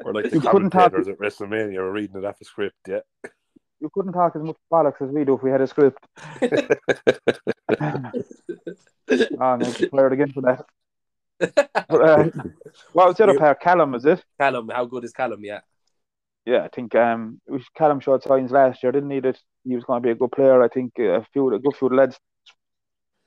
Or 0.04 0.12
like 0.12 0.28
the 0.28 0.36
you 0.36 0.40
commentators 0.42 1.06
talk... 1.06 1.14
at 1.14 1.18
WrestleMania 1.18 1.76
we're 1.76 1.90
reading 1.90 2.16
it 2.18 2.26
off 2.26 2.38
a 2.38 2.44
script, 2.44 2.76
yeah. 2.86 3.00
You 3.80 3.88
couldn't 3.92 4.12
talk 4.12 4.36
as 4.36 4.42
much 4.42 4.56
bollocks 4.70 5.00
as 5.00 5.10
we 5.10 5.24
do 5.24 5.34
if 5.34 5.42
we 5.42 5.50
had 5.50 5.62
a 5.62 5.66
script. 5.66 6.06
I'm 9.40 9.64
fired 9.64 10.12
again 10.12 10.30
for 10.32 10.42
that. 10.42 10.66
But, 11.38 11.88
uh, 11.90 12.28
what 12.92 13.08
was 13.08 13.16
the 13.16 13.24
other 13.24 13.38
pair? 13.38 13.54
Callum, 13.54 13.94
is 13.94 14.04
it? 14.04 14.22
Callum, 14.38 14.68
how 14.68 14.84
good 14.84 15.04
is 15.04 15.12
Callum? 15.12 15.42
Yeah. 15.42 15.60
Yeah, 16.46 16.64
I 16.64 16.68
think 16.68 16.94
um, 16.94 17.40
Callum 17.76 18.00
showed 18.00 18.22
signs 18.22 18.50
last 18.50 18.82
year. 18.82 18.92
Didn't 18.92 19.08
need 19.08 19.24
it. 19.24 19.38
He 19.64 19.74
was 19.74 19.84
going 19.84 20.02
to 20.02 20.06
be 20.06 20.10
a 20.10 20.14
good 20.14 20.32
player. 20.32 20.62
I 20.62 20.68
think 20.68 20.92
a 20.98 21.24
few, 21.32 21.54
a 21.54 21.58
good 21.58 21.74
few 21.76 21.88
lads 21.88 22.18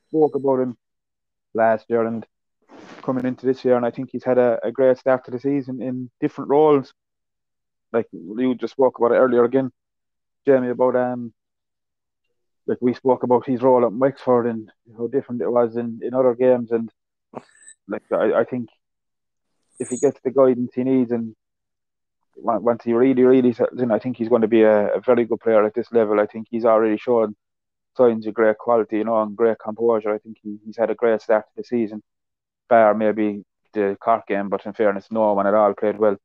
spoke 0.08 0.36
about 0.36 0.60
him 0.60 0.77
last 1.53 1.86
year 1.89 2.06
and 2.06 2.25
coming 3.01 3.25
into 3.25 3.45
this 3.45 3.65
year, 3.65 3.75
and 3.75 3.86
I 3.86 3.91
think 3.91 4.10
he's 4.12 4.23
had 4.23 4.38
a, 4.38 4.60
a 4.63 4.71
great 4.71 4.97
start 4.97 5.25
to 5.25 5.32
the 5.32 5.39
season 5.39 5.82
in 5.82 6.10
different 6.21 6.49
roles. 6.49 6.93
Like 7.91 8.08
you 8.12 8.53
just 8.56 8.73
spoke 8.73 8.99
about 8.99 9.13
it 9.13 9.17
earlier 9.17 9.45
again, 9.45 9.71
Jamie, 10.45 10.69
about 10.69 10.95
um, 10.95 11.34
like 12.67 12.77
we 12.82 12.93
spoke 12.93 13.23
about 13.23 13.47
his 13.47 13.62
role 13.62 13.86
at 13.86 13.93
Wexford 13.93 14.45
and 14.45 14.69
how 14.97 15.08
different 15.08 15.41
it 15.41 15.49
was 15.49 15.77
in, 15.77 16.01
in 16.03 16.13
other 16.13 16.36
games, 16.36 16.71
and 16.71 16.91
like 17.88 18.03
I, 18.12 18.41
I 18.41 18.43
think 18.43 18.69
if 19.80 19.89
he 19.89 19.97
gets 19.97 20.19
the 20.23 20.32
guidance 20.32 20.71
he 20.75 20.84
needs 20.84 21.12
and 21.12 21.36
once 22.39 22.84
he 22.84 22.93
really, 22.93 23.23
really 23.23 23.54
settles 23.54 23.82
in, 23.82 23.91
I 23.91 24.00
think 24.00 24.17
he's 24.17 24.30
going 24.30 24.41
to 24.41 24.47
be 24.47 24.62
a, 24.62 24.95
a, 24.95 25.02
very 25.02 25.26
good 25.26 25.39
player 25.39 25.65
at 25.65 25.73
this 25.73 25.91
level. 25.91 26.19
I 26.19 26.26
think 26.26 26.47
he's 26.50 26.65
already 26.65 26.97
shown 26.97 27.36
signs 27.95 28.28
of 28.28 28.34
great 28.34 28.58
quality, 28.58 28.97
you 28.97 29.04
know, 29.04 29.21
and 29.21 29.36
great 29.36 29.58
composure. 29.60 30.13
I 30.13 30.19
think 30.19 30.38
he, 30.41 30.58
he's 30.65 30.78
had 30.78 30.89
a 30.89 30.95
great 30.95 31.21
start 31.21 31.45
to 31.45 31.52
the 31.58 31.63
season, 31.63 32.04
bar 32.69 32.93
maybe 32.93 33.43
the 33.73 33.97
Cork 34.00 34.28
game, 34.28 34.50
but 34.50 34.65
in 34.65 34.73
fairness, 34.73 35.08
no 35.12 35.34
one 35.34 35.47
at 35.47 35.54
all 35.54 35.73
played 35.73 35.97
well 35.97 36.17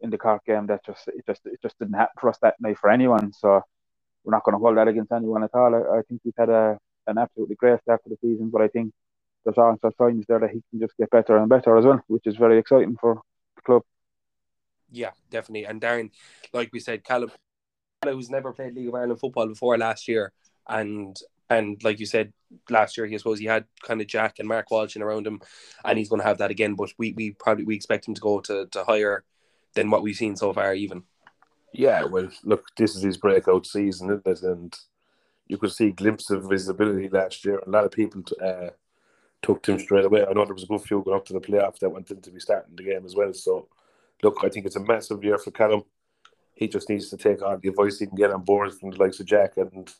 in 0.00 0.10
the 0.10 0.18
Cork 0.18 0.44
game. 0.44 0.66
That 0.66 0.84
just 0.84 1.08
it 1.08 1.24
just 1.26 1.42
it 1.44 1.60
just 1.62 1.78
didn't 1.78 1.94
happen 1.94 2.14
for 2.20 2.30
us 2.30 2.38
that 2.42 2.60
night 2.60 2.78
for 2.78 2.90
anyone. 2.90 3.32
So 3.32 3.62
we're 4.24 4.32
not 4.32 4.44
going 4.44 4.54
to 4.54 4.58
hold 4.58 4.76
that 4.76 4.88
against 4.88 5.12
anyone 5.12 5.44
at 5.44 5.54
all. 5.54 5.74
I, 5.74 5.98
I 5.98 6.02
think 6.08 6.20
he's 6.24 6.34
had 6.38 6.48
a 6.48 6.78
an 7.06 7.18
absolutely 7.18 7.56
great 7.56 7.80
start 7.82 8.02
to 8.04 8.10
the 8.10 8.16
season, 8.20 8.50
but 8.50 8.62
I 8.62 8.68
think 8.68 8.92
there's 9.44 9.58
also 9.58 9.90
signs 9.98 10.24
there 10.28 10.38
that 10.38 10.50
he 10.50 10.62
can 10.70 10.80
just 10.80 10.96
get 10.96 11.10
better 11.10 11.36
and 11.36 11.48
better 11.48 11.76
as 11.76 11.84
well, 11.84 12.00
which 12.08 12.26
is 12.26 12.36
very 12.36 12.58
exciting 12.58 12.96
for 13.00 13.20
the 13.56 13.62
club. 13.62 13.82
Yeah, 14.90 15.10
definitely. 15.30 15.66
And 15.66 15.80
Darren, 15.80 16.10
like 16.52 16.70
we 16.72 16.80
said, 16.80 17.04
Callum, 17.04 17.30
who's 18.04 18.30
never 18.30 18.52
played 18.52 18.74
League 18.74 18.88
of 18.88 18.94
Ireland 18.94 19.20
football 19.20 19.46
before 19.46 19.78
last 19.78 20.08
year, 20.08 20.32
and 20.68 21.16
and 21.48 21.82
like 21.82 22.00
you 22.00 22.06
said 22.06 22.32
last 22.68 22.96
year, 22.96 23.06
he 23.06 23.14
I 23.14 23.18
suppose 23.18 23.38
he 23.38 23.46
had 23.46 23.64
kind 23.82 24.00
of 24.00 24.06
Jack 24.06 24.38
and 24.38 24.48
Mark 24.48 24.70
Walsh 24.70 24.96
in 24.96 25.02
around 25.02 25.26
him, 25.26 25.40
and 25.84 25.98
he's 25.98 26.08
going 26.08 26.20
to 26.20 26.26
have 26.26 26.38
that 26.38 26.50
again. 26.50 26.74
But 26.74 26.90
we, 26.98 27.12
we 27.12 27.32
probably 27.32 27.64
we 27.64 27.74
expect 27.74 28.08
him 28.08 28.14
to 28.14 28.20
go 28.20 28.40
to, 28.40 28.66
to 28.66 28.84
higher 28.84 29.24
than 29.74 29.90
what 29.90 30.02
we've 30.02 30.16
seen 30.16 30.36
so 30.36 30.52
far, 30.52 30.74
even. 30.74 31.02
Yeah, 31.72 32.04
well, 32.04 32.28
look, 32.42 32.64
this 32.76 32.96
is 32.96 33.02
his 33.02 33.16
breakout 33.16 33.66
season, 33.66 34.10
isn't 34.10 34.26
it? 34.26 34.42
And 34.42 34.76
you 35.46 35.58
could 35.58 35.72
see 35.72 35.90
glimpses 35.90 36.44
of 36.44 36.50
his 36.50 36.68
ability 36.68 37.08
last 37.08 37.44
year. 37.44 37.58
A 37.58 37.70
lot 37.70 37.84
of 37.84 37.92
people 37.92 38.22
uh, 38.42 38.70
took 39.42 39.66
him 39.66 39.78
straight 39.78 40.04
away. 40.04 40.22
I 40.22 40.32
know 40.32 40.44
there 40.44 40.54
was 40.54 40.64
a 40.64 40.66
good 40.66 40.82
few 40.82 41.02
going 41.02 41.16
up 41.16 41.26
to 41.26 41.32
the 41.32 41.40
playoff 41.40 41.78
that 41.78 41.90
went 41.90 42.10
into 42.10 42.30
be 42.30 42.40
starting 42.40 42.74
the 42.76 42.82
game 42.82 43.04
as 43.04 43.14
well. 43.14 43.32
So, 43.32 43.68
look, 44.22 44.38
I 44.42 44.48
think 44.48 44.66
it's 44.66 44.76
a 44.76 44.80
massive 44.80 45.22
year 45.24 45.38
for 45.38 45.50
Callum. 45.50 45.82
He 46.54 46.68
just 46.68 46.88
needs 46.88 47.08
to 47.10 47.16
take 47.16 47.42
on 47.42 47.60
the 47.62 47.68
advice 47.70 47.98
he 47.98 48.06
can 48.06 48.16
get 48.16 48.30
on 48.30 48.42
board 48.42 48.72
from 48.74 48.90
the 48.90 48.98
likes 48.98 49.20
of 49.20 49.26
Jack 49.26 49.56
and 49.56 49.90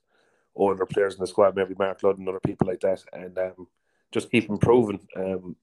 all 0.55 0.73
other 0.73 0.87
players 0.87 1.15
in 1.15 1.21
the 1.21 1.27
squad, 1.27 1.57
maybe 1.57 1.75
Mark 1.79 2.03
Ludd 2.03 2.19
and 2.19 2.29
other 2.29 2.41
people 2.41 2.67
like 2.67 2.81
that, 2.81 3.03
and 3.13 3.37
um, 3.39 3.67
just 4.13 4.31
keep 4.31 4.49
improving. 4.51 5.01
Um, 5.17 5.57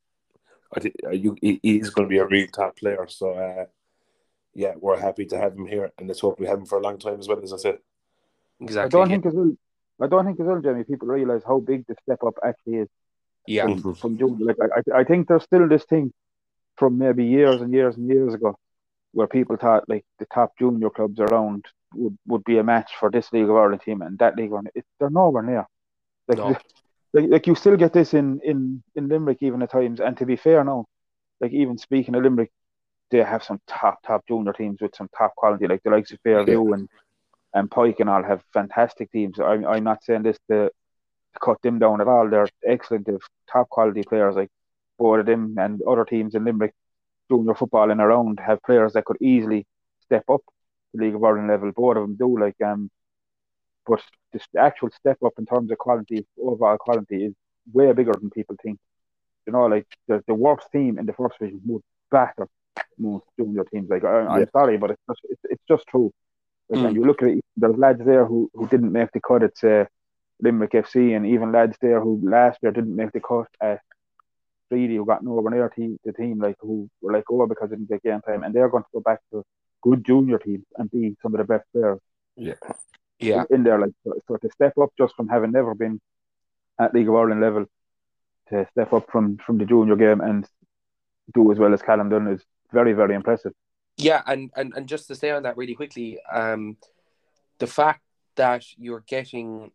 I 0.76 0.80
think 0.80 0.96
uh, 1.06 1.12
you, 1.12 1.38
he, 1.42 1.60
he's 1.62 1.90
going 1.90 2.08
to 2.08 2.10
be 2.10 2.18
a 2.18 2.26
real 2.26 2.48
top 2.48 2.78
player. 2.78 3.06
So, 3.08 3.34
uh, 3.34 3.66
yeah, 4.54 4.74
we're 4.80 5.00
happy 5.00 5.26
to 5.26 5.38
have 5.38 5.54
him 5.54 5.68
here, 5.68 5.92
and 5.98 6.08
let's 6.08 6.22
hope 6.22 6.40
we 6.40 6.48
have 6.48 6.60
him 6.60 6.66
for 6.66 6.80
a 6.80 6.82
long 6.82 6.98
time 6.98 7.20
as 7.20 7.28
well. 7.28 7.40
As 7.44 7.54
I 7.54 7.58
said, 7.58 7.78
exactly. 8.60 8.88
I 8.88 8.90
don't 8.90 9.10
yeah. 9.10 9.16
think 9.16 9.26
as 9.28 9.34
well. 9.34 9.52
I 10.00 10.08
don't 10.08 10.26
think 10.26 10.40
as 10.40 10.46
well, 10.46 10.62
Jamie. 10.62 10.84
People 10.84 11.08
realize 11.10 11.42
how 11.46 11.60
big 11.60 11.86
the 11.88 11.96
step 12.02 12.24
up 12.26 12.38
actually 12.44 12.78
is. 12.78 12.88
Yeah. 13.46 13.64
From, 13.64 13.96
from 13.96 14.18
June, 14.18 14.40
like 14.40 14.58
I, 14.62 15.00
I 15.00 15.04
think 15.04 15.28
there's 15.28 15.44
still 15.44 15.68
this 15.70 15.86
thing 15.86 16.12
from 16.78 16.98
maybe 16.98 17.26
years 17.26 17.62
and 17.62 17.74
years 17.74 17.96
and 17.96 18.10
years 18.10 18.34
ago 18.34 18.58
where 19.14 19.28
people 19.28 19.58
thought 19.58 19.88
like 19.90 20.06
the 20.20 20.26
top 20.34 20.54
junior 20.60 20.90
clubs 20.90 21.20
around 21.20 21.66
would, 21.94 22.18
would 22.28 22.44
be 22.44 22.58
a 22.58 22.64
match 22.64 22.92
for 23.00 23.10
this 23.10 23.32
League 23.32 23.50
of 23.50 23.56
Ireland 23.56 23.82
team 23.82 24.02
and 24.02 24.18
that 24.20 24.36
League 24.36 24.48
of 24.48 24.54
Ireland. 24.54 24.72
It, 24.76 24.86
they're 25.00 25.10
nowhere 25.10 25.44
near. 25.44 25.66
Like, 26.28 26.38
no. 26.38 26.58
like, 27.14 27.30
like 27.30 27.48
you 27.48 27.56
still 27.56 27.78
get 27.78 27.94
this 27.94 28.14
in, 28.14 28.40
in, 28.44 28.84
in 28.96 29.08
Limerick 29.08 29.40
even 29.42 29.62
at 29.62 29.72
times. 29.72 30.00
And 30.00 30.18
to 30.18 30.26
be 30.26 30.36
fair 30.36 30.64
now, 30.64 30.86
like 31.40 31.52
even 31.52 31.78
speaking 31.78 32.16
of 32.16 32.24
Limerick, 32.24 32.52
they 33.10 33.20
have 33.20 33.44
some 33.44 33.62
top 33.68 34.00
top 34.06 34.28
junior 34.28 34.54
teams 34.54 34.82
with 34.82 34.96
some 34.96 35.10
top 35.18 35.34
quality, 35.36 35.68
like 35.68 35.82
the 35.84 35.90
likes 35.90 36.12
of 36.12 36.20
Fairview 36.24 36.68
yeah. 36.68 36.74
and 36.76 36.90
and 37.54 37.72
Pike 37.72 38.00
and 38.00 38.10
all 38.10 38.24
have 38.24 38.44
fantastic 38.54 39.12
teams. 39.12 39.40
I'm 39.40 39.66
I'm 39.66 39.84
not 39.84 40.04
saying 40.04 40.24
this 40.24 40.38
to, 40.52 40.66
to 40.66 41.40
cut 41.42 41.62
them 41.62 41.80
down 41.80 42.02
at 42.02 42.08
all. 42.08 42.30
They're 42.30 42.50
excellent, 42.66 43.08
they've 43.08 43.18
top 43.52 43.70
quality 43.70 44.04
players. 44.04 44.36
Like 44.36 44.50
both 44.98 45.22
of 45.22 45.26
them 45.26 45.56
and 45.58 45.82
other 45.84 46.06
teams 46.06 46.36
in 46.36 46.46
Limerick, 46.46 46.74
junior 47.30 47.56
football 47.56 47.92
and 47.92 48.02
around 48.02 48.40
have 48.40 48.62
players 48.64 48.94
that 48.94 49.06
could 49.06 49.22
easily 49.22 49.66
step 50.02 50.24
up 50.30 50.42
the 50.94 51.04
League 51.04 51.16
of 51.16 51.24
Ireland 51.24 51.50
level. 51.50 51.72
Both 51.76 51.98
of 51.98 52.04
them 52.04 52.16
do. 52.16 52.40
Like 52.40 52.60
um, 52.62 52.90
but 53.86 54.02
the 54.34 54.42
actual 54.60 54.90
step 54.92 55.18
up 55.26 55.34
in 55.38 55.46
terms 55.46 55.72
of 55.72 55.78
quality, 55.78 56.26
overall 56.42 56.78
quality, 56.78 57.26
is 57.26 57.34
way 57.72 57.92
bigger 57.94 58.14
than 58.14 58.30
people 58.30 58.56
think. 58.62 58.80
You 59.46 59.54
know, 59.54 59.66
like 59.66 59.88
the, 60.08 60.24
the 60.28 60.34
worst 60.34 60.68
team 60.72 61.00
in 61.00 61.06
the 61.06 61.14
first 61.14 61.40
division 61.40 61.62
would 61.66 61.82
batter 62.12 62.48
most 62.98 63.26
junior 63.40 63.64
teams. 63.64 63.90
Like 63.90 64.04
I, 64.04 64.42
am 64.42 64.50
sorry, 64.52 64.78
but 64.78 64.92
it's 64.92 65.02
just 65.08 65.22
it's, 65.30 65.42
it's 65.46 65.64
just 65.68 65.88
true. 65.88 66.12
Like, 66.70 66.92
mm. 66.92 66.96
you 66.96 67.06
look 67.06 67.22
at 67.22 67.30
it, 67.30 67.46
there's 67.56 67.78
lads 67.78 68.02
there 68.04 68.26
who, 68.26 68.52
who 68.54 68.68
didn't 68.68 68.92
make 68.92 69.12
the 69.14 69.22
cut 69.22 69.44
at 69.44 69.64
uh, 69.64 69.86
Limerick 70.42 70.72
FC, 70.72 71.16
and 71.16 71.26
even 71.26 71.54
lads 71.54 71.78
there 71.82 72.02
who 72.02 72.20
last 72.22 72.60
year 72.62 72.74
didn't 72.74 72.96
make 72.96 73.14
the 73.14 73.22
cut 73.22 73.48
at 73.62 73.80
Treaty, 74.70 74.96
who 74.96 75.06
got 75.06 75.24
nowhere 75.24 75.54
near 75.54 75.70
team, 75.70 76.00
the 76.04 76.14
team, 76.14 76.40
like 76.40 76.56
who 76.60 76.90
were 77.02 77.14
like 77.14 77.30
over 77.30 77.48
because 77.48 77.70
they 77.70 77.76
didn't 77.76 77.90
get 77.90 78.04
game 78.04 78.22
time, 78.22 78.44
and 78.44 78.54
they're 78.54 78.70
going 78.70 78.84
to 78.84 78.90
go 78.94 79.00
back 79.00 79.20
to 79.32 79.44
good 79.82 80.06
junior 80.06 80.38
teams 80.38 80.66
and 80.78 80.92
be 80.92 81.16
some 81.22 81.34
of 81.34 81.40
the 81.40 81.46
best 81.46 81.66
players. 81.72 82.00
Yeah, 82.36 82.54
yeah, 83.20 83.44
in 83.50 83.64
there. 83.64 83.80
Like 83.80 83.94
so, 84.04 84.14
so 84.28 84.38
to 84.38 84.50
step 84.52 84.78
up 84.82 84.90
just 84.98 85.16
from 85.16 85.28
having 85.28 85.52
never 85.52 85.74
been 85.74 86.00
at 86.80 86.94
League 86.94 87.10
of 87.10 87.16
Ireland 87.16 87.42
level 87.42 87.66
to 88.50 88.68
step 88.72 88.94
up 88.94 89.10
from 89.12 89.38
from 89.38 89.58
the 89.58 89.66
junior 89.66 89.96
game 89.96 90.22
and 90.22 90.48
do 91.34 91.52
as 91.52 91.60
well 91.60 91.74
as 91.74 91.82
Callum 91.82 92.10
done 92.10 92.28
is 92.28 92.42
very, 92.72 92.94
very 92.94 93.16
impressive. 93.16 93.54
Yeah, 93.98 94.22
and, 94.28 94.52
and, 94.56 94.74
and 94.76 94.88
just 94.88 95.08
to 95.08 95.16
stay 95.16 95.32
on 95.32 95.44
that 95.44 95.58
really 95.58 95.74
quickly, 95.76 96.20
um, 96.32 96.78
the 97.58 97.68
fact 97.68 98.02
that 98.36 98.64
you're 98.78 99.04
getting 99.08 99.72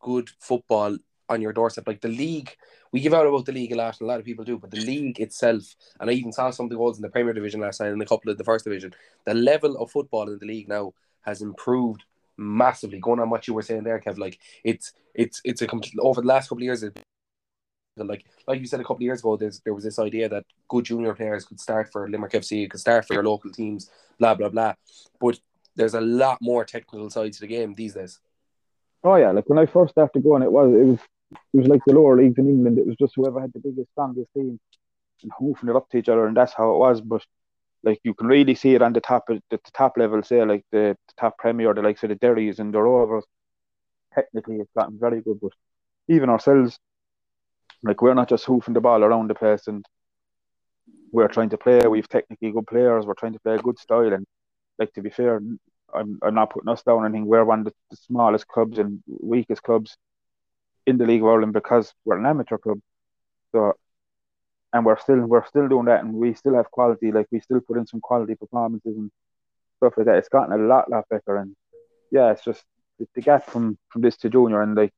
good 0.00 0.30
football 0.40 0.96
on 1.28 1.40
your 1.40 1.52
doorstep, 1.52 1.86
like 1.86 2.00
the 2.00 2.08
league, 2.08 2.54
we 2.92 3.00
give 3.00 3.14
out 3.14 3.26
about 3.26 3.46
the 3.46 3.52
league 3.52 3.72
a 3.72 3.76
lot, 3.76 3.98
and 3.98 4.06
a 4.06 4.08
lot 4.08 4.20
of 4.20 4.26
people 4.26 4.44
do, 4.44 4.58
but 4.58 4.70
the 4.70 4.80
league 4.80 5.20
itself, 5.20 5.74
and 5.98 6.10
I 6.10 6.12
even 6.12 6.32
saw 6.32 6.50
some 6.50 6.66
of 6.66 6.70
the 6.70 6.76
goals 6.76 6.98
in 6.98 7.02
the 7.02 7.08
Premier 7.08 7.32
Division 7.32 7.60
last 7.60 7.80
night 7.80 7.92
and 7.92 8.02
a 8.02 8.06
couple 8.06 8.30
of 8.30 8.38
the 8.38 8.44
First 8.44 8.64
Division, 8.64 8.94
the 9.24 9.34
level 9.34 9.76
of 9.76 9.90
football 9.90 10.28
in 10.28 10.38
the 10.38 10.46
league 10.46 10.68
now 10.68 10.92
has 11.22 11.40
improved 11.40 12.04
massively. 12.36 13.00
Going 13.00 13.20
on 13.20 13.30
what 13.30 13.48
you 13.48 13.54
were 13.54 13.62
saying 13.62 13.84
there, 13.84 14.00
Kev, 14.00 14.18
like 14.18 14.38
it's 14.62 14.92
it's 15.14 15.40
it's 15.44 15.62
a 15.62 15.66
complete 15.66 15.94
over 16.00 16.20
the 16.20 16.26
last 16.26 16.48
couple 16.48 16.62
of 16.62 16.64
years, 16.64 16.82
it 16.82 16.98
like 17.96 18.24
like 18.46 18.60
you 18.60 18.66
said 18.66 18.80
a 18.80 18.82
couple 18.82 18.96
of 18.96 19.02
years 19.02 19.20
ago, 19.20 19.36
there's, 19.36 19.60
there 19.60 19.74
was 19.74 19.84
this 19.84 19.98
idea 19.98 20.28
that 20.28 20.44
good 20.68 20.84
junior 20.84 21.14
players 21.14 21.44
could 21.44 21.60
start 21.60 21.90
for 21.92 22.08
Limerick 22.08 22.32
FC, 22.32 22.68
could 22.68 22.80
start 22.80 23.06
for 23.06 23.14
your 23.14 23.24
local 23.24 23.50
teams, 23.50 23.90
blah 24.18 24.34
blah 24.34 24.48
blah. 24.48 24.74
But 25.20 25.38
there's 25.76 25.94
a 25.94 26.00
lot 26.00 26.38
more 26.40 26.64
technical 26.64 27.08
side 27.10 27.32
to 27.32 27.40
the 27.40 27.46
game 27.46 27.74
these 27.74 27.94
days. 27.94 28.20
Oh 29.02 29.16
yeah, 29.16 29.30
like 29.30 29.48
when 29.48 29.58
I 29.58 29.66
first 29.66 29.92
started 29.92 30.22
going, 30.22 30.42
it 30.42 30.50
was 30.50 30.72
it 30.72 30.84
was 30.84 30.98
it 31.52 31.58
was 31.58 31.66
like 31.68 31.82
the 31.86 31.94
lower 31.94 32.16
leagues 32.16 32.38
in 32.38 32.48
England. 32.48 32.78
It 32.78 32.86
was 32.86 32.96
just 32.96 33.14
whoever 33.16 33.40
had 33.40 33.52
the 33.52 33.60
biggest, 33.60 33.90
strongest 33.92 34.32
team 34.34 34.58
and 35.22 35.32
hoofing 35.38 35.68
it 35.68 35.76
up 35.76 35.88
to 35.90 35.98
each 35.98 36.08
other, 36.08 36.26
and 36.26 36.36
that's 36.36 36.54
how 36.54 36.74
it 36.74 36.78
was. 36.78 37.00
But 37.00 37.24
like 37.82 38.00
you 38.04 38.14
can 38.14 38.26
really 38.26 38.54
see 38.54 38.74
it 38.74 38.82
on 38.82 38.92
the 38.92 39.00
top 39.00 39.26
the, 39.26 39.60
top 39.72 39.94
level, 39.96 40.22
say 40.22 40.44
like 40.44 40.64
the, 40.72 40.96
the 41.08 41.14
top 41.18 41.38
Premier, 41.38 41.74
the 41.74 41.82
likes 41.82 42.02
of 42.02 42.10
the 42.10 42.16
Derrys 42.16 42.58
and 42.58 42.72
the 42.72 42.80
Rovers. 42.80 43.24
Technically, 44.14 44.56
it's 44.56 44.72
gotten 44.76 44.98
very 44.98 45.20
good, 45.20 45.38
but 45.40 45.52
even 46.08 46.30
ourselves, 46.30 46.78
like 47.82 48.00
we're 48.00 48.14
not 48.14 48.28
just 48.28 48.44
hoofing 48.44 48.74
the 48.74 48.80
ball 48.80 49.02
around 49.02 49.28
the 49.28 49.34
place 49.34 49.66
and 49.66 49.84
we're 51.12 51.28
trying 51.28 51.50
to 51.50 51.58
play. 51.58 51.86
We've 51.86 52.08
technically 52.08 52.52
good 52.52 52.66
players. 52.66 53.06
We're 53.06 53.14
trying 53.14 53.34
to 53.34 53.40
play 53.40 53.54
a 53.54 53.58
good 53.58 53.78
style. 53.78 54.12
And 54.12 54.26
like 54.78 54.92
to 54.94 55.02
be 55.02 55.10
fair, 55.10 55.40
I'm, 55.94 56.18
I'm 56.22 56.34
not 56.34 56.50
putting 56.50 56.68
us 56.68 56.82
down. 56.82 57.04
I 57.04 57.10
think 57.10 57.26
we're 57.26 57.44
one 57.44 57.60
of 57.60 57.66
the 57.66 57.96
smallest 57.96 58.48
clubs 58.48 58.78
and 58.78 59.02
weakest 59.06 59.62
clubs 59.62 59.96
in 60.86 60.98
the 60.98 61.06
League 61.06 61.22
of 61.22 61.28
Ireland 61.28 61.52
because 61.52 61.92
we're 62.04 62.18
an 62.18 62.26
amateur 62.26 62.58
club. 62.58 62.80
So, 63.52 63.74
and 64.72 64.84
we're 64.84 64.98
still 64.98 65.20
we're 65.20 65.46
still 65.46 65.68
doing 65.68 65.86
that, 65.86 66.02
and 66.04 66.14
we 66.14 66.34
still 66.34 66.54
have 66.54 66.70
quality. 66.70 67.12
Like 67.12 67.26
we 67.30 67.40
still 67.40 67.60
put 67.60 67.78
in 67.78 67.86
some 67.86 68.00
quality 68.00 68.34
performances 68.34 68.96
and 68.96 69.10
stuff 69.78 69.94
like 69.96 70.06
that. 70.06 70.16
It's 70.16 70.28
gotten 70.28 70.52
a 70.52 70.62
lot 70.64 70.90
lot 70.90 71.08
better, 71.08 71.36
and 71.36 71.54
yeah, 72.10 72.32
it's 72.32 72.44
just 72.44 72.64
the 73.14 73.20
gap 73.20 73.46
from 73.46 73.78
from 73.90 74.02
this 74.02 74.16
to 74.18 74.28
junior, 74.30 74.62
and 74.62 74.74
like 74.74 74.92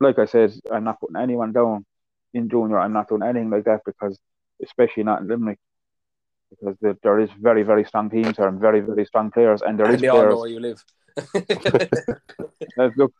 like 0.00 0.18
I 0.18 0.26
said, 0.26 0.52
I'm 0.70 0.84
not 0.84 1.00
putting 1.00 1.16
anyone 1.16 1.52
down 1.52 1.86
in 2.34 2.48
junior, 2.48 2.78
I'm 2.78 2.92
not 2.92 3.08
doing 3.08 3.22
anything 3.22 3.50
like 3.50 3.64
that 3.64 3.80
because, 3.86 4.18
especially 4.62 5.04
not 5.04 5.20
in 5.22 5.28
Limerick, 5.28 5.58
because 6.50 6.76
the, 6.80 6.98
there 7.02 7.20
is 7.20 7.30
very, 7.40 7.62
very 7.62 7.84
strong 7.84 8.10
teams 8.10 8.36
here 8.36 8.48
and 8.48 8.60
very, 8.60 8.80
very 8.80 9.04
strong 9.04 9.30
players, 9.30 9.62
and 9.62 9.78
there 9.78 9.86
and 9.86 9.94
is 9.96 10.00
they 10.00 10.08
players. 10.08 10.24
all 10.24 10.30
know 10.30 10.40
where 10.40 10.50
you 10.50 10.60
live. 10.60 10.84
look, 12.96 13.12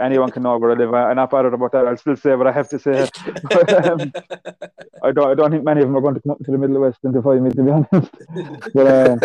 anyone 0.00 0.30
can 0.30 0.42
know 0.42 0.58
where 0.58 0.72
I 0.72 0.74
live. 0.74 0.92
I'm 0.94 1.16
not 1.16 1.30
bothered 1.30 1.54
about 1.54 1.72
that. 1.72 1.86
I'll 1.86 1.96
still 1.96 2.16
say 2.16 2.34
what 2.34 2.46
I 2.46 2.52
have 2.52 2.68
to 2.70 2.78
say. 2.78 3.08
but, 3.44 3.86
um, 3.86 4.12
I 5.02 5.12
don't. 5.12 5.30
I 5.30 5.34
don't 5.34 5.50
think 5.50 5.64
many 5.64 5.80
of 5.82 5.88
them 5.88 5.96
are 5.96 6.00
going 6.00 6.14
to 6.14 6.20
come 6.20 6.32
up 6.32 6.38
to 6.44 6.50
the 6.50 6.58
Middle 6.58 6.80
West 6.80 6.98
and 7.04 7.14
defy 7.14 7.34
me, 7.36 7.50
to 7.50 7.62
be 7.62 7.70
honest. 7.70 8.10
but 8.74 8.86
uh, 8.86 9.16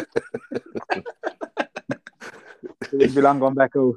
it'll 2.93 3.15
be 3.15 3.21
long 3.21 3.39
going 3.39 3.53
back 3.55 3.71
out. 3.75 3.95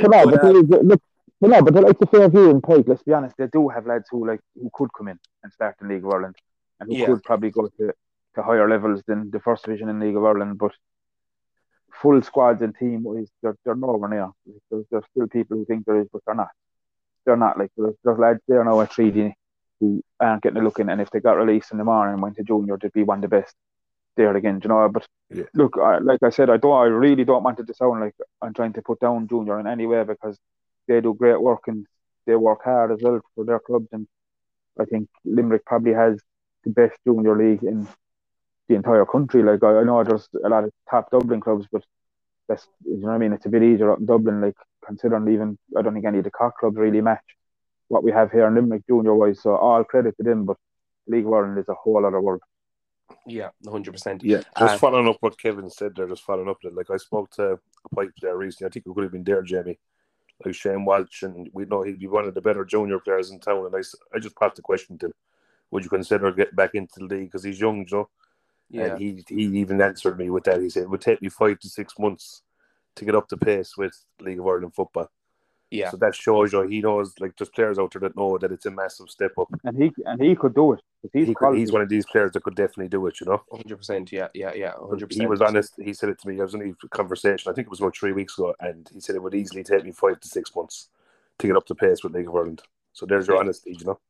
Come 0.00 0.12
on, 0.12 0.30
but, 0.30 0.44
uh, 0.44 0.50
look, 0.50 1.00
But 1.40 1.50
no, 1.50 1.62
but 1.62 1.74
like 1.74 1.98
the 1.98 2.06
Fairview 2.06 2.50
and 2.50 2.62
Pike, 2.62 2.84
let's 2.86 3.02
be 3.02 3.12
honest, 3.12 3.36
they 3.36 3.46
do 3.48 3.68
have 3.68 3.86
lads 3.86 4.08
who 4.10 4.26
like 4.26 4.40
who 4.54 4.70
could 4.72 4.90
come 4.96 5.08
in 5.08 5.18
and 5.42 5.52
start 5.52 5.76
in 5.82 5.88
League 5.88 6.04
of 6.04 6.10
Ireland 6.10 6.36
and 6.80 6.88
who 6.90 6.96
Yeah. 6.98 7.06
could 7.06 7.22
probably 7.24 7.50
go 7.50 7.68
to, 7.68 7.92
to 8.34 8.42
higher 8.42 8.68
levels 8.68 9.02
than 9.06 9.30
the 9.30 9.40
first 9.40 9.64
division 9.64 9.88
in 9.88 10.00
League 10.00 10.16
of 10.16 10.24
Ireland. 10.24 10.58
But 10.58 10.72
full 11.92 12.20
squads 12.22 12.62
and 12.62 12.74
team 12.76 13.02
wise, 13.02 13.28
they're, 13.42 13.56
they're 13.64 13.74
nowhere 13.74 14.10
near. 14.10 14.26
Like, 14.46 14.62
There's, 14.70 14.84
there's 14.90 15.04
still 15.10 15.26
people 15.28 15.56
who 15.56 15.64
think 15.64 15.84
there 15.86 16.00
is, 16.00 16.08
but 16.12 16.22
they're 16.26 16.34
not. 16.34 16.48
They're 17.24 17.36
not. 17.36 17.58
Like 17.58 17.70
there's, 17.76 17.94
there's 18.04 18.18
lads 18.18 18.40
there 18.48 18.64
now 18.64 18.80
at 18.80 18.90
Treaty 18.90 19.34
who 19.80 20.02
aren't 20.20 20.42
getting 20.42 20.58
a 20.58 20.64
look 20.64 20.78
in, 20.78 20.88
and 20.88 21.00
if 21.00 21.10
they 21.10 21.20
got 21.20 21.36
released 21.36 21.72
in 21.72 21.78
the 21.78 21.84
morning 21.84 22.14
and 22.14 22.22
went 22.22 22.36
to 22.36 22.42
junior, 22.42 22.78
they'd 22.80 22.92
be 22.92 23.02
one 23.02 23.18
of 23.18 23.22
the 23.22 23.28
best 23.28 23.54
there 24.16 24.34
again. 24.36 24.60
You 24.62 24.68
know, 24.68 24.88
but 24.88 25.06
Yeah. 25.30 25.44
look, 25.54 25.76
I, 25.78 25.98
like 25.98 26.22
I 26.22 26.30
said, 26.30 26.50
I 26.50 26.56
don't. 26.56 26.76
I 26.76 26.84
really 26.84 27.24
don't 27.24 27.42
want 27.42 27.60
it 27.60 27.66
to 27.66 27.74
sound 27.74 28.00
like 28.00 28.14
I'm 28.42 28.54
trying 28.54 28.72
to 28.74 28.82
put 28.82 29.00
down 29.00 29.28
junior 29.28 29.60
in 29.60 29.66
any 29.66 29.86
way 29.86 30.04
because 30.04 30.38
they 30.88 31.00
do 31.00 31.14
great 31.14 31.40
work 31.40 31.62
and 31.66 31.86
they 32.26 32.36
work 32.36 32.64
hard 32.64 32.92
as 32.92 33.00
well 33.02 33.20
for 33.34 33.44
their 33.44 33.60
clubs. 33.60 33.88
And 33.92 34.06
I 34.80 34.84
think 34.84 35.08
Limerick 35.24 35.64
probably 35.64 35.92
has 35.94 36.20
the 36.64 36.70
best 36.70 36.98
junior 37.06 37.36
league 37.36 37.62
in 37.62 37.88
the 38.68 38.74
entire 38.74 39.06
country. 39.06 39.42
Like 39.42 39.62
I, 39.62 39.80
I 39.80 39.84
know 39.84 40.02
there's 40.04 40.28
a 40.44 40.48
lot 40.48 40.64
of 40.64 40.70
top 40.90 41.10
Dublin 41.10 41.40
clubs, 41.40 41.66
but 41.70 41.84
that's 42.48 42.66
you 42.84 42.98
know 42.98 43.08
what 43.08 43.14
I 43.14 43.18
mean. 43.18 43.32
It's 43.32 43.46
a 43.46 43.50
bit 43.50 43.62
easier 43.62 43.92
up 43.92 43.98
in 43.98 44.06
Dublin, 44.06 44.40
like 44.40 44.56
considering 44.84 45.28
even 45.32 45.58
I 45.76 45.82
don't 45.82 45.94
think 45.94 46.06
any 46.06 46.18
of 46.18 46.24
the 46.24 46.30
Cork 46.30 46.56
clubs 46.58 46.76
really 46.76 47.00
match 47.00 47.24
what 47.88 48.02
we 48.02 48.12
have 48.12 48.32
here 48.32 48.46
in 48.46 48.54
Limerick 48.54 48.86
junior 48.86 49.14
wise. 49.14 49.40
So 49.42 49.56
all 49.56 49.84
credit 49.84 50.16
to 50.16 50.22
them, 50.22 50.44
but 50.44 50.56
League 51.06 51.26
of 51.26 51.32
Ireland 51.32 51.58
is 51.58 51.68
a 51.68 51.74
whole 51.74 52.04
other 52.04 52.20
world. 52.20 52.42
Yeah, 53.24 53.50
hundred 53.68 53.92
percent. 53.92 54.24
Yeah, 54.24 54.42
just 54.58 54.74
Uh, 54.74 54.78
following 54.78 55.08
up 55.08 55.18
what 55.20 55.38
Kevin 55.38 55.70
said 55.70 55.94
there, 55.94 56.08
just 56.08 56.24
following 56.24 56.48
up 56.48 56.58
that 56.62 56.74
like 56.74 56.90
I 56.90 56.96
spoke 56.96 57.30
to 57.32 57.52
a 57.52 57.58
Pike 57.94 58.10
player 58.18 58.36
recently. 58.36 58.66
I 58.66 58.70
think 58.70 58.86
it 58.86 58.92
could 58.92 59.04
have 59.04 59.12
been 59.12 59.22
there, 59.22 59.42
Jamie, 59.42 59.78
like 60.44 60.54
Shane 60.54 60.84
Walsh, 60.84 61.22
and 61.22 61.48
we 61.52 61.64
know 61.66 61.82
he'd 61.82 62.00
be 62.00 62.08
one 62.08 62.24
of 62.24 62.34
the 62.34 62.40
better 62.40 62.64
junior 62.64 62.98
players 62.98 63.30
in 63.30 63.38
town. 63.38 63.66
And 63.66 63.76
I, 63.76 63.80
I 64.14 64.18
just 64.18 64.34
popped 64.34 64.56
the 64.56 64.62
question 64.62 64.98
to 64.98 65.06
him: 65.06 65.12
Would 65.70 65.84
you 65.84 65.90
consider 65.90 66.32
getting 66.32 66.56
back 66.56 66.74
into 66.74 66.98
the 66.98 67.04
league 67.04 67.28
because 67.28 67.44
he's 67.44 67.60
young, 67.60 67.78
you 67.78 67.96
know? 67.96 68.08
Yeah, 68.70 68.94
And 68.94 68.98
he 68.98 69.24
he 69.28 69.44
even 69.60 69.80
answered 69.80 70.18
me 70.18 70.30
with 70.30 70.44
that. 70.44 70.60
He 70.60 70.70
said 70.70 70.84
it 70.84 70.90
would 70.90 71.00
take 71.00 71.22
me 71.22 71.28
five 71.28 71.58
to 71.60 71.68
six 71.68 71.94
months 71.98 72.42
to 72.96 73.04
get 73.04 73.14
up 73.14 73.28
to 73.28 73.36
pace 73.36 73.76
with 73.76 73.94
League 74.20 74.40
of 74.40 74.46
Ireland 74.46 74.74
football. 74.74 75.10
yeah, 75.70 75.90
So 75.90 75.96
that 75.98 76.14
shows 76.14 76.52
you 76.52 76.62
he 76.62 76.80
knows 76.80 77.14
like 77.20 77.36
there's 77.36 77.50
players 77.50 77.78
out 77.78 77.92
there 77.92 78.00
that 78.00 78.16
know 78.16 78.38
that 78.38 78.52
it's 78.52 78.66
a 78.66 78.70
massive 78.70 79.10
step 79.10 79.32
up. 79.38 79.48
And 79.64 79.82
he 79.82 79.92
and 80.04 80.20
he 80.22 80.34
could 80.34 80.54
do 80.54 80.72
it. 80.72 80.80
He's 81.12 81.28
He 81.28 81.34
could, 81.34 81.56
he's 81.56 81.72
one 81.72 81.82
of 81.82 81.88
these 81.88 82.06
players 82.06 82.32
that 82.32 82.42
could 82.42 82.56
definitely 82.56 82.88
do 82.88 83.06
it, 83.06 83.20
you 83.20 83.26
know. 83.26 83.42
hundred 83.52 83.76
percent. 83.76 84.10
Yeah, 84.12 84.28
yeah, 84.34 84.52
yeah, 84.54 84.72
hundred 84.78 85.06
percent. 85.06 85.22
He 85.22 85.26
was 85.26 85.40
honest. 85.40 85.74
He 85.78 85.92
said 85.92 86.08
it 86.08 86.18
to 86.20 86.28
me. 86.28 86.40
I 86.40 86.44
was 86.44 86.54
in 86.54 86.76
a 86.82 86.88
conversation. 86.88 87.50
I 87.50 87.54
think 87.54 87.66
it 87.66 87.70
was 87.70 87.80
about 87.80 87.96
three 87.96 88.12
weeks 88.12 88.38
ago, 88.38 88.54
and 88.60 88.88
he 88.92 89.00
said 89.00 89.14
it 89.16 89.22
would 89.22 89.34
easily 89.34 89.62
take 89.62 89.84
me 89.84 89.92
five 89.92 90.20
to 90.20 90.28
six 90.28 90.54
months 90.54 90.88
to 91.38 91.46
get 91.46 91.56
up 91.56 91.66
to 91.66 91.74
pace 91.74 92.02
with 92.02 92.14
League 92.14 92.28
of 92.28 92.34
Ireland. 92.34 92.62
So 92.92 93.06
there's 93.06 93.26
your 93.28 93.36
Yeah. 93.36 93.40
honesty, 93.40 93.76
you 93.78 93.84
know. 93.84 94.00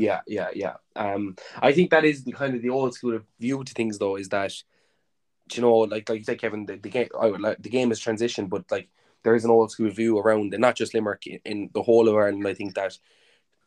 Yeah, 0.00 0.20
yeah, 0.26 0.48
yeah. 0.54 0.76
Um, 0.96 1.36
I 1.60 1.72
think 1.72 1.90
that 1.90 2.06
is 2.06 2.24
the 2.24 2.32
kind 2.32 2.54
of 2.54 2.62
the 2.62 2.70
old 2.70 2.94
school 2.94 3.20
view 3.38 3.62
to 3.62 3.74
things, 3.74 3.98
though, 3.98 4.16
is 4.16 4.30
that 4.30 4.54
you 5.52 5.60
know, 5.60 5.78
like 5.80 6.08
like 6.08 6.20
you 6.20 6.24
said, 6.24 6.40
Kevin, 6.40 6.64
the, 6.64 6.76
the 6.76 6.88
game, 6.88 7.08
I 7.20 7.26
would 7.26 7.40
like 7.42 7.62
the 7.62 7.68
game 7.68 7.90
has 7.90 8.00
transitioned, 8.00 8.48
but 8.48 8.64
like 8.70 8.88
there 9.24 9.34
is 9.34 9.44
an 9.44 9.50
old 9.50 9.70
school 9.70 9.90
view 9.90 10.18
around, 10.18 10.54
and 10.54 10.62
not 10.62 10.74
just 10.74 10.94
Limerick 10.94 11.26
in, 11.26 11.40
in 11.44 11.70
the 11.74 11.82
whole 11.82 12.08
of 12.08 12.14
Ireland. 12.14 12.48
I 12.48 12.54
think 12.54 12.74
that 12.76 12.96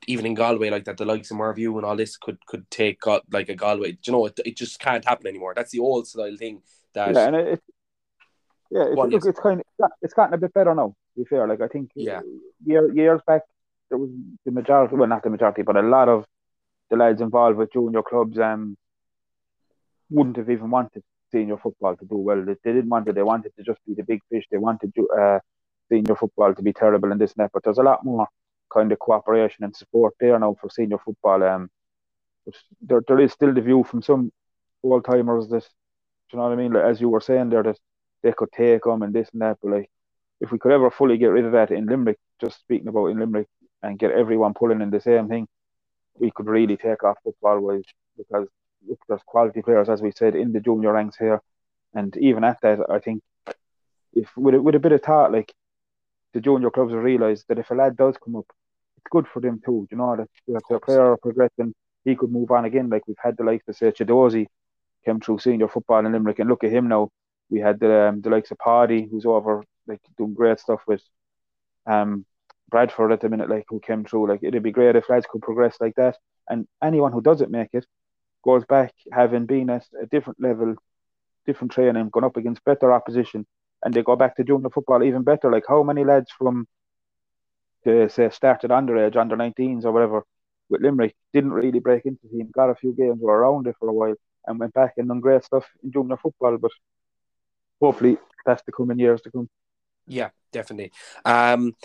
even 0.07 0.25
in 0.25 0.33
Galway, 0.33 0.71
like 0.71 0.85
that, 0.85 0.97
the 0.97 1.05
likes 1.05 1.29
of 1.29 1.37
Mervue 1.37 1.77
and 1.77 1.85
all 1.85 1.95
this 1.95 2.17
could 2.17 2.43
could 2.47 2.69
take 2.71 3.05
like 3.31 3.49
a 3.49 3.55
Galway. 3.55 3.99
You 4.03 4.13
know, 4.13 4.25
it, 4.25 4.39
it 4.43 4.57
just 4.57 4.79
can't 4.79 5.05
happen 5.05 5.27
anymore. 5.27 5.53
That's 5.55 5.71
the 5.71 5.79
old 5.79 6.07
style 6.07 6.35
thing. 6.35 6.63
That 6.95 7.13
Yeah, 7.13 7.27
and 7.27 7.35
it, 7.35 7.47
it 7.47 7.63
yeah, 8.71 8.85
it's, 8.85 8.95
look, 8.95 9.25
it's 9.25 9.39
kind 9.39 9.61
of 9.61 9.91
it's 10.01 10.15
gotten 10.15 10.33
a 10.33 10.37
bit 10.39 10.53
better 10.55 10.73
now. 10.73 10.95
To 11.13 11.23
be 11.23 11.25
fair, 11.25 11.47
like 11.47 11.61
I 11.61 11.67
think 11.67 11.91
Yeah. 11.95 12.21
year, 12.65 12.91
years 12.91 13.21
back 13.27 13.43
there 13.89 13.97
was 13.97 14.09
the 14.45 14.51
majority, 14.51 14.95
well, 14.95 15.07
not 15.07 15.23
the 15.23 15.29
majority, 15.29 15.61
but 15.61 15.77
a 15.77 15.81
lot 15.81 16.09
of 16.09 16.25
the 16.89 16.97
lads 16.97 17.21
involved 17.21 17.57
with 17.57 17.73
junior 17.73 18.03
clubs 18.03 18.39
um 18.39 18.75
wouldn't 20.09 20.37
have 20.37 20.49
even 20.49 20.69
wanted 20.69 21.03
senior 21.31 21.57
football 21.57 21.95
to 21.97 22.05
do 22.05 22.17
well. 22.17 22.45
They, 22.45 22.55
didn't 22.71 22.89
want 22.89 23.07
it. 23.07 23.15
They 23.15 23.23
wanted 23.23 23.51
to 23.57 23.63
just 23.63 23.79
be 23.87 23.95
the 23.95 24.03
big 24.03 24.21
fish. 24.29 24.45
They 24.51 24.57
wanted 24.57 24.93
ju- 24.95 25.09
uh, 25.09 25.39
senior 25.89 26.15
football 26.15 26.53
to 26.53 26.61
be 26.61 26.71
terrible 26.73 27.11
and 27.11 27.19
this 27.19 27.33
that. 27.33 27.51
But 27.53 27.63
there's 27.63 27.79
a 27.79 27.83
lot 27.83 28.05
more 28.05 28.27
kind 28.71 28.91
of 28.91 28.99
cooperation 28.99 29.63
and 29.63 29.75
support 29.75 30.13
there 30.19 30.37
now 30.39 30.55
for 30.61 30.69
senior 30.69 30.99
football. 30.99 31.43
Um, 31.43 31.69
there, 32.81 33.01
there 33.07 33.19
is 33.19 33.31
still 33.33 33.53
the 33.53 33.61
view 33.61 33.83
from 33.83 34.01
some 34.01 34.31
old 34.83 35.05
timers 35.05 35.47
that, 35.49 35.67
you 36.31 36.37
know 36.37 36.43
what 36.43 36.53
I 36.53 36.55
mean? 36.55 36.73
Like, 36.73 36.83
as 36.85 37.01
you 37.01 37.09
were 37.09 37.21
saying 37.21 37.49
there, 37.49 37.63
that 37.63 37.79
they 38.21 38.33
could 38.33 38.51
take 38.51 38.83
them 38.83 39.01
and 39.01 39.13
this 39.13 39.29
and 39.33 39.41
that. 39.41 39.57
But 39.61 39.71
like, 39.71 39.89
if 40.41 40.51
we 40.51 40.59
could 40.59 40.71
ever 40.71 40.91
fully 40.91 41.17
get 41.17 41.27
rid 41.27 41.45
of 41.45 41.53
that 41.53 41.71
in 41.71 41.85
Limerick, 41.85 42.19
just 42.41 42.59
speaking 42.59 42.87
about 42.87 43.07
in 43.07 43.19
Limerick, 43.19 43.47
and 43.83 43.99
get 43.99 44.11
everyone 44.11 44.53
pulling 44.53 44.81
in 44.81 44.89
the 44.89 45.01
same 45.01 45.27
thing, 45.27 45.47
we 46.19 46.31
could 46.31 46.47
really 46.47 46.77
take 46.77 47.03
off 47.03 47.17
football 47.23 47.59
wise 47.59 47.83
because 48.17 48.47
there's 49.07 49.21
quality 49.25 49.61
players, 49.61 49.89
as 49.89 50.01
we 50.01 50.11
said, 50.11 50.35
in 50.35 50.51
the 50.53 50.59
junior 50.59 50.93
ranks 50.93 51.17
here. 51.17 51.41
And 51.93 52.15
even 52.17 52.43
at 52.43 52.61
that, 52.61 52.79
I 52.89 52.99
think 52.99 53.21
if 54.13 54.35
with 54.35 54.55
a, 54.55 54.61
with 54.61 54.75
a 54.75 54.79
bit 54.79 54.91
of 54.93 55.01
thought, 55.01 55.31
like 55.31 55.53
the 56.33 56.41
junior 56.41 56.71
clubs 56.71 56.93
realise 56.93 57.43
that 57.49 57.59
if 57.59 57.69
a 57.69 57.75
lad 57.75 57.95
does 57.97 58.15
come 58.23 58.35
up, 58.35 58.45
it's 58.97 59.07
good 59.11 59.27
for 59.27 59.39
them 59.39 59.61
too. 59.63 59.87
You 59.91 59.97
know 59.97 60.15
that 60.15 60.29
if 60.47 60.63
their 60.69 60.79
player 60.79 61.17
progressing, 61.21 61.73
he 62.05 62.15
could 62.15 62.31
move 62.31 62.51
on 62.51 62.65
again. 62.65 62.89
Like 62.89 63.07
we've 63.07 63.17
had 63.21 63.37
the 63.37 63.43
likes 63.43 63.67
of 63.67 63.75
say 63.75 63.91
Chiedozie 63.91 64.47
came 65.05 65.19
through 65.19 65.39
senior 65.39 65.67
football 65.67 66.05
in 66.05 66.11
Limerick, 66.11 66.39
and 66.39 66.49
look 66.49 66.63
at 66.63 66.71
him 66.71 66.87
now. 66.87 67.09
We 67.49 67.59
had 67.59 67.79
the 67.79 68.09
um, 68.09 68.21
the 68.21 68.29
likes 68.29 68.51
of 68.51 68.57
Paddy, 68.57 69.07
who's 69.09 69.25
over 69.25 69.63
like 69.87 69.99
doing 70.17 70.33
great 70.33 70.59
stuff 70.59 70.81
with 70.87 71.01
um 71.85 72.25
Bradford 72.73 73.11
at 73.11 73.21
the 73.21 73.29
minute, 73.29 73.51
like 73.51 73.65
who 73.69 73.79
came 73.79 74.03
through. 74.03 74.27
Like 74.29 74.39
it'd 74.41 74.63
be 74.63 74.71
great 74.71 74.95
if 74.95 75.07
lads 75.07 75.27
could 75.29 75.43
progress 75.43 75.77
like 75.79 75.93
that. 75.95 76.17
And 76.49 76.67
anyone 76.83 77.11
who 77.11 77.21
doesn't 77.21 77.51
make 77.51 77.69
it 77.73 77.85
goes 78.43 78.65
back 78.65 78.95
having 79.11 79.45
been 79.45 79.69
at 79.69 79.85
a 80.01 80.07
different 80.07 80.41
level, 80.41 80.73
different 81.45 81.71
training, 81.71 82.09
gone 82.09 82.23
up 82.23 82.35
against 82.35 82.65
better 82.65 82.91
opposition, 82.91 83.45
and 83.83 83.93
they 83.93 84.01
go 84.01 84.15
back 84.15 84.35
to 84.35 84.43
junior 84.43 84.71
football 84.71 85.03
even 85.03 85.21
better. 85.21 85.51
Like 85.51 85.65
how 85.69 85.83
many 85.83 86.03
lads 86.03 86.31
from 86.35 86.67
the 87.85 88.09
say 88.11 88.27
started 88.31 88.71
underage, 88.71 89.17
under 89.17 89.37
19s 89.37 89.85
or 89.85 89.91
whatever 89.91 90.23
with 90.69 90.81
Limerick 90.81 91.15
didn't 91.31 91.53
really 91.53 91.79
break 91.79 92.05
into 92.07 92.21
the 92.23 92.29
team, 92.29 92.49
got 92.51 92.71
a 92.71 92.75
few 92.75 92.93
games, 92.93 93.19
were 93.21 93.37
around 93.37 93.67
it 93.67 93.75
for 93.79 93.87
a 93.87 93.93
while, 93.93 94.15
and 94.47 94.59
went 94.59 94.73
back 94.73 94.93
and 94.97 95.09
done 95.09 95.19
great 95.19 95.43
stuff 95.43 95.65
in 95.83 95.91
junior 95.91 96.17
football. 96.17 96.57
But 96.57 96.71
hopefully 97.79 98.17
that's 98.47 98.63
the 98.63 98.71
coming 98.71 98.97
years 98.97 99.21
to 99.21 99.31
come. 99.31 99.47
Yeah, 100.07 100.29
definitely. 100.51 100.91
Um, 101.23 101.75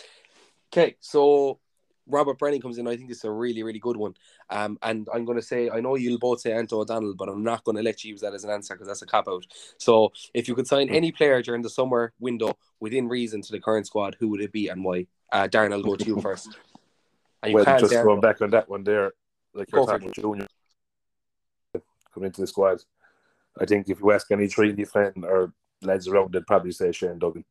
okay, 0.73 0.97
so 1.01 1.61
Robert 2.07 2.39
Brennan 2.39 2.61
comes 2.61 2.79
in. 2.79 2.89
I 2.89 2.97
think 2.97 3.09
this 3.09 3.19
is 3.19 3.25
a 3.25 3.31
really, 3.31 3.63
really 3.63 3.79
good 3.79 3.97
one. 3.97 4.15
Um, 4.51 4.79
and 4.83 5.09
I'm 5.13 5.25
going 5.25 5.39
to 5.39 5.43
say, 5.43 5.71
I 5.71 5.81
know 5.81 5.97
you'll 5.97 6.19
both 6.19 6.41
say 6.41 6.53
Anto 6.53 6.81
O'Donnell, 6.81 7.15
but 7.15 7.29
I'm 7.29 7.43
not 7.43 7.65
going 7.65 7.77
to 7.77 7.83
let 7.83 8.03
you 8.03 8.13
use 8.13 8.21
that 8.23 8.35
as 8.35 8.45
an 8.45 8.51
answer 8.51 8.75
because 8.75 8.89
that's 8.89 9.03
a 9.03 9.07
cop 9.07 9.29
out. 9.29 9.47
So 9.77 10.13
if 10.35 10.49
you 10.49 10.55
could 10.55 10.67
sign 10.67 10.89
any 10.89 11.13
player 11.13 11.43
during 11.43 11.63
the 11.63 11.71
summer 11.71 12.13
window 12.19 12.57
within 12.81 13.09
reason 13.09 13.43
to 13.43 13.53
the 13.53 13.61
current 13.61 13.87
squad, 13.87 14.17
who 14.19 14.29
would 14.29 14.41
it 14.41 14.53
be 14.53 14.69
and 14.69 14.85
why? 14.85 15.07
Uh, 15.31 15.49
Darren, 15.49 15.73
I'll 15.73 15.83
go 15.83 15.97
to 15.97 16.05
you 16.05 16.21
first. 16.23 16.57
And 17.43 17.53
you 17.53 17.57
Well, 17.57 17.79
just 17.79 17.93
Darren. 17.93 18.05
going 18.05 18.21
back 18.21 18.41
on 18.41 18.51
that 18.51 18.69
one 18.69 18.85
there, 18.85 19.13
like 19.55 19.71
you're 19.71 19.87
talking 19.87 20.13
junior 20.13 20.47
coming 22.15 22.29
into 22.29 22.41
the 22.41 22.47
squad. 22.47 22.83
I 23.61 23.67
think 23.67 23.89
if 23.89 24.01
you 24.01 24.13
ask 24.13 24.31
any 24.31 24.49
Treaty 24.49 24.85
fan 24.85 25.13
or 25.23 25.53
lads 25.83 26.09
around, 26.09 26.33
they'd 26.33 26.47
probably 26.47 26.73
say 26.73 26.93
Shane 26.93 27.19
Duggan. 27.19 27.45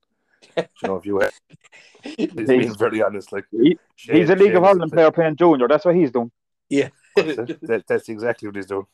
You 0.58 0.66
know, 0.84 0.98
if 0.98 1.06
you 1.06 1.22
he's 2.04 2.32
being 2.32 2.76
very 2.76 3.02
honest, 3.02 3.32
like 3.32 3.46
He, 3.52 3.78
Shane, 3.96 4.16
he's 4.18 4.30
a 4.30 4.36
League 4.36 4.48
Shane 4.48 4.58
of 4.58 4.64
is 4.64 4.70
Ireland 4.70 4.92
player 4.92 5.12
playing 5.12 5.36
junior. 5.36 5.68
That's 5.68 5.86
what 5.86 5.96
he's 5.96 6.12
doing. 6.12 6.32
that, 7.16 7.84
that's 7.88 8.10
exactly 8.10 8.48
what 8.48 8.56
he's 8.56 8.68
doing. 8.68 8.86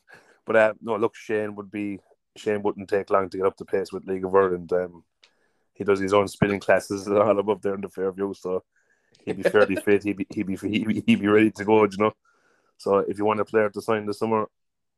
But 0.45 0.55
uh, 0.55 0.73
no, 0.81 0.95
look, 0.95 1.15
Shane 1.15 1.55
would 1.55 1.71
be 1.71 1.99
Shane 2.35 2.61
wouldn't 2.61 2.89
take 2.89 3.09
long 3.09 3.29
to 3.29 3.37
get 3.37 3.45
up 3.45 3.57
to 3.57 3.65
pace 3.65 3.91
with 3.91 4.05
League 4.05 4.25
of 4.25 4.35
Ireland. 4.35 4.71
Um, 4.73 5.03
he 5.73 5.83
does 5.83 5.99
his 5.99 6.13
own 6.13 6.27
spinning 6.27 6.59
classes 6.59 7.07
and 7.07 7.17
all 7.19 7.39
above 7.39 7.61
there 7.61 7.75
in 7.75 7.81
the 7.81 7.89
Fairview, 7.89 8.33
so 8.33 8.63
he'd 9.25 9.37
be 9.37 9.43
fairly 9.43 9.75
fit. 9.75 10.03
He'd 10.03 10.17
be 10.17 10.27
he'd 10.29 10.47
be 10.47 10.55
he'd 10.55 10.87
be, 10.87 11.03
he'd 11.05 11.21
be 11.21 11.27
ready 11.27 11.51
to 11.51 11.65
go. 11.65 11.83
You 11.83 11.97
know. 11.97 12.13
So 12.77 12.97
if 12.97 13.17
you 13.17 13.25
want 13.25 13.39
a 13.39 13.45
player 13.45 13.69
to 13.69 13.81
sign 13.81 14.05
this 14.05 14.19
summer, 14.19 14.45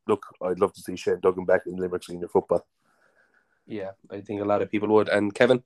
look, 0.07 0.25
I'd 0.41 0.59
love 0.59 0.73
to 0.73 0.81
see 0.81 0.95
Shane 0.95 1.19
Duggan 1.21 1.45
back 1.45 1.61
in 1.67 1.75
Limerick 1.75 2.03
senior 2.03 2.27
football. 2.27 2.65
yeah, 3.67 3.91
I 4.09 4.21
think 4.21 4.41
a 4.41 4.45
lot 4.45 4.61
of 4.61 4.71
people 4.71 4.89
would. 4.89 5.09
And 5.09 5.33
Kevin? 5.33 5.63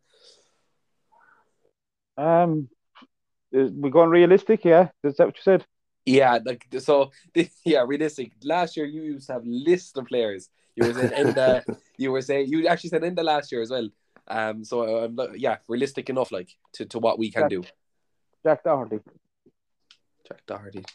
Um, 2.20 2.68
is 3.52 3.72
we 3.72 3.90
going 3.90 4.10
realistic? 4.10 4.66
Yeah, 4.66 4.90
is 5.04 5.16
that 5.18 5.28
what 5.28 5.38
you 5.38 5.42
said? 5.42 5.66
Yeah, 6.06 6.40
like 6.44 6.68
so. 6.80 7.12
Yeah, 7.66 7.86
realistic. 7.88 8.34
Last 8.44 8.76
year 8.76 8.86
you 8.86 9.02
used 9.04 9.28
to 9.28 9.34
have 9.34 9.46
lists 9.46 9.98
of 9.98 10.06
players. 10.06 10.50
You 10.76 10.88
were 10.88 10.94
saying 10.94 11.14
in 11.16 11.28
the 11.34 11.78
you 11.98 12.12
were 12.12 12.22
saying 12.22 12.50
you 12.50 12.68
actually 12.68 12.90
said 12.90 13.04
in 13.04 13.16
the 13.16 13.24
last 13.24 13.52
year 13.52 13.62
as 13.62 13.70
well. 13.70 13.90
Um, 14.28 14.64
so 14.64 15.06
um, 15.06 15.18
yeah, 15.36 15.58
realistic 15.68 16.10
enough, 16.10 16.32
like 16.32 16.56
to, 16.74 16.86
to 16.86 17.00
what 17.00 17.18
we 17.18 17.32
can 17.32 17.48
do. 17.48 17.64
Jack 18.44 18.64
Doherty. 18.64 19.00
Jack 20.28 20.46
Doherty. 20.46 20.86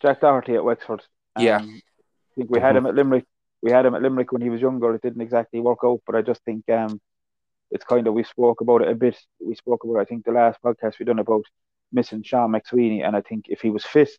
Jack 0.00 0.20
Doherty 0.20 0.54
at 0.54 0.64
Wexford. 0.64 1.02
Um, 1.36 1.44
Yeah. 1.44 1.58
I 1.58 2.34
think 2.36 2.50
we 2.50 2.60
had 2.60 2.76
him 2.76 2.86
at 2.86 2.94
Limerick. 2.94 3.24
We 3.62 3.72
had 3.72 3.84
him 3.84 3.94
at 3.94 4.02
Limerick 4.02 4.32
when 4.32 4.40
he 4.40 4.50
was 4.50 4.60
younger. 4.60 4.94
It 4.94 5.02
didn't 5.02 5.20
exactly 5.20 5.60
work 5.60 5.80
out, 5.84 6.00
but 6.06 6.14
I 6.14 6.22
just 6.22 6.42
think 6.44 6.68
um, 6.70 7.00
it's 7.70 7.84
kind 7.84 8.06
of 8.06 8.14
we 8.14 8.24
spoke 8.24 8.60
about 8.60 8.82
it 8.82 8.88
a 8.88 8.94
bit. 8.94 9.16
We 9.40 9.54
spoke 9.54 9.84
about 9.84 10.00
I 10.00 10.04
think 10.04 10.24
the 10.24 10.32
last 10.32 10.60
podcast 10.62 10.98
we 10.98 11.04
done 11.04 11.18
about 11.18 11.44
missing 11.92 12.22
Sean 12.22 12.52
McSweeney, 12.52 13.04
and 13.06 13.16
I 13.16 13.20
think 13.20 13.46
if 13.48 13.60
he 13.60 13.70
was 13.70 13.84
fit, 13.84 14.10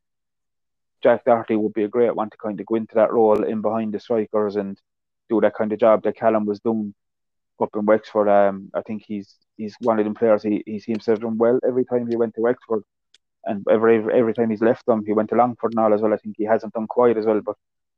Jack 1.03 1.25
Doherty 1.25 1.55
would 1.55 1.73
be 1.73 1.83
a 1.83 1.89
great 1.89 2.15
one 2.15 2.29
to 2.29 2.37
kind 2.37 2.59
of 2.59 2.65
go 2.65 2.75
into 2.75 2.95
that 2.95 3.11
role 3.11 3.43
in 3.43 3.61
behind 3.61 3.93
the 3.93 3.99
strikers 3.99 4.55
and 4.55 4.77
do 5.29 5.41
that 5.41 5.55
kind 5.55 5.71
of 5.71 5.79
job 5.79 6.03
that 6.03 6.15
Callum 6.15 6.45
was 6.45 6.59
doing 6.59 6.93
up 7.61 7.69
in 7.75 7.85
Wexford. 7.85 8.27
Um, 8.27 8.69
I 8.73 8.81
think 8.81 9.03
he's 9.05 9.35
he's 9.57 9.75
one 9.81 9.99
of 9.99 10.05
them 10.05 10.15
players. 10.15 10.43
He, 10.43 10.63
he 10.65 10.79
seems 10.79 11.05
to 11.05 11.11
have 11.11 11.21
done 11.21 11.37
well 11.37 11.59
every 11.67 11.85
time 11.85 12.07
he 12.07 12.15
went 12.15 12.35
to 12.35 12.41
Wexford, 12.41 12.83
and 13.45 13.65
every 13.69 13.97
every 14.13 14.33
time 14.33 14.49
he's 14.49 14.61
left 14.61 14.85
them, 14.85 15.05
he 15.05 15.13
went 15.13 15.29
to 15.29 15.35
Longford 15.35 15.73
and 15.73 15.79
all 15.79 15.93
as 15.93 16.01
well. 16.01 16.13
I 16.13 16.17
think 16.17 16.35
he 16.37 16.45
hasn't 16.45 16.73
done 16.73 16.87
quite 16.87 17.17
as 17.17 17.25
well, 17.25 17.41
but 17.41 17.55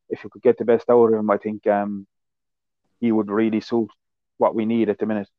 if 0.09 0.23
you 0.23 0.29
could 0.29 0.41
get 0.41 0.57
the 0.57 0.65
best 0.65 0.89
out 0.89 1.05
of 1.05 1.13
him, 1.13 1.29
I 1.29 1.37
think 1.37 1.65
um, 1.67 2.07
he 2.99 3.11
would 3.11 3.31
really 3.31 3.61
suit 3.61 3.89
what 4.37 4.55
we 4.55 4.65
need 4.65 4.89
at 4.89 4.97
the 4.99 5.05
minute 5.05 5.29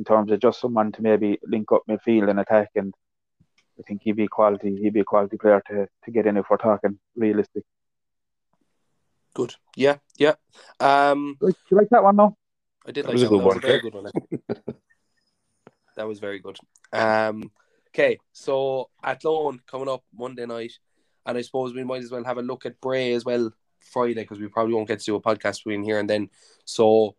in 0.00 0.04
terms 0.04 0.32
of 0.32 0.40
just 0.40 0.62
someone 0.62 0.90
to 0.92 1.02
maybe 1.02 1.38
link 1.46 1.70
up 1.72 1.82
midfield 1.86 2.30
and 2.30 2.40
attack. 2.40 2.70
And 2.74 2.94
I 3.78 3.82
think 3.82 4.00
he'd 4.02 4.16
be 4.16 4.28
quality. 4.28 4.74
He'd 4.80 4.94
be 4.94 5.00
a 5.00 5.04
quality 5.04 5.36
player 5.36 5.62
to, 5.68 5.86
to 6.04 6.10
get 6.10 6.24
in 6.26 6.38
if 6.38 6.46
we're 6.48 6.56
talking 6.56 6.98
realistic. 7.14 7.64
Good. 9.34 9.54
Yeah. 9.76 9.96
Yeah. 10.16 10.36
Um, 10.80 11.36
Do 11.38 11.52
you 11.70 11.76
like 11.76 11.90
that 11.90 12.02
one 12.02 12.16
though? 12.16 12.34
I 12.86 12.92
did 12.92 13.04
That 13.04 13.08
like 13.08 13.14
was 13.14 13.22
a 13.24 13.28
that. 13.28 13.30
good 13.30 13.42
That 13.42 13.46
was 13.46 13.56
a 13.58 13.60
very 13.60 13.80
good 13.82 13.94
one. 13.94 14.10
that 15.96 16.08
was 16.08 16.18
very 16.18 16.38
good. 16.38 16.56
Um, 16.94 17.50
okay, 17.88 18.18
so 18.32 18.88
Athlone 19.04 19.60
coming 19.70 19.90
up 19.90 20.02
Monday 20.16 20.46
night, 20.46 20.72
and 21.26 21.36
I 21.36 21.42
suppose 21.42 21.74
we 21.74 21.84
might 21.84 22.02
as 22.02 22.10
well 22.10 22.24
have 22.24 22.38
a 22.38 22.42
look 22.42 22.64
at 22.64 22.80
Bray 22.80 23.12
as 23.12 23.26
well 23.26 23.52
Friday 23.80 24.22
because 24.22 24.40
we 24.40 24.48
probably 24.48 24.72
won't 24.74 24.88
get 24.88 25.00
to 25.00 25.04
do 25.04 25.16
a 25.16 25.20
podcast 25.20 25.58
between 25.58 25.82
here 25.84 25.98
and 25.98 26.08
then. 26.08 26.30
So, 26.64 27.16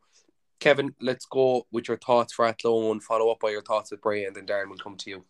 Kevin, 0.61 0.93
let's 1.01 1.25
go 1.25 1.65
with 1.71 1.87
your 1.87 1.97
thoughts 1.97 2.33
for 2.33 2.45
Athlone. 2.45 3.01
Follow 3.01 3.31
up 3.31 3.39
by 3.39 3.49
your 3.49 3.63
thoughts 3.63 3.91
with 3.91 4.01
Bray, 4.01 4.25
and 4.25 4.35
then 4.35 4.45
Darren 4.45 4.69
will 4.69 4.77
come 4.77 4.95
to 4.97 5.09
you. 5.09 5.25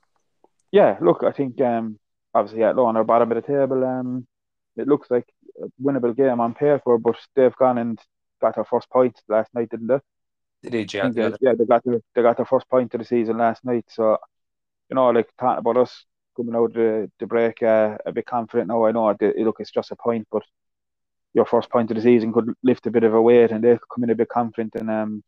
Yeah, 0.72 0.98
look, 1.02 1.24
I 1.24 1.32
think 1.32 1.60
um, 1.62 1.98
obviously 2.36 2.64
Athlone 2.64 2.98
our 2.98 3.04
bottom 3.06 3.32
of 3.32 3.36
the 3.36 3.42
table, 3.42 3.84
um, 3.84 4.28
it 4.76 4.88
looks 4.88 5.10
like 5.10 5.26
a 5.64 5.68
winnable 5.82 6.16
game 6.16 6.40
on 6.42 6.54
paper, 6.54 6.98
but 6.98 7.16
they've 7.36 7.56
gone 7.56 7.78
and 7.78 8.00
got 8.42 8.56
their 8.56 8.66
first 8.66 8.90
point 8.90 9.20
last 9.30 9.50
night, 9.54 9.70
didn't 9.70 9.88
they? 9.88 10.00
They 10.64 10.70
did, 10.70 10.94
yeah. 10.94 11.10
they 11.10 11.32
yeah, 11.42 11.54
they 11.58 11.66
got 11.66 11.84
their 11.84 12.02
they 12.14 12.22
got 12.22 12.38
their 12.38 12.46
first 12.46 12.70
point 12.70 12.94
of 12.94 13.00
the 13.00 13.06
season 13.06 13.38
last 13.38 13.64
night. 13.64 13.86
So, 13.88 14.18
you 14.90 14.96
know, 14.96 15.10
like 15.10 15.30
talking 15.40 15.60
about 15.60 15.78
us 15.78 16.06
coming 16.36 16.56
out 16.56 16.74
the 16.74 17.10
the 17.20 17.26
break 17.26 17.64
uh, 17.64 17.98
a 18.06 18.12
bit 18.12 18.26
confident 18.26 18.68
now. 18.68 18.86
I 18.86 18.92
know 18.92 19.16
look, 19.20 19.58
it's 19.60 19.72
just 19.72 19.92
a 19.92 19.96
point, 19.96 20.28
but 20.30 20.44
your 21.34 21.46
first 21.46 21.70
point 21.70 21.90
of 21.92 21.96
the 21.96 22.02
season 22.02 22.34
could 22.34 22.54
lift 22.64 22.88
a 22.88 22.92
bit 22.92 23.04
of 23.04 23.14
a 23.14 23.22
weight, 23.22 23.52
and 23.52 23.64
they 23.64 23.72
could 23.72 23.90
come 23.94 24.04
in 24.04 24.10
a 24.10 24.16
bit 24.16 24.30
confident 24.30 24.76
and 24.76 24.90
um 24.90 25.24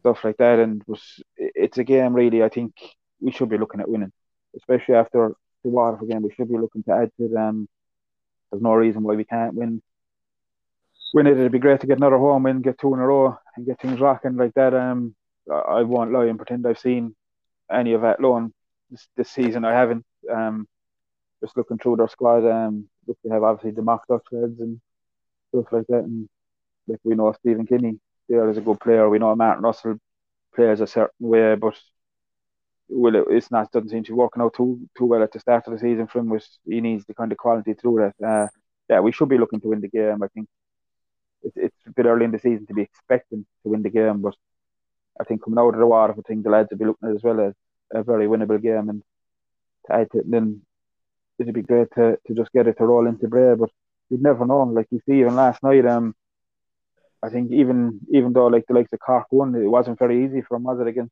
stuff 0.00 0.24
like 0.24 0.36
that. 0.36 0.58
And 0.58 0.82
was 0.86 1.22
it's 1.36 1.78
a 1.78 1.84
game 1.84 2.14
really. 2.14 2.42
I 2.42 2.48
think 2.48 2.72
we 3.20 3.32
should 3.32 3.48
be 3.48 3.58
looking 3.58 3.80
at 3.80 3.88
winning, 3.88 4.12
especially 4.56 4.94
after 4.94 5.34
the 5.62 5.70
Waterford 5.70 6.08
game. 6.08 6.22
We 6.22 6.32
should 6.32 6.48
be 6.48 6.58
looking 6.58 6.82
to 6.84 6.92
add 6.92 7.10
to 7.18 7.28
them. 7.28 7.68
There's 8.50 8.62
no 8.62 8.74
reason 8.74 9.02
why 9.02 9.14
we 9.14 9.24
can't 9.24 9.54
win. 9.54 9.82
Win 11.12 11.26
it. 11.26 11.38
It'd 11.38 11.52
be 11.52 11.58
great 11.58 11.80
to 11.80 11.86
get 11.86 11.98
another 11.98 12.18
home 12.18 12.42
win, 12.42 12.60
get 12.60 12.78
two 12.78 12.92
in 12.94 13.00
a 13.00 13.06
row, 13.06 13.38
and 13.56 13.66
get 13.66 13.80
things 13.80 14.00
rocking 14.00 14.36
like 14.36 14.54
that. 14.54 14.74
Um, 14.74 15.14
I 15.50 15.82
won't 15.82 16.12
lie 16.12 16.26
and 16.26 16.38
pretend 16.38 16.66
I've 16.66 16.78
seen 16.78 17.14
any 17.70 17.92
of 17.92 18.04
Athlone 18.04 18.52
this, 18.90 19.06
this 19.16 19.30
season. 19.30 19.64
I 19.64 19.72
haven't. 19.72 20.04
Um, 20.30 20.66
just 21.44 21.56
looking 21.56 21.78
through 21.78 21.96
their 21.96 22.08
squad, 22.08 22.46
um, 22.46 22.88
look, 23.06 23.18
they 23.22 23.30
have 23.30 23.42
obviously 23.42 23.72
the 23.72 23.82
Mock 23.82 24.04
lads 24.08 24.60
and 24.60 24.80
stuff 25.50 25.72
like 25.72 25.86
that, 25.88 26.04
and 26.04 26.28
like 26.88 27.00
we 27.04 27.14
know 27.14 27.32
Stephen 27.32 27.66
Kinney 27.66 27.98
there 28.28 28.48
is 28.50 28.56
a 28.56 28.62
good 28.62 28.80
player. 28.80 29.08
We 29.08 29.18
know 29.18 29.34
Martin 29.36 29.64
Russell 29.64 29.98
plays 30.54 30.80
a 30.80 30.86
certain 30.86 31.28
way, 31.28 31.54
but 31.56 31.78
well, 32.88 33.14
it, 33.14 33.24
it's 33.30 33.50
not 33.50 33.70
doesn't 33.72 33.90
seem 33.90 34.04
to 34.04 34.12
be 34.12 34.16
working 34.16 34.42
out 34.42 34.54
too 34.54 34.80
too 34.96 35.06
well 35.06 35.22
at 35.22 35.32
the 35.32 35.40
start 35.40 35.66
of 35.66 35.72
the 35.72 35.78
season 35.78 36.06
for 36.06 36.20
him. 36.20 36.28
Which 36.28 36.46
he 36.66 36.80
needs 36.80 37.04
the 37.04 37.14
kind 37.14 37.32
of 37.32 37.38
quality 37.38 37.74
to 37.74 37.82
do 37.82 38.10
that. 38.20 38.26
Uh, 38.26 38.48
yeah, 38.88 39.00
we 39.00 39.12
should 39.12 39.28
be 39.28 39.38
looking 39.38 39.60
to 39.60 39.68
win 39.68 39.80
the 39.80 39.88
game. 39.88 40.22
I 40.22 40.28
think 40.28 40.48
it's 41.42 41.56
it's 41.56 41.86
a 41.86 41.90
bit 41.90 42.06
early 42.06 42.24
in 42.24 42.30
the 42.30 42.38
season 42.38 42.66
to 42.66 42.74
be 42.74 42.82
expecting 42.82 43.46
to 43.62 43.68
win 43.68 43.82
the 43.82 43.90
game, 43.90 44.20
but 44.22 44.34
I 45.20 45.24
think 45.24 45.44
coming 45.44 45.58
out 45.58 45.74
of 45.74 45.80
the 45.80 45.86
water, 45.86 46.14
I 46.16 46.22
think 46.22 46.44
the 46.44 46.50
lads 46.50 46.68
will 46.70 46.78
be 46.78 46.84
looking 46.86 47.08
at 47.08 47.16
as 47.16 47.22
well 47.22 47.40
as 47.40 47.54
a 47.92 48.02
very 48.02 48.26
winnable 48.26 48.60
game, 48.60 48.88
and 48.88 49.02
to 49.86 49.94
add 49.94 50.08
then 50.26 50.62
it'd 51.38 51.54
be 51.54 51.62
great 51.62 51.88
to, 51.96 52.18
to 52.26 52.34
just 52.34 52.52
get 52.52 52.66
it 52.66 52.78
to 52.78 52.86
roll 52.86 53.06
into 53.06 53.28
Bray, 53.28 53.54
but 53.54 53.70
you'd 54.10 54.22
never 54.22 54.46
know. 54.46 54.62
Like 54.62 54.86
you 54.90 55.00
see, 55.06 55.20
even 55.20 55.34
last 55.34 55.62
night, 55.62 55.86
um, 55.86 56.14
I 57.22 57.28
think 57.30 57.50
even 57.52 58.00
even 58.12 58.32
though 58.32 58.46
like 58.46 58.66
the 58.66 58.74
likes 58.74 58.92
of 58.92 59.00
Cork 59.00 59.26
won, 59.30 59.54
it 59.54 59.66
wasn't 59.66 59.98
very 59.98 60.24
easy 60.24 60.42
for 60.42 60.56
them, 60.56 60.64
was 60.64 60.80
it? 60.80 60.86
Again, 60.86 61.10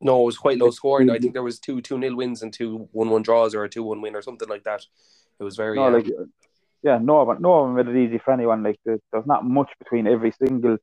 No, 0.00 0.22
it 0.22 0.26
was 0.26 0.38
quite 0.38 0.58
low 0.58 0.70
scoring. 0.70 1.10
I 1.10 1.18
think 1.18 1.32
there 1.32 1.42
was 1.42 1.58
two 1.58 1.80
two 1.80 1.98
nil 1.98 2.16
wins 2.16 2.42
and 2.42 2.52
two 2.52 2.88
one 2.92 3.10
one 3.10 3.22
draws 3.22 3.54
or 3.54 3.64
a 3.64 3.68
two 3.68 3.82
one 3.82 4.00
win 4.00 4.14
or 4.16 4.22
something 4.22 4.48
like 4.48 4.64
that. 4.64 4.82
It 5.40 5.44
was 5.44 5.56
very 5.56 5.76
no, 5.76 5.86
um, 5.86 5.94
like 5.94 6.06
yeah, 6.82 6.98
no 6.98 7.24
one, 7.24 7.42
no 7.42 7.62
one 7.62 7.74
made 7.74 7.88
it 7.88 7.96
easy 7.96 8.18
for 8.18 8.32
anyone. 8.32 8.62
Like 8.62 8.78
there- 8.84 9.00
there's 9.12 9.26
not 9.26 9.44
much 9.44 9.70
between 9.80 10.06
every 10.06 10.30
single 10.32 10.78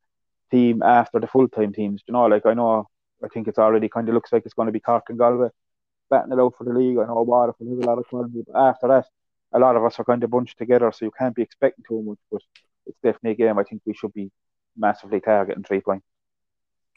team 0.52 0.84
after 0.84 1.20
the 1.20 1.28
full 1.28 1.48
time 1.48 1.72
teams. 1.74 2.04
You 2.08 2.14
know, 2.14 2.26
like 2.26 2.46
I 2.46 2.54
know, 2.54 2.88
I 3.24 3.30
think 3.30 3.48
it's 3.48 3.58
already 3.58 3.88
kind 3.90 4.08
of 4.10 4.14
looks 4.14 4.32
like 4.34 4.44
it's 4.46 4.54
going 4.54 4.68
to 4.68 4.72
be 4.74 4.82
Cork 4.82 5.06
and 5.10 5.18
Galway 5.18 5.50
batting 6.16 6.34
it 6.34 6.40
out 6.40 6.56
for 6.58 6.66
the 6.66 6.74
league. 6.74 6.98
I 7.00 7.06
know 7.06 7.24
Waterford 7.24 7.68
has 7.70 7.80
a 7.80 7.88
lot 7.90 8.00
of 8.00 8.08
quality, 8.08 8.44
but 8.48 8.60
after 8.70 8.88
that, 8.90 9.06
a 9.54 9.60
lot 9.60 9.76
of 9.76 9.86
us 9.86 10.00
are 10.00 10.06
kind 10.06 10.24
of 10.24 10.32
bunched 10.32 10.58
together, 10.58 10.92
so 10.92 11.06
you 11.06 11.12
can't 11.20 11.36
be 11.36 11.44
expecting 11.44 11.86
too 11.88 12.02
much. 12.04 12.20
But 12.32 12.42
it's 12.88 13.00
definitely 13.04 13.32
a 13.32 13.48
game 13.48 13.60
I 13.60 13.64
think 13.64 13.82
we 13.86 13.94
should 13.94 14.14
be 14.14 14.32
massively 14.78 15.22
targeting 15.22 15.64
three 15.64 15.82
points. 15.82 16.06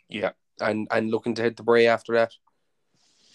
yeah, 0.08 0.32
and 0.60 0.88
and 0.90 1.10
looking 1.10 1.34
to 1.36 1.42
hit 1.42 1.56
the 1.56 1.62
Bray 1.64 1.86
after 1.88 2.14
that. 2.14 2.32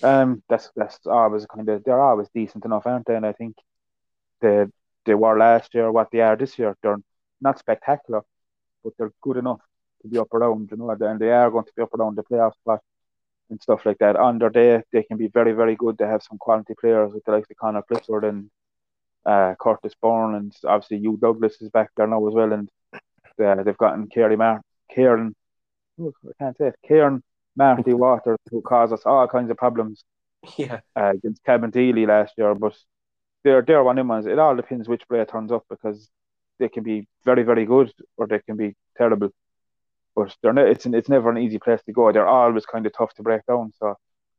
Um, 0.04 0.44
that's 0.50 0.72
that's 0.76 1.00
always 1.08 1.46
kind 1.48 1.70
of 1.70 1.84
they're 1.84 2.02
always 2.02 2.30
decent 2.36 2.66
enough, 2.66 2.88
aren't 2.88 3.06
they? 3.08 3.16
And 3.16 3.26
I 3.26 3.34
think 3.34 3.56
they 4.42 4.66
they 5.06 5.16
were 5.16 5.38
last 5.38 5.74
year 5.76 5.92
what 5.92 6.12
they 6.12 6.22
are 6.22 6.36
this 6.38 6.58
year. 6.60 6.78
They're 6.84 6.98
not 7.42 7.60
spectacular, 7.60 8.24
but 8.84 8.94
they're 8.98 9.14
good 9.22 9.38
enough 9.38 9.62
to 10.04 10.08
be 10.10 10.20
up 10.20 10.34
around, 10.34 10.70
you 10.72 10.78
know, 10.78 10.92
and 10.92 11.20
they 11.20 11.32
are 11.32 11.52
going 11.52 11.66
to 11.66 11.74
be 11.76 11.84
up 11.84 11.94
around 11.96 12.18
the 12.18 12.24
playoff 12.24 12.54
spot 12.56 12.82
and 13.50 13.62
stuff 13.62 13.86
like 13.86 13.98
that. 14.00 14.16
On 14.16 14.40
their 14.40 14.50
day, 14.50 14.84
they 14.92 15.04
can 15.04 15.18
be 15.18 15.28
very, 15.28 15.54
very 15.54 15.76
good. 15.76 15.98
They 15.98 16.08
have 16.08 16.24
some 16.24 16.38
quality 16.38 16.74
players 16.80 17.14
with 17.14 17.24
the 17.26 17.32
likes 17.34 17.50
of 17.52 17.58
Connor 17.58 17.84
Clifford 17.84 18.26
and 18.26 18.50
uh, 19.26 19.56
Curtis 19.60 19.94
Bourne, 20.02 20.36
and 20.36 20.56
obviously 20.66 21.00
Hugh 21.00 21.18
Douglas 21.22 21.62
is 21.62 21.70
back 21.72 21.92
there 21.98 22.08
now 22.08 22.28
as 22.28 22.34
well, 22.34 22.54
and 22.54 22.70
uh, 23.44 23.64
they've 23.64 23.78
gotten 23.78 24.08
Kerry 24.10 24.38
Mar- 24.38 24.62
Kieran, 24.94 25.36
I 26.00 26.04
can't 26.40 26.58
say 26.58 26.68
it, 26.68 26.76
Kieran 26.88 27.24
Marty 27.56 27.94
Waters, 27.94 28.38
who 28.50 28.62
caused 28.62 28.94
us 28.94 29.04
all 29.06 29.28
kinds 29.28 29.52
of 29.52 29.58
problems 29.58 30.04
Yeah, 30.58 30.82
uh, 30.96 31.12
against 31.16 31.44
Cabinteely 31.46 32.08
last 32.08 32.34
year, 32.38 32.56
but 32.56 32.78
they're 33.44 33.62
they're 33.62 33.84
one 33.84 33.98
of 33.98 34.02
them 34.02 34.10
ones. 34.10 34.26
It 34.26 34.40
all 34.40 34.56
depends 34.56 34.90
which 34.90 35.08
player 35.08 35.26
turns 35.26 35.52
up 35.52 35.66
because 35.70 36.10
they 36.60 36.70
can 36.70 36.84
be 36.84 37.08
very 37.26 37.44
very 37.44 37.66
good 37.66 37.92
or 38.18 38.28
they 38.28 38.40
can 38.40 38.58
be 38.58 38.76
terrible. 38.98 39.30
But 40.16 40.36
they're 40.42 40.54
not, 40.54 40.68
it's 40.68 40.86
an, 40.86 40.94
it's 40.94 41.10
never 41.10 41.30
an 41.30 41.38
easy 41.38 41.60
place 41.60 41.82
to 41.84 41.92
go. 41.92 42.12
They're 42.12 42.28
always 42.28 42.66
kind 42.66 42.86
of 42.86 42.94
tough 42.94 43.14
to 43.16 43.24
break 43.24 43.46
down. 43.46 43.72
So 43.80 43.96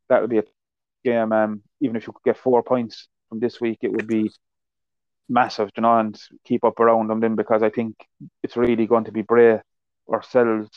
that 0.09 0.21
would 0.21 0.31
be 0.31 0.39
a 0.39 0.45
game. 1.05 1.33
Um, 1.33 1.63
even 1.81 1.97
if 1.97 2.07
you 2.07 2.13
could 2.13 2.25
get 2.25 2.39
four 2.39 2.63
points 2.63 3.09
from 3.29 3.41
this 3.41 3.61
week, 3.61 3.79
it 3.83 3.93
would 3.93 4.07
be 4.07 4.31
massive, 5.29 5.71
you 5.77 5.83
know, 5.83 5.99
and 5.99 6.19
keep 6.45 6.65
up 6.65 6.79
around 6.81 7.09
them 7.09 7.21
then 7.21 7.35
because 7.35 7.63
I 7.63 7.71
think 7.71 7.97
it's 8.43 8.57
really 8.57 8.87
going 8.87 9.05
to 9.05 9.13
be 9.13 9.23
Bray 9.23 9.61
ourselves, 10.13 10.71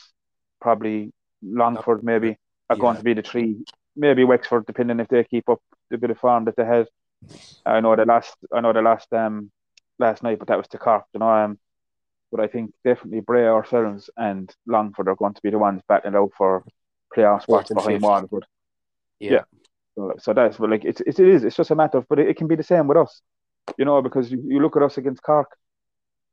probably 0.60 1.12
Longford 1.42 2.02
maybe 2.02 2.36
are 2.70 2.76
going 2.76 2.96
to 2.96 3.02
be 3.02 3.14
the 3.14 3.22
three, 3.22 3.56
maybe 3.96 4.24
Wexford 4.24 4.66
depending 4.66 5.00
if 5.00 5.08
they 5.08 5.24
keep 5.24 5.48
up 5.48 5.60
the 5.90 5.98
bit 5.98 6.10
of 6.10 6.18
form 6.18 6.44
that 6.46 6.56
they 6.56 6.64
have. 6.64 6.86
I 7.64 7.80
know 7.80 7.96
the 7.96 8.04
last, 8.04 8.36
I 8.52 8.60
know 8.60 8.72
the 8.72 8.82
last 8.82 9.12
um 9.12 9.50
last 9.98 10.22
night, 10.22 10.38
but 10.38 10.48
that 10.48 10.58
was 10.58 10.68
to 10.68 10.78
Cork, 10.78 11.04
you 11.12 11.20
know. 11.20 11.30
Um, 11.30 11.58
but 12.30 12.40
I 12.40 12.46
think 12.46 12.72
definitely 12.84 13.20
Bray 13.20 13.46
ourselves 13.46 14.10
and 14.16 14.54
Longford 14.66 15.08
are 15.08 15.16
going 15.16 15.34
to 15.34 15.42
be 15.42 15.50
the 15.50 15.58
ones 15.58 15.82
battling 15.88 16.14
out 16.14 16.32
for 16.36 16.64
playoff 17.16 17.42
spots 17.42 17.72
behind 17.72 17.96
fifth. 17.96 18.02
Waterford. 18.02 18.46
yeah, 19.18 19.32
Yeah. 19.32 19.42
So, 19.94 20.14
so 20.18 20.32
that's 20.34 20.56
but 20.58 20.70
like 20.70 20.84
it's, 20.84 21.00
it 21.00 21.18
is 21.18 21.44
it's 21.44 21.56
just 21.56 21.70
a 21.70 21.74
matter 21.74 21.98
of 21.98 22.06
but 22.08 22.18
it, 22.18 22.28
it 22.28 22.36
can 22.36 22.46
be 22.46 22.54
the 22.54 22.62
same 22.62 22.86
with 22.86 22.98
us, 22.98 23.20
you 23.76 23.84
know, 23.84 24.00
because 24.02 24.30
you, 24.30 24.42
you 24.46 24.60
look 24.60 24.76
at 24.76 24.82
us 24.82 24.98
against 24.98 25.22
Cork, 25.22 25.48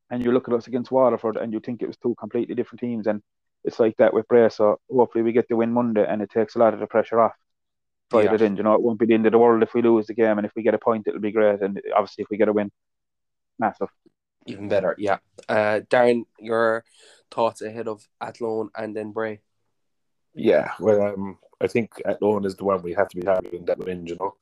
and 0.10 0.24
you 0.24 0.32
look 0.32 0.48
at 0.48 0.54
us 0.54 0.68
against 0.68 0.91
Waterford, 0.91 1.38
and 1.38 1.52
you 1.52 1.60
think 1.60 1.82
it 1.82 1.88
was 1.88 1.98
two 1.98 2.16
completely 2.20 2.56
different 2.56 2.80
teams, 2.80 3.08
and 3.08 3.22
it's 3.64 3.80
like 3.80 3.98
that 3.98 4.14
with 4.14 4.28
Bray. 4.28 4.50
So 4.50 4.80
hopefully 4.91 5.24
we 5.24 5.32
get 5.32 5.48
the 5.48 5.56
win 5.56 5.72
Monday, 5.72 6.06
and 6.08 6.22
it 6.22 6.30
takes 6.30 6.56
a 6.56 6.60
lot 6.60 6.74
of 6.74 6.80
the 6.80 6.88
pressure 6.88 7.20
off. 7.20 7.34
Friday 8.12 8.30
Yeah. 8.30 8.38
then, 8.38 8.56
you 8.56 8.62
know, 8.62 8.76
it 8.76 8.82
won't 8.82 9.00
be 9.00 9.08
the 9.08 9.16
end 9.16 9.26
of 9.26 9.32
the 9.32 9.39
world 9.39 9.64
if 9.64 9.74
we 9.74 9.82
lose 9.82 10.06
the 10.06 10.14
game, 10.14 10.38
and 10.38 10.46
if 10.46 10.52
we 10.56 10.62
get 10.62 10.76
a 10.76 10.78
point, 10.78 11.08
it'll 11.08 11.20
be 11.20 11.32
great, 11.32 11.62
and 11.62 11.82
obviously 11.96 12.22
if 12.22 12.30
we 12.30 12.38
get 12.38 12.50
a 12.50 12.54
win, 12.54 12.72
massive. 13.58 13.89
Even 14.46 14.68
better. 14.70 14.96
Yeah, 14.98 15.18
uh, 15.50 15.82
Darren, 15.89 16.26
your 16.39 16.84
thoughts 17.32 17.62
ahead 17.62 17.88
of 17.88 18.08
Athlone 18.22 18.70
and 18.76 18.96
then 18.96 19.12
Bray. 19.12 19.41
Yeah, 20.34 20.72
well, 20.80 21.02
um, 21.02 21.38
I 21.62 21.68
think 21.68 22.02
Athlone 22.06 22.46
is 22.46 22.56
the 22.56 22.66
one 22.66 22.82
we 22.82 22.93
have 22.93 23.08
to 23.10 23.16
be 23.16 23.22
targeting 23.22 23.66
that 23.66 23.80
win, 23.80 24.06
you 24.06 24.18
know. 24.20 24.36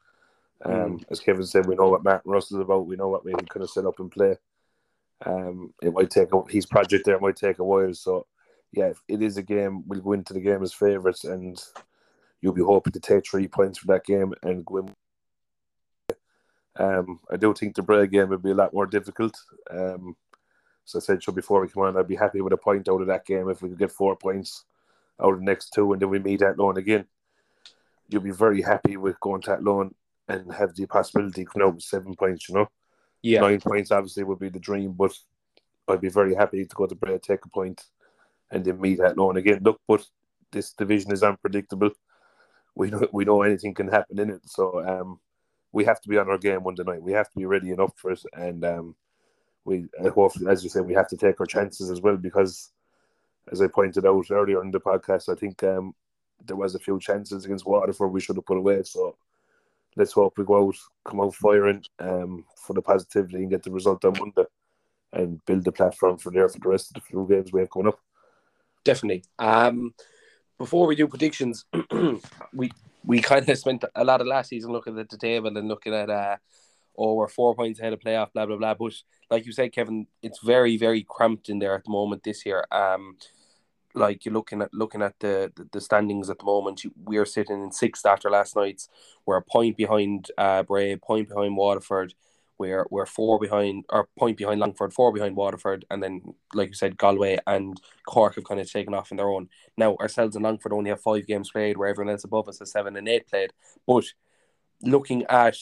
Um, 0.65 1.01
As 1.11 1.19
Kevin 1.19 1.45
said, 1.45 1.65
we 1.65 1.75
know 1.75 1.89
what 1.89 2.03
Martin 2.03 2.31
Russell's 2.31 2.61
about. 2.61 2.87
We 2.87 2.95
know 2.95 3.09
what 3.09 3.25
we 3.25 3.33
can 3.33 3.45
kind 3.45 3.63
of 3.63 3.69
set 3.69 3.85
up 3.85 3.99
and 3.99 4.11
play. 4.11 4.37
Um, 5.25 5.73
it 5.81 5.93
might 5.93 6.09
take 6.09 6.33
a, 6.33 6.41
his 6.49 6.65
project 6.65 7.05
there 7.05 7.19
might 7.19 7.35
take 7.35 7.59
a 7.59 7.63
while. 7.63 7.93
So, 7.93 8.25
yeah, 8.71 8.93
it 9.07 9.21
is 9.21 9.37
a 9.37 9.43
game. 9.43 9.83
We'll 9.87 10.01
go 10.01 10.13
into 10.13 10.33
the 10.33 10.39
game 10.39 10.63
as 10.63 10.73
favourites, 10.73 11.25
and 11.25 11.61
you'll 12.41 12.53
be 12.53 12.63
hoping 12.63 12.93
to 12.93 12.99
take 12.99 13.25
three 13.25 13.47
points 13.47 13.77
from 13.77 13.93
that 13.93 14.05
game 14.05 14.33
and 14.41 14.65
go 14.65 14.77
in 14.77 14.95
Um, 16.77 17.19
I 17.31 17.37
do 17.37 17.53
think 17.53 17.75
the 17.75 17.83
Bray 17.83 18.07
game 18.07 18.29
would 18.29 18.41
be 18.41 18.51
a 18.51 18.55
lot 18.55 18.73
more 18.73 18.87
difficult. 18.87 19.37
Um, 19.69 20.15
so 20.85 20.99
I 20.99 21.01
said 21.01 21.23
so 21.23 21.31
before 21.31 21.61
we 21.61 21.69
come 21.69 21.83
on, 21.83 21.97
I'd 21.97 22.07
be 22.07 22.15
happy 22.15 22.41
with 22.41 22.53
a 22.53 22.57
point 22.57 22.89
out 22.89 23.01
of 23.01 23.07
that 23.07 23.25
game 23.25 23.49
if 23.49 23.61
we 23.61 23.69
could 23.69 23.79
get 23.79 23.91
four 23.91 24.15
points 24.15 24.65
out 25.21 25.33
of 25.33 25.39
the 25.39 25.45
next 25.45 25.71
two, 25.73 25.93
and 25.93 26.01
then 26.01 26.09
we 26.09 26.19
meet 26.19 26.41
Athlone 26.41 26.77
again. 26.77 27.05
You'll 28.09 28.21
be 28.21 28.31
very 28.31 28.61
happy 28.61 28.97
with 28.97 29.19
going 29.19 29.41
to 29.43 29.53
Athlone 29.53 29.93
and 30.27 30.51
have 30.53 30.75
the 30.75 30.85
possibility 30.85 31.43
of 31.43 31.61
out 31.61 31.75
with 31.75 31.83
seven 31.83 32.15
points. 32.15 32.49
You 32.49 32.55
know, 32.55 32.69
Yeah, 33.21 33.41
nine 33.41 33.61
points 33.61 33.91
obviously 33.91 34.23
would 34.23 34.39
be 34.39 34.49
the 34.49 34.59
dream, 34.59 34.93
but 34.93 35.17
I'd 35.87 36.01
be 36.01 36.09
very 36.09 36.33
happy 36.33 36.65
to 36.65 36.75
go 36.75 36.87
to 36.87 36.95
Bray, 36.95 37.17
take 37.19 37.45
a 37.45 37.49
point, 37.49 37.83
and 38.51 38.65
then 38.65 38.81
meet 38.81 38.99
Athlone 38.99 39.37
again. 39.37 39.59
Look, 39.63 39.79
but 39.87 40.05
this 40.51 40.73
division 40.73 41.11
is 41.11 41.23
unpredictable. 41.23 41.91
We 42.75 42.89
know 42.89 43.07
we 43.13 43.25
know 43.25 43.43
anything 43.43 43.73
can 43.73 43.87
happen 43.87 44.19
in 44.19 44.31
it, 44.31 44.41
so 44.45 44.83
um, 44.85 45.19
we 45.73 45.83
have 45.85 45.99
to 46.01 46.07
be 46.07 46.17
on 46.17 46.29
our 46.29 46.37
game 46.37 46.63
Monday 46.63 46.83
night. 46.83 47.01
We 47.01 47.11
have 47.13 47.29
to 47.31 47.37
be 47.37 47.45
ready 47.45 47.71
and 47.71 47.81
up 47.81 47.97
for 47.97 48.11
it, 48.11 48.21
and 48.33 48.63
um, 48.63 48.95
we 49.65 49.87
I 50.03 50.09
hope, 50.09 50.33
as 50.47 50.63
you 50.63 50.69
say, 50.69 50.79
we 50.79 50.93
have 50.93 51.09
to 51.09 51.17
take 51.17 51.41
our 51.41 51.45
chances 51.45 51.89
as 51.89 51.99
well 51.99 52.15
because, 52.15 52.71
as 53.51 53.61
I 53.61 53.67
pointed 53.67 54.05
out 54.05 54.31
earlier 54.31 54.63
in 54.63 54.71
the 54.71 54.79
podcast, 54.79 55.29
I 55.29 55.35
think 55.35 55.63
um, 55.63 55.93
there 56.45 56.55
was 56.55 56.75
a 56.75 56.79
few 56.79 56.99
chances 56.99 57.43
against 57.43 57.65
Waterford 57.65 58.11
we 58.11 58.21
should 58.21 58.35
have 58.35 58.45
put 58.45 58.57
away. 58.57 58.83
So 58.83 59.17
let's 59.95 60.13
hope 60.13 60.37
we 60.37 60.45
go 60.45 60.67
out, 60.67 60.75
come 61.05 61.21
out 61.21 61.35
firing 61.35 61.83
um, 61.99 62.45
for 62.55 62.73
the 62.73 62.81
positivity 62.81 63.37
and 63.37 63.49
get 63.49 63.63
the 63.63 63.71
result 63.71 64.05
on 64.05 64.13
Monday, 64.19 64.45
and 65.11 65.43
build 65.45 65.65
the 65.65 65.71
platform 65.71 66.17
for 66.17 66.31
there 66.31 66.47
for 66.47 66.59
the 66.59 66.69
rest 66.69 66.91
of 66.91 66.93
the 66.95 67.01
few 67.01 67.25
games 67.27 67.51
we 67.51 67.61
have 67.61 67.71
coming 67.71 67.87
up. 67.87 67.99
definitely. 68.83 69.23
Um, 69.39 69.95
before 70.59 70.85
we 70.85 70.95
do 70.95 71.07
predictions, 71.07 71.65
we 72.53 72.71
we 73.03 73.21
kind 73.21 73.47
of 73.47 73.57
spent 73.57 73.83
a 73.95 74.03
lot 74.03 74.21
of 74.21 74.27
last 74.27 74.49
season 74.49 74.71
looking 74.71 74.97
at 74.99 75.09
the 75.09 75.17
table 75.17 75.55
and 75.55 75.67
looking 75.67 75.93
at 75.93 76.09
uh, 76.09 76.37
oh, 76.97 77.15
we're 77.15 77.27
four 77.27 77.55
points 77.55 77.79
ahead 77.79 77.93
of 77.93 77.99
playoff, 77.99 78.33
blah 78.33 78.45
blah 78.45 78.57
blah. 78.57 78.73
But 78.73 78.93
like 79.29 79.45
you 79.45 79.51
said, 79.51 79.73
Kevin, 79.73 80.07
it's 80.21 80.39
very 80.39 80.77
very 80.77 81.05
cramped 81.07 81.49
in 81.49 81.59
there 81.59 81.75
at 81.75 81.83
the 81.83 81.91
moment 81.91 82.23
this 82.23 82.45
year. 82.45 82.65
Um, 82.71 83.17
like 83.95 84.25
you're 84.25 84.33
looking 84.33 84.61
at 84.61 84.73
looking 84.73 85.01
at 85.01 85.19
the, 85.19 85.51
the, 85.55 85.67
the 85.73 85.81
standings 85.81 86.29
at 86.29 86.39
the 86.39 86.45
moment. 86.45 86.83
We're 87.03 87.25
sitting 87.25 87.63
in 87.63 87.71
sixth 87.71 88.05
after 88.05 88.29
last 88.29 88.55
night's. 88.55 88.89
We're 89.25 89.37
a 89.37 89.43
point 89.43 89.77
behind 89.77 90.31
uh, 90.37 90.63
Bray, 90.63 90.95
point 90.95 91.29
behind 91.29 91.55
Waterford. 91.57 92.13
We're 92.63 92.87
we're 92.89 93.05
four 93.05 93.39
behind, 93.39 93.85
or 93.89 94.07
point 94.17 94.37
behind 94.37 94.61
Longford, 94.61 94.93
four 94.93 95.11
behind 95.11 95.35
Waterford, 95.35 95.83
and 95.91 96.01
then 96.01 96.21
like 96.53 96.69
you 96.69 96.73
said, 96.73 96.97
Galway 96.97 97.39
and 97.45 97.79
Cork 98.07 98.35
have 98.35 98.45
kind 98.45 98.61
of 98.61 98.71
taken 98.71 98.93
off 98.93 99.11
on 99.11 99.17
their 99.17 99.29
own. 99.29 99.49
Now 99.75 99.97
ourselves 99.97 100.37
and 100.37 100.43
Longford 100.43 100.71
only 100.71 100.89
have 100.89 101.01
five 101.01 101.27
games 101.27 101.51
played, 101.51 101.75
where 101.75 101.89
everyone 101.89 102.11
else 102.11 102.23
above 102.23 102.47
us 102.47 102.59
has 102.59 102.71
seven 102.71 102.95
and 102.95 103.09
eight 103.09 103.27
played. 103.27 103.51
But 103.85 104.05
looking 104.81 105.25
at 105.25 105.57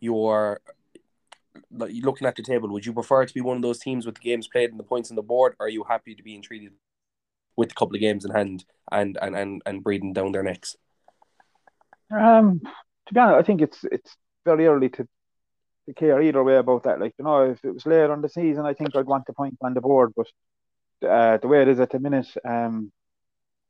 your 0.00 0.60
looking 1.70 2.26
at 2.26 2.36
the 2.36 2.42
table, 2.42 2.70
would 2.70 2.86
you 2.86 2.94
prefer 2.94 3.26
to 3.26 3.34
be 3.34 3.42
one 3.42 3.56
of 3.56 3.62
those 3.62 3.78
teams 3.78 4.06
with 4.06 4.14
the 4.14 4.22
games 4.22 4.48
played 4.48 4.70
and 4.70 4.80
the 4.80 4.84
points 4.84 5.10
on 5.10 5.16
the 5.16 5.22
board, 5.22 5.56
or 5.60 5.66
are 5.66 5.70
you 5.76 5.84
happy 5.84 6.14
to 6.14 6.22
be 6.22 6.34
entreated 6.34 6.72
with 7.54 7.72
a 7.72 7.74
couple 7.74 7.96
of 7.96 8.00
games 8.00 8.24
in 8.24 8.30
hand 8.30 8.64
and 8.90 9.18
and 9.20 9.36
and, 9.36 9.62
and 9.66 9.84
breathing 9.84 10.14
down 10.14 10.32
their 10.32 10.42
necks? 10.42 10.76
Um, 12.10 12.60
to 13.06 13.14
be 13.14 13.20
honest, 13.20 13.38
I 13.38 13.42
think 13.42 13.60
it's 13.60 13.84
it's 13.84 14.16
very 14.44 14.66
early 14.66 14.88
to 14.88 15.06
care 15.96 16.20
either 16.20 16.42
way 16.42 16.56
about 16.56 16.84
that. 16.84 17.00
Like 17.00 17.14
you 17.18 17.24
know, 17.24 17.50
if 17.50 17.64
it 17.64 17.72
was 17.72 17.86
later 17.86 18.12
on 18.12 18.22
the 18.22 18.28
season, 18.28 18.66
I 18.66 18.74
think 18.74 18.94
I'd 18.94 19.06
want 19.06 19.26
the 19.26 19.32
point 19.32 19.58
on 19.62 19.74
the 19.74 19.80
board. 19.80 20.12
But 20.16 20.28
uh, 21.08 21.36
the 21.38 21.48
way 21.48 21.62
it 21.62 21.68
is 21.68 21.80
at 21.80 21.90
the 21.90 21.98
minute, 21.98 22.28
um, 22.44 22.92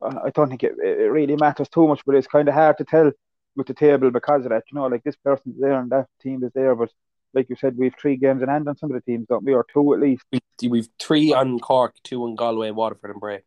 I 0.02 0.30
don't 0.30 0.48
think 0.48 0.62
it, 0.62 0.74
it 0.82 1.10
really 1.10 1.36
matters 1.36 1.68
too 1.68 1.86
much. 1.88 2.02
But 2.04 2.16
it's 2.16 2.26
kind 2.26 2.48
of 2.48 2.54
hard 2.54 2.78
to 2.78 2.84
tell 2.84 3.12
with 3.56 3.66
the 3.66 3.74
table 3.74 4.10
because 4.10 4.44
of 4.44 4.50
that. 4.50 4.64
You 4.70 4.78
know, 4.78 4.86
like 4.86 5.02
this 5.02 5.16
person's 5.16 5.60
there 5.60 5.78
and 5.78 5.90
that 5.90 6.06
team 6.22 6.42
is 6.44 6.52
there, 6.54 6.74
but 6.74 6.90
like 7.34 7.48
you 7.48 7.56
said, 7.56 7.76
we've 7.76 7.94
three 8.00 8.16
games 8.16 8.42
in 8.42 8.48
hand 8.48 8.68
on 8.68 8.76
some 8.76 8.90
of 8.90 8.94
the 8.94 9.12
teams, 9.12 9.26
don't 9.28 9.44
we? 9.44 9.54
Or 9.54 9.64
two 9.72 9.94
at 9.94 10.00
least. 10.00 10.24
We, 10.32 10.68
we've 10.68 10.88
three 10.98 11.32
on 11.32 11.58
Cork, 11.58 11.94
two 12.02 12.24
on 12.24 12.34
Galway, 12.34 12.70
Waterford, 12.70 13.10
and 13.10 13.20
Bray. 13.20 13.42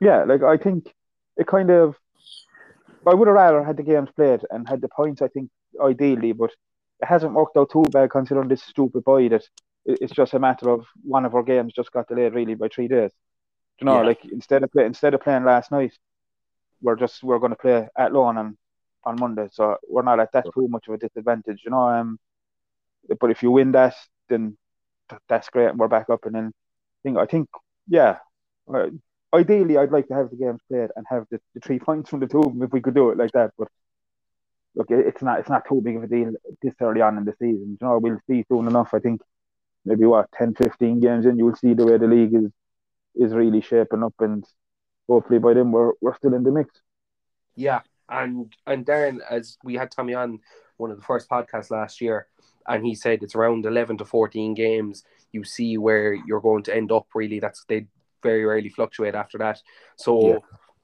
Yeah, 0.00 0.24
like 0.24 0.42
I 0.42 0.56
think 0.56 0.92
it 1.36 1.46
kind 1.46 1.70
of. 1.70 1.96
I 3.06 3.14
would 3.14 3.28
have 3.28 3.36
rather 3.36 3.62
had 3.62 3.76
the 3.76 3.84
games 3.84 4.08
played 4.16 4.40
and 4.50 4.68
had 4.68 4.80
the 4.80 4.88
points. 4.88 5.22
I 5.22 5.28
think 5.28 5.50
ideally, 5.80 6.32
but 6.32 6.50
it 7.00 7.06
hasn't 7.06 7.32
worked 7.34 7.56
out 7.56 7.70
too 7.70 7.84
bad 7.90 8.10
considering 8.10 8.48
this 8.48 8.62
stupid 8.62 9.04
boy 9.04 9.28
that 9.28 9.42
it's 9.84 10.12
just 10.12 10.34
a 10.34 10.38
matter 10.38 10.70
of 10.70 10.86
one 11.04 11.24
of 11.24 11.34
our 11.34 11.42
games 11.42 11.72
just 11.72 11.92
got 11.92 12.08
delayed 12.08 12.34
really 12.34 12.54
by 12.54 12.68
three 12.68 12.88
days. 12.88 13.12
You 13.80 13.84
know, 13.86 14.00
Yeah. 14.00 14.06
like 14.06 14.24
instead 14.24 14.62
of 14.64 14.72
play, 14.72 14.84
instead 14.86 15.14
of 15.14 15.20
playing 15.20 15.44
last 15.44 15.70
night, 15.70 15.92
we're 16.82 16.96
just 16.96 17.22
we're 17.22 17.38
going 17.38 17.50
to 17.52 17.56
play 17.56 17.88
Athlone 17.96 18.36
on 18.38 18.58
on 19.04 19.16
Monday, 19.20 19.48
so 19.52 19.76
we're 19.88 20.02
not 20.02 20.18
at 20.18 20.32
that 20.32 20.46
too 20.52 20.66
much 20.68 20.88
of 20.88 20.94
a 20.94 20.98
disadvantage. 20.98 21.62
You 21.64 21.70
know, 21.70 21.88
um, 21.88 22.18
but 23.20 23.30
if 23.30 23.42
you 23.42 23.50
win 23.50 23.72
that, 23.72 23.94
then 24.28 24.56
that's 25.28 25.48
great, 25.50 25.68
and 25.68 25.78
we're 25.78 25.88
back 25.88 26.10
up. 26.10 26.24
And 26.26 26.34
then 26.34 26.46
I 26.46 27.00
think 27.02 27.18
I 27.18 27.26
think 27.26 27.48
yeah, 27.86 28.18
uh, 28.72 28.88
ideally 29.32 29.76
I'd 29.78 29.92
like 29.92 30.08
to 30.08 30.14
have 30.14 30.30
the 30.30 30.36
games 30.36 30.60
played 30.68 30.90
and 30.96 31.06
have 31.08 31.26
the, 31.30 31.40
the 31.54 31.60
three 31.60 31.78
points 31.78 32.10
from 32.10 32.20
the 32.20 32.26
two 32.26 32.40
of 32.40 32.52
them 32.52 32.62
if 32.62 32.72
we 32.72 32.80
could 32.80 32.94
do 32.94 33.10
it 33.10 33.18
like 33.18 33.32
that. 33.32 33.52
But 33.58 33.68
look, 34.76 34.88
it's 34.90 35.22
not 35.22 35.40
it's 35.40 35.48
not 35.48 35.64
too 35.68 35.80
big 35.82 35.96
of 35.96 36.04
a 36.04 36.06
deal 36.06 36.32
this 36.62 36.74
early 36.80 37.00
on 37.00 37.18
in 37.18 37.24
the 37.24 37.32
season. 37.32 37.76
You 37.80 37.86
know, 37.86 37.98
we'll 37.98 38.20
see 38.28 38.44
soon 38.48 38.68
enough. 38.68 38.90
I 38.92 39.00
think 39.00 39.20
maybe 39.84 40.04
what 40.04 40.30
10, 40.32 40.54
15 40.54 41.00
games 41.00 41.26
in, 41.26 41.38
you'll 41.38 41.56
see 41.56 41.74
the 41.74 41.86
way 41.86 41.96
the 41.98 42.06
league 42.06 42.34
is 42.34 42.50
is 43.14 43.32
really 43.32 43.62
shaping 43.62 44.02
up, 44.04 44.14
and 44.20 44.44
hopefully 45.08 45.38
by 45.38 45.54
then 45.54 45.72
we're 45.72 45.92
we're 46.00 46.16
still 46.16 46.34
in 46.34 46.42
the 46.42 46.52
mix. 46.52 46.80
Yeah, 47.54 47.80
and 48.08 48.52
and 48.66 48.84
Darren, 48.84 49.18
as 49.28 49.56
we 49.64 49.74
had 49.74 49.90
Tommy 49.90 50.14
on 50.14 50.40
one 50.76 50.90
of 50.90 50.98
the 50.98 51.04
first 51.04 51.28
podcasts 51.28 51.70
last 51.70 52.02
year, 52.02 52.26
and 52.68 52.84
he 52.84 52.94
said 52.94 53.22
it's 53.22 53.34
around 53.34 53.64
eleven 53.64 53.96
to 53.98 54.04
fourteen 54.04 54.54
games. 54.54 55.04
You 55.32 55.44
see 55.44 55.78
where 55.78 56.12
you're 56.12 56.40
going 56.40 56.64
to 56.64 56.76
end 56.76 56.92
up. 56.92 57.06
Really, 57.14 57.40
that's 57.40 57.64
they 57.64 57.86
very 58.22 58.44
rarely 58.44 58.68
fluctuate 58.68 59.14
after 59.14 59.38
that. 59.38 59.62
So, 59.96 60.28
Yeah. 60.28 60.38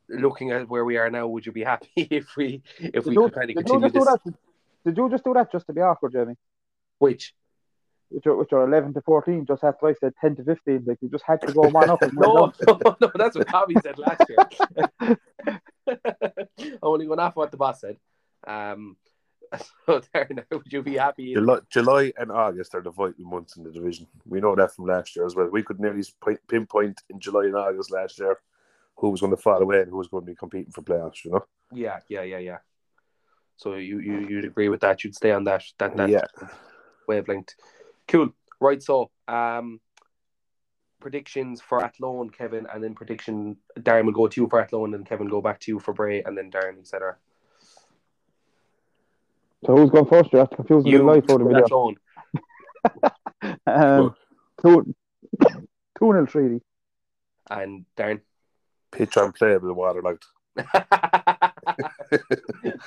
Looking 0.08 0.50
at 0.50 0.68
where 0.68 0.84
we 0.84 0.96
are 0.96 1.10
now, 1.10 1.26
would 1.26 1.46
you 1.46 1.52
be 1.52 1.64
happy 1.64 1.90
if 1.96 2.36
we 2.36 2.62
if 2.78 3.04
Did 3.04 3.06
we 3.06 3.14
you, 3.14 3.22
could 3.22 3.34
kind 3.34 3.50
of 3.50 3.56
did 3.56 3.66
continue 3.66 3.90
just 3.90 3.94
do 3.94 4.00
this? 4.00 4.08
that? 4.24 4.34
Did 4.84 4.96
you 4.96 5.10
just 5.10 5.24
do 5.24 5.34
that 5.34 5.52
just 5.52 5.66
to 5.66 5.72
be 5.72 5.80
awkward, 5.80 6.12
Jamie? 6.12 6.36
Which 6.98 7.34
Which 8.10 8.26
are, 8.26 8.36
which 8.36 8.52
are 8.52 8.66
11 8.66 8.94
to 8.94 9.00
14, 9.02 9.46
just 9.46 9.64
after 9.64 9.86
I 9.86 9.94
said 9.94 10.12
10 10.20 10.36
to 10.36 10.44
15. 10.44 10.84
Like, 10.86 10.98
you 11.00 11.08
just 11.08 11.24
had 11.26 11.40
to 11.42 11.52
go 11.52 11.62
one 11.62 11.88
up 11.88 12.02
and 12.02 12.12
no, 12.16 12.52
no, 12.66 12.96
no, 13.00 13.10
that's 13.14 13.36
what 13.36 13.48
Tommy 13.48 13.74
said 13.82 13.98
last 13.98 14.22
year. 14.28 15.18
Only 16.82 17.06
going 17.06 17.18
off 17.20 17.36
what 17.36 17.50
the 17.50 17.56
boss 17.56 17.80
said. 17.80 17.96
Um, 18.46 18.96
so 19.86 20.00
Darren, 20.14 20.44
would 20.50 20.72
you 20.72 20.82
be 20.82 20.96
happy? 20.96 21.34
July, 21.34 21.58
July 21.70 22.12
and 22.18 22.30
August 22.30 22.74
are 22.74 22.82
the 22.82 22.90
vital 22.90 23.24
months 23.24 23.56
in 23.56 23.64
the 23.64 23.70
division. 23.70 24.06
We 24.26 24.40
know 24.40 24.54
that 24.56 24.74
from 24.74 24.86
last 24.86 25.14
year 25.16 25.26
as 25.26 25.34
well. 25.34 25.48
We 25.50 25.62
could 25.62 25.80
nearly 25.80 26.02
pinpoint 26.48 27.02
in 27.10 27.20
July 27.20 27.44
and 27.44 27.56
August 27.56 27.90
last 27.90 28.18
year 28.18 28.38
who 28.96 29.10
was 29.10 29.20
going 29.20 29.34
to 29.34 29.42
fall 29.42 29.60
away 29.60 29.80
and 29.80 29.90
who 29.90 29.96
was 29.98 30.08
going 30.08 30.24
to 30.24 30.30
be 30.30 30.36
competing 30.36 30.72
for 30.72 30.82
playoffs. 30.82 31.24
You 31.24 31.32
know, 31.32 31.44
Yeah, 31.72 32.00
yeah, 32.08 32.22
yeah, 32.22 32.38
yeah. 32.38 32.58
So 33.56 33.74
you 33.74 33.98
you 34.00 34.18
you'd 34.28 34.44
agree 34.44 34.68
with 34.68 34.80
that? 34.80 35.04
You'd 35.04 35.14
stay 35.14 35.30
on 35.32 35.44
that 35.44 35.62
that 35.78 35.96
that 35.96 36.08
yeah. 36.08 36.24
wavelength. 37.06 37.54
Cool. 38.08 38.30
Right. 38.60 38.82
So 38.82 39.10
um, 39.28 39.80
predictions 41.00 41.60
for 41.60 41.82
Athlone, 41.84 42.30
Kevin, 42.30 42.66
and 42.72 42.82
then 42.82 42.94
prediction 42.94 43.56
Darren 43.78 44.04
will 44.06 44.12
go 44.12 44.28
to 44.28 44.40
you 44.40 44.48
for 44.48 44.60
Athlone, 44.60 44.94
and 44.94 45.06
Kevin 45.06 45.28
go 45.28 45.40
back 45.40 45.60
to 45.60 45.70
you 45.72 45.78
for 45.78 45.92
Bray, 45.94 46.22
and 46.22 46.36
then 46.36 46.50
Darren, 46.50 46.78
etc. 46.78 47.16
So 49.64 49.76
who's 49.76 49.90
going 49.90 50.06
first? 50.06 50.32
You're 50.32 50.46
confusing 50.46 50.90
You 50.90 50.98
the 50.98 51.04
life 51.04 51.24
out 51.30 51.40
of 51.40 51.46
me 51.46 51.54
Athlone. 51.54 51.94
there. 51.94 53.12
Um, 53.66 54.14
two, 54.60 54.94
two 55.98 56.12
nil 56.12 56.26
treaty. 56.26 56.60
and 57.50 57.84
Darren. 57.96 58.20
Pitch 58.92 59.16
on 59.16 59.32
playable 59.32 59.72
water 59.72 60.02
like 60.02 60.22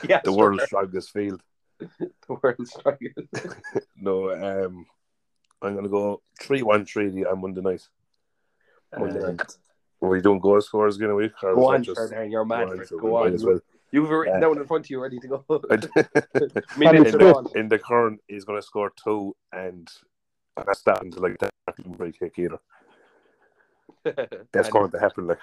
yeah, 0.08 0.22
the 0.24 0.32
world's 0.32 0.64
strongest 0.66 1.12
field. 1.12 1.42
the 1.80 2.10
world's 2.42 2.72
strongest. 2.72 3.18
No, 3.98 4.32
um, 4.32 4.86
I'm 5.62 5.74
going 5.74 5.84
to 5.84 5.90
go 5.90 6.22
3 6.42 6.62
1 6.62 6.86
3 6.86 7.26
on 7.26 7.42
Monday 7.42 7.62
night. 7.62 7.82
Monday 8.98 9.20
Um, 9.22 9.36
night. 9.38 9.56
Are 10.02 10.10
we 10.10 10.22
doing 10.22 10.40
goal 10.40 10.62
scores 10.62 10.98
again 10.98 11.10
a 11.10 11.16
week? 11.16 11.32
Or 11.42 11.56
Go 11.56 11.66
on, 11.68 11.82
that 11.82 11.86
sure, 11.86 11.96
Darren. 12.10 12.30
You're 12.32 12.46
mad 12.46 12.68
go 12.70 12.78
for 12.78 12.86
so 12.86 13.00
Go 13.00 13.16
on. 13.16 13.34
as 13.34 13.44
well. 13.44 13.60
You've 13.92 14.12
it 14.12 14.14
written 14.14 14.36
Uh, 14.38 14.40
down 14.42 14.58
in 14.58 14.66
front 14.68 14.86
of 14.86 14.90
you, 14.92 15.00
ready 15.02 15.20
to 15.20 15.28
go. 15.28 15.44
Split. 15.44 17.18
gone. 17.18 17.48
in 17.56 17.68
the 17.70 17.80
current, 17.80 18.20
he's 18.28 18.44
going 18.46 18.60
to 18.60 18.66
score 18.66 18.92
two, 19.04 19.36
and 19.52 19.90
I'm 20.58 20.66
not 20.68 20.78
starting 20.78 21.12
to 21.14 21.20
like 21.20 21.38
that 21.40 21.52
free 21.98 22.12
kick 22.12 22.38
either. 22.38 22.60
That's 24.52 24.70
going 24.70 24.92
to 24.92 25.00
happen. 25.00 25.28
Like, 25.28 25.40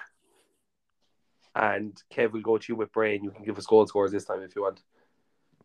and 1.55 2.01
Kev 2.13 2.31
will 2.31 2.41
go 2.41 2.57
to 2.57 2.65
you 2.71 2.75
with 2.75 2.91
Brain. 2.91 3.23
you 3.23 3.31
can 3.31 3.43
give 3.43 3.57
us 3.57 3.65
goal 3.65 3.85
scores 3.87 4.11
this 4.11 4.25
time 4.25 4.41
if 4.41 4.55
you 4.55 4.63
want. 4.63 4.81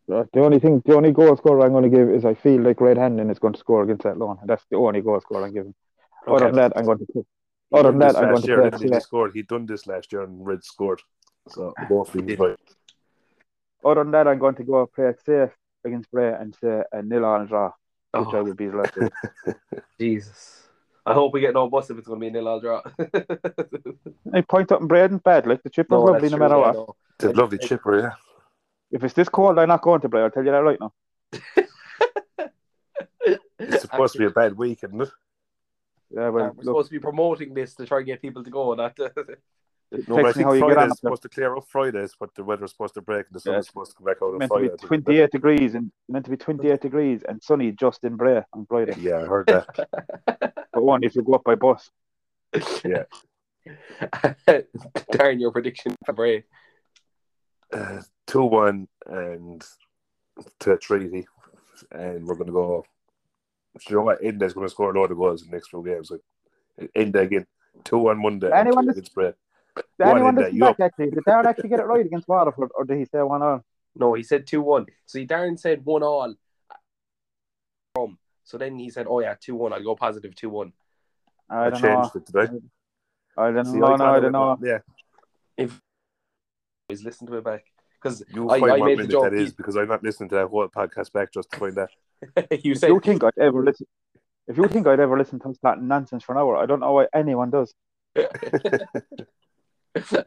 The 0.07 0.27
only 0.39 0.57
thing, 0.59 0.81
the 0.85 0.95
only 0.95 1.11
goal 1.11 1.37
scorer 1.37 1.61
I'm 1.63 1.71
going 1.71 1.83
to 1.83 1.95
give 1.95 2.09
is 2.09 2.25
I 2.25 2.33
feel 2.33 2.61
like 2.61 2.81
Red 2.81 2.97
Handon 2.97 3.29
is 3.29 3.37
going 3.37 3.53
to 3.53 3.59
score 3.59 3.83
against 3.83 4.07
Athlone. 4.07 4.39
That's 4.45 4.65
the 4.71 4.77
only 4.77 5.01
goal 5.01 5.21
scorer 5.21 5.45
I'm 5.45 5.53
giving. 5.53 5.75
Other 6.27 6.47
than 6.47 6.55
that, 6.55 6.73
I'm 6.75 6.85
going 6.85 6.97
to. 6.97 7.05
He 7.13 7.23
Other 7.71 7.91
done 7.91 7.99
than 7.99 8.07
this 8.07 8.15
that, 8.15 8.23
I'm 8.23 8.29
going 8.29 8.33
last 8.33 8.41
to 8.41 8.47
year, 8.47 8.61
play 8.61 8.69
didn't 8.71 8.89
he? 8.89 8.95
He 8.95 8.99
scored. 9.01 9.31
He 9.35 9.41
done 9.43 9.65
this 9.67 9.85
last 9.85 10.11
year, 10.11 10.23
and 10.23 10.43
Red 10.45 10.63
scored. 10.63 11.01
So 11.49 11.75
hopefully, 11.87 12.23
he's 12.25 12.39
right. 12.39 12.57
Other 13.85 14.03
than 14.03 14.11
that, 14.11 14.27
I'm 14.27 14.39
going 14.39 14.55
to 14.55 14.63
go 14.63 14.87
play 14.87 15.09
it 15.09 15.19
safe 15.23 15.51
against 15.85 16.09
Bray 16.11 16.33
and 16.33 16.55
say 16.59 16.81
a 16.91 17.03
nil 17.03 17.25
on 17.25 17.45
draw. 17.45 17.71
which 18.13 18.33
I 18.33 18.39
Oh, 18.39 18.43
would 18.43 18.57
be 18.57 18.65
delighted. 18.65 19.11
Jesus. 19.99 20.68
I 21.09 21.13
hope 21.13 21.33
we 21.33 21.41
get 21.41 21.53
no 21.53 21.69
bus 21.69 21.89
if 21.89 21.97
it's 21.97 22.07
going 22.07 22.19
to 22.19 22.23
be 22.23 22.27
a 22.27 22.31
nil 22.31 22.47
all 22.47 22.59
draw. 22.59 22.81
I 24.33 24.41
point 24.41 24.71
up 24.71 24.81
in 24.81 24.87
bread 24.87 25.11
and 25.11 25.23
bad. 25.23 25.47
Like 25.47 25.63
the 25.63 25.69
chipper's 25.69 25.91
no, 25.91 26.03
lovely 26.03 26.29
that's 26.29 26.31
no 26.31 26.37
matter 26.37 26.55
yeah, 26.55 26.61
what. 26.61 26.73
no. 26.75 26.95
It's 27.15 27.25
a 27.25 27.31
lovely 27.31 27.57
chipper, 27.57 27.99
yeah. 27.99 28.11
If 28.91 29.03
it's 29.03 29.13
this 29.13 29.29
cold, 29.29 29.59
I'm 29.59 29.67
not 29.67 29.81
going 29.81 30.01
to 30.01 30.09
Bray. 30.09 30.21
I'll 30.21 30.31
tell 30.31 30.45
you 30.45 30.51
that 30.51 30.57
right 30.57 30.79
now. 30.79 30.93
It's 33.59 33.81
supposed 33.81 34.13
to 34.13 34.19
be 34.19 34.25
a 34.25 34.29
bad 34.29 34.57
week, 34.57 34.79
isn't 34.83 35.01
it? 35.01 35.09
Yeah, 36.11 36.29
well, 36.29 36.31
we're 36.31 36.47
look, 36.47 36.63
supposed 36.63 36.87
to 36.87 36.93
be 36.93 36.99
promoting 36.99 37.53
this 37.53 37.75
to 37.75 37.85
try 37.85 37.97
and 37.97 38.07
get 38.07 38.21
people 38.21 38.43
to 38.43 38.49
go. 38.49 38.73
Not 38.73 38.97
it 38.97 39.13
No, 39.91 40.17
but 40.17 40.25
I 40.25 40.33
think 40.33 40.45
how 40.45 40.53
you 40.53 40.59
get 40.67 40.73
Friday 40.75 40.91
is 40.91 40.99
supposed 40.99 41.21
to 41.23 41.29
clear 41.29 41.55
up 41.57 41.67
Fridays, 41.67 42.13
but 42.19 42.35
the 42.35 42.43
weather's 42.43 42.71
supposed 42.71 42.93
to 42.93 43.01
break 43.01 43.25
and 43.25 43.35
the 43.35 43.39
sun's 43.39 43.65
Yeah. 43.65 43.69
supposed 43.69 43.91
to 43.91 43.97
come 43.97 44.05
back 44.05 44.17
out 44.21 44.33
on 44.33 44.37
meant 44.37 44.51
to 44.51 44.59
be 44.59 44.65
I 44.65 44.69
think. 44.69 44.81
28 44.81 45.31
degrees 45.31 45.73
and 45.73 45.91
meant 46.07 46.25
to 46.25 46.31
be 46.31 46.37
28 46.37 46.79
degrees 46.81 47.23
and 47.27 47.41
sunny 47.41 47.71
just 47.71 48.03
in 48.03 48.15
Bray 48.15 48.43
on 48.53 48.65
Friday. 48.67 48.95
Yeah, 48.99 49.17
I 49.17 49.25
heard 49.25 49.47
that. 49.47 49.65
But 50.71 50.83
one 50.83 51.03
if 51.03 51.15
you 51.15 51.23
go 51.23 51.33
up 51.33 51.43
by 51.43 51.55
bus. 51.55 51.89
Yeah. 52.85 53.03
Darren, 54.47 55.39
your 55.39 55.51
prediction 55.51 55.95
for 56.05 56.13
Bray. 56.13 56.43
Uh, 57.73 58.01
2 58.27 58.43
1 58.43 58.87
and 59.07 59.65
to 60.59 60.77
Treaty. 60.77 61.25
And 61.91 62.25
we're 62.25 62.35
going 62.35 62.47
to 62.47 62.53
go. 62.53 62.85
Do 63.77 63.83
you 63.89 63.95
know 63.97 64.01
what? 64.03 64.21
Enda's 64.21 64.53
going 64.53 64.65
to 64.67 64.71
score 64.71 64.91
a 64.93 64.99
load 64.99 65.11
of 65.11 65.17
goals 65.17 65.43
in 65.43 65.49
the 65.49 65.55
next 65.55 65.69
few 65.69 65.83
games. 65.83 66.11
Like, 66.11 66.21
Enda 66.95 67.21
again. 67.21 67.45
2 67.85 67.97
1 67.97 68.21
Monday. 68.21 68.51
Anyone 68.53 68.87
and 68.87 68.95
two 68.95 69.01
that's- 69.01 69.09
Bray. 69.09 69.33
Did 69.97 70.07
anyone 70.07 70.29
in 70.29 70.35
there, 70.35 70.43
listen 70.45 70.55
you 70.57 70.61
back 70.61 70.79
actually? 70.79 71.09
Did 71.11 71.23
Darren 71.25 71.45
actually 71.45 71.69
get 71.69 71.79
it 71.79 71.83
right 71.85 72.05
against 72.05 72.27
Waterford 72.27 72.69
or 72.75 72.85
did 72.85 72.97
he 72.97 73.05
say 73.05 73.21
one 73.21 73.41
on? 73.41 73.63
No, 73.95 74.13
he 74.13 74.23
said 74.23 74.45
2 74.47 74.61
1. 74.61 74.85
So 75.05 75.19
Darren 75.19 75.59
said 75.59 75.83
1 75.83 76.03
all. 76.03 76.35
From. 77.95 78.17
So 78.43 78.57
then 78.57 78.77
he 78.79 78.89
said, 78.89 79.07
oh, 79.09 79.19
yeah, 79.19 79.35
2 79.39 79.55
1. 79.55 79.73
I'll 79.73 79.83
go 79.83 79.95
positive 79.95 80.35
2 80.35 80.49
1. 80.49 80.73
I 81.49 81.65
I 81.65 81.69
don't 81.69 81.81
know. 81.81 81.87
changed 82.01 82.15
it 82.15 82.25
today. 82.27 82.47
I 83.37 83.51
don't 83.51 83.65
See, 83.65 83.77
know. 83.77 83.95
No, 83.95 84.05
I 84.05 84.19
don't 84.19 84.31
know. 84.31 84.39
was- 84.39 84.59
Yeah, 84.63 84.79
If 85.57 85.79
he's 86.87 87.03
listened 87.03 87.29
to 87.29 87.37
it 87.37 87.43
back. 87.43 87.65
Because 88.01 88.23
you 88.33 88.49
I- 88.49 88.59
find 88.59 88.71
I 88.71 88.77
what 88.77 88.85
made 88.85 88.93
the 88.93 89.01
minute 89.03 89.11
joke. 89.11 89.23
that 89.23 89.33
is 89.33 89.53
because 89.53 89.75
I'm 89.75 89.87
not 89.87 90.03
listening 90.03 90.29
to 90.29 90.35
that 90.35 90.47
whole 90.47 90.67
podcast 90.69 91.11
back 91.11 91.33
just 91.33 91.51
to 91.51 91.57
find 91.57 91.75
that. 91.75 91.89
you 92.63 92.71
If 92.73 92.79
said 92.79 92.89
you 92.89 92.99
think 92.99 93.23
I'd 93.23 93.37
ever 93.37 93.63
listen, 93.63 93.87
if 94.47 94.55
you 94.57 94.67
think 94.67 94.87
I'd 94.87 94.99
ever 94.99 95.17
listen 95.17 95.39
to 95.41 95.53
that 95.63 95.81
nonsense 95.81 96.23
for 96.23 96.31
an 96.33 96.37
hour, 96.39 96.55
I 96.57 96.65
don't 96.65 96.79
know 96.79 96.93
why 96.93 97.07
anyone 97.13 97.49
does. 97.49 97.73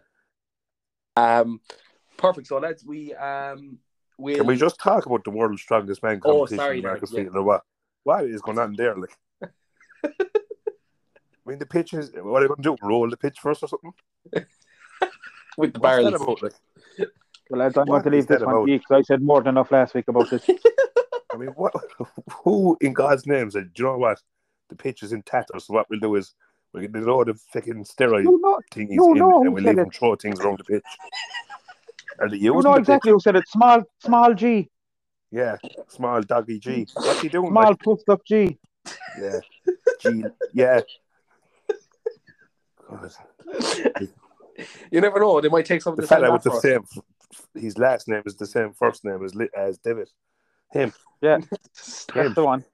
um, 1.17 1.61
perfect. 2.17 2.47
So 2.49 2.59
let's, 2.59 2.85
we, 2.85 3.15
um, 3.15 3.79
will. 4.19 4.37
Can 4.37 4.47
we 4.47 4.57
just 4.57 4.79
talk 4.81 5.07
about 5.07 5.25
the 5.25 5.31
world's 5.31 5.63
strongest 5.63 6.03
man 6.03 6.21
Oh, 6.25 6.41
competition? 6.47 6.59
sorry, 6.59 6.81
Markets 6.81 7.13
Darren, 7.13 7.17
yeah. 7.17 7.23
Field, 7.25 7.37
or 7.37 7.43
what? 7.43 7.63
What 8.05 8.25
is 8.25 8.43
going 8.43 8.59
on 8.59 8.75
there? 8.77 8.97
Like, 8.97 9.17
I 10.05 10.11
mean, 11.47 11.59
the 11.59 11.67
pitch 11.67 11.95
is. 11.95 12.11
What 12.15 12.41
are 12.41 12.43
you 12.43 12.49
going 12.49 12.63
to 12.63 12.77
do? 12.77 12.77
Roll 12.83 13.09
the 13.09 13.17
pitch 13.17 13.39
first 13.41 13.63
or 13.63 13.69
something? 13.69 13.93
with 15.57 15.73
the 15.75 15.79
What's 15.81 15.97
that 15.97 16.03
barrels. 16.03 16.23
about? 16.23 16.43
Like, 16.43 16.53
Well, 17.51 17.61
lads, 17.61 17.77
I'm 17.77 17.87
What 17.87 18.03
going 18.03 18.05
to 18.05 18.11
leave 18.11 18.27
this 18.27 18.41
one 18.41 18.55
about? 18.55 18.67
because 18.67 18.91
I 18.91 19.03
said 19.03 19.23
more 19.23 19.41
than 19.41 19.51
enough 19.51 19.71
last 19.71 19.95
week 19.95 20.09
about 20.09 20.31
this. 20.31 20.49
I 21.33 21.37
mean, 21.37 21.51
what? 21.51 21.73
Who 22.45 22.77
in 22.81 22.93
God's 22.93 23.27
name 23.27 23.51
said? 23.51 23.73
Do 23.75 23.83
you 23.83 23.89
know 23.91 23.99
what? 23.99 24.21
The 24.69 24.77
pitch 24.77 25.03
is 25.03 25.13
in 25.13 25.23
tatters. 25.23 25.67
So 25.67 25.75
what 25.75 25.89
we'll 25.91 26.01
do 26.01 26.15
is 26.17 26.35
we'll 26.73 26.83
get 26.87 26.95
a 26.97 26.99
load 27.05 27.29
of 27.29 27.41
fucking 27.53 27.85
steroid 27.85 28.25
you 28.25 28.41
know, 28.41 28.61
thingies 28.73 28.95
you 28.95 29.13
in, 29.13 29.19
know 29.19 29.43
and 29.43 29.55
we'll 29.55 29.63
said 29.63 29.69
leave 29.71 29.79
it. 29.79 29.83
them 29.83 29.91
throw 29.91 30.15
things 30.17 30.41
around 30.41 30.59
the 30.59 30.65
pitch. 30.65 30.85
Are 32.19 32.29
they 32.29 32.37
you 32.37 32.61
know 32.63 32.75
exactly 32.75 33.11
pitch? 33.11 33.15
who 33.15 33.21
said 33.21 33.37
it. 33.37 33.49
Small, 33.49 33.83
small 33.99 34.35
G, 34.35 34.69
Yeah, 35.31 35.57
small 35.89 36.21
doggy 36.23 36.59
G. 36.59 36.87
What's 36.95 37.21
he 37.21 37.29
doing? 37.29 37.51
small 37.51 37.65
Like, 37.65 37.79
puffed 37.81 38.09
up 38.09 38.25
G. 38.25 38.59
yeah, 39.21 39.41
G. 40.01 40.25
Yeah. 40.53 40.81
God. 42.89 43.11
you 44.91 45.01
never 45.01 45.19
know. 45.21 45.41
They 45.41 45.49
might 45.49 45.65
take 45.67 45.83
some 45.83 45.93
of 45.95 45.97
The 45.97 46.03
the, 46.03 46.09
fella 46.09 46.31
with 46.33 46.43
the 46.43 46.53
us. 46.53 46.63
same, 46.63 46.85
his 47.55 47.79
last 47.79 48.07
name 48.09 48.23
is 48.27 48.37
the 48.37 48.47
same 48.47 48.73
first 48.75 49.05
name 49.05 49.25
as 49.25 49.35
Li- 49.35 49.49
as 49.57 49.79
David. 49.79 50.11
Him. 50.71 50.93
That's 51.21 52.07
the 52.35 52.45
one. 52.45 52.65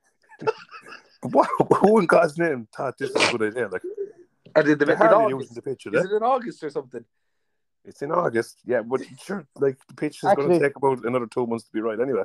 What? 1.23 1.49
Who 1.81 1.99
in 1.99 2.07
God's 2.07 2.39
name 2.39 2.69
thought 2.75 2.97
this 2.99 3.13
was 3.13 3.29
a 3.29 3.33
good 3.39 3.53
idea? 3.55 3.69
Like, 3.69 3.83
And 4.55 4.65
did 4.67 4.79
the, 4.79 4.87
they're 4.87 4.97
in 4.97 5.03
August. 5.03 5.55
the 5.55 5.63
pitch, 5.63 5.87
are 5.87 5.97
Is 5.97 6.05
eh? 6.05 6.09
it 6.09 6.17
in 6.17 6.23
August 6.23 6.63
or 6.63 6.71
something? 6.71 7.05
It's 7.85 8.03
in 8.03 8.13
August. 8.13 8.61
Yeah, 8.65 8.83
but 8.83 9.01
sure, 9.25 9.47
like 9.57 9.79
the 9.89 9.95
pitch 9.95 10.23
is 10.23 10.35
going 10.35 10.51
to 10.51 10.59
take 10.61 10.77
about 10.77 11.05
another 11.05 11.27
two 11.27 11.47
months 11.47 11.65
to 11.65 11.73
be 11.73 11.81
right 11.81 11.99
anyway. 11.99 12.23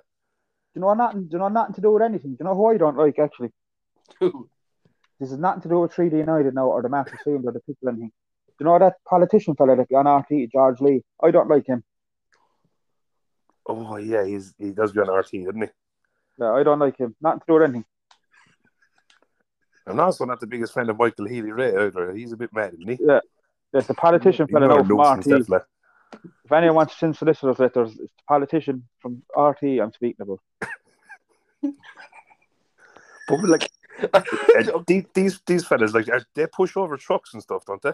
Do 0.73 0.79
you 0.79 0.81
know 0.81 0.93
nothing? 0.93 1.23
Do 1.23 1.29
you 1.33 1.39
know 1.39 1.47
nothing 1.47 1.75
to 1.75 1.81
do 1.81 1.91
with 1.91 2.01
anything? 2.01 2.31
Do 2.31 2.37
you 2.41 2.45
know 2.45 2.55
who 2.55 2.67
I 2.67 2.77
don't 2.77 2.97
like 2.97 3.17
actually? 3.19 3.51
Who? 4.19 4.49
This 5.19 5.31
is 5.31 5.37
nothing 5.37 5.61
to 5.61 5.69
do 5.69 5.79
with 5.79 5.93
Treaty 5.93 6.17
United 6.17 6.53
now 6.53 6.67
or 6.67 6.81
the 6.81 6.89
Markets 6.89 7.23
Field 7.23 7.45
or 7.45 7.51
the 7.51 7.61
people 7.61 7.87
anything. 7.89 8.11
Do 8.47 8.55
you 8.59 8.65
know 8.65 8.77
that 8.79 8.95
politician 9.07 9.55
fella 9.55 9.75
that 9.77 9.91
on 9.95 10.07
RT, 10.07 10.51
George 10.51 10.81
Lee? 10.81 11.03
I 11.23 11.31
don't 11.31 11.49
like 11.49 11.65
him. 11.65 11.83
Oh 13.65 13.97
yeah, 13.97 14.25
he's 14.25 14.53
he 14.57 14.71
does 14.71 14.91
be 14.91 14.99
on 14.99 15.09
RT, 15.09 15.31
doesn't 15.45 15.61
he? 15.61 15.67
Yeah, 16.39 16.51
I 16.51 16.63
don't 16.63 16.79
like 16.79 16.97
him. 16.97 17.15
Nothing 17.21 17.39
to 17.39 17.45
do 17.47 17.53
with 17.53 17.63
anything. 17.63 17.85
I'm 19.85 19.99
also 19.99 20.25
not 20.25 20.39
the 20.39 20.47
biggest 20.47 20.73
fan 20.73 20.89
of 20.89 20.97
Michael 20.97 21.27
Healy-Rae 21.27 21.87
either. 21.87 22.13
He's 22.13 22.31
a 22.31 22.37
bit 22.37 22.53
mad, 22.53 22.73
isn't 22.73 22.89
he? 22.89 22.97
Yeah. 23.01 23.19
There's 23.71 23.87
the 23.87 23.93
politician 23.93 24.47
He's 24.47 24.53
fella 24.53 24.65
another 24.65 24.83
now 24.83 25.15
from 25.15 25.19
RT. 25.19 25.47
that. 25.47 25.65
If 26.45 26.51
anyone 26.51 26.75
wants 26.75 26.93
to 26.93 26.99
send 26.99 27.15
solicitors 27.15 27.59
letters, 27.59 27.91
it's 27.91 28.13
the 28.15 28.23
politician 28.27 28.87
from 28.99 29.23
RT 29.35 29.63
I'm 29.81 29.91
speaking 29.93 30.21
about. 30.21 30.39
But 33.25 33.39
like 33.45 33.71
uh, 34.13 34.21
these 34.85 35.05
these 35.13 35.39
these 35.45 35.65
fellas, 35.65 35.93
like 35.93 36.07
they 36.35 36.45
push 36.45 36.75
over 36.75 36.97
trucks 36.97 37.33
and 37.33 37.41
stuff, 37.41 37.63
don't 37.65 37.81
they? 37.81 37.93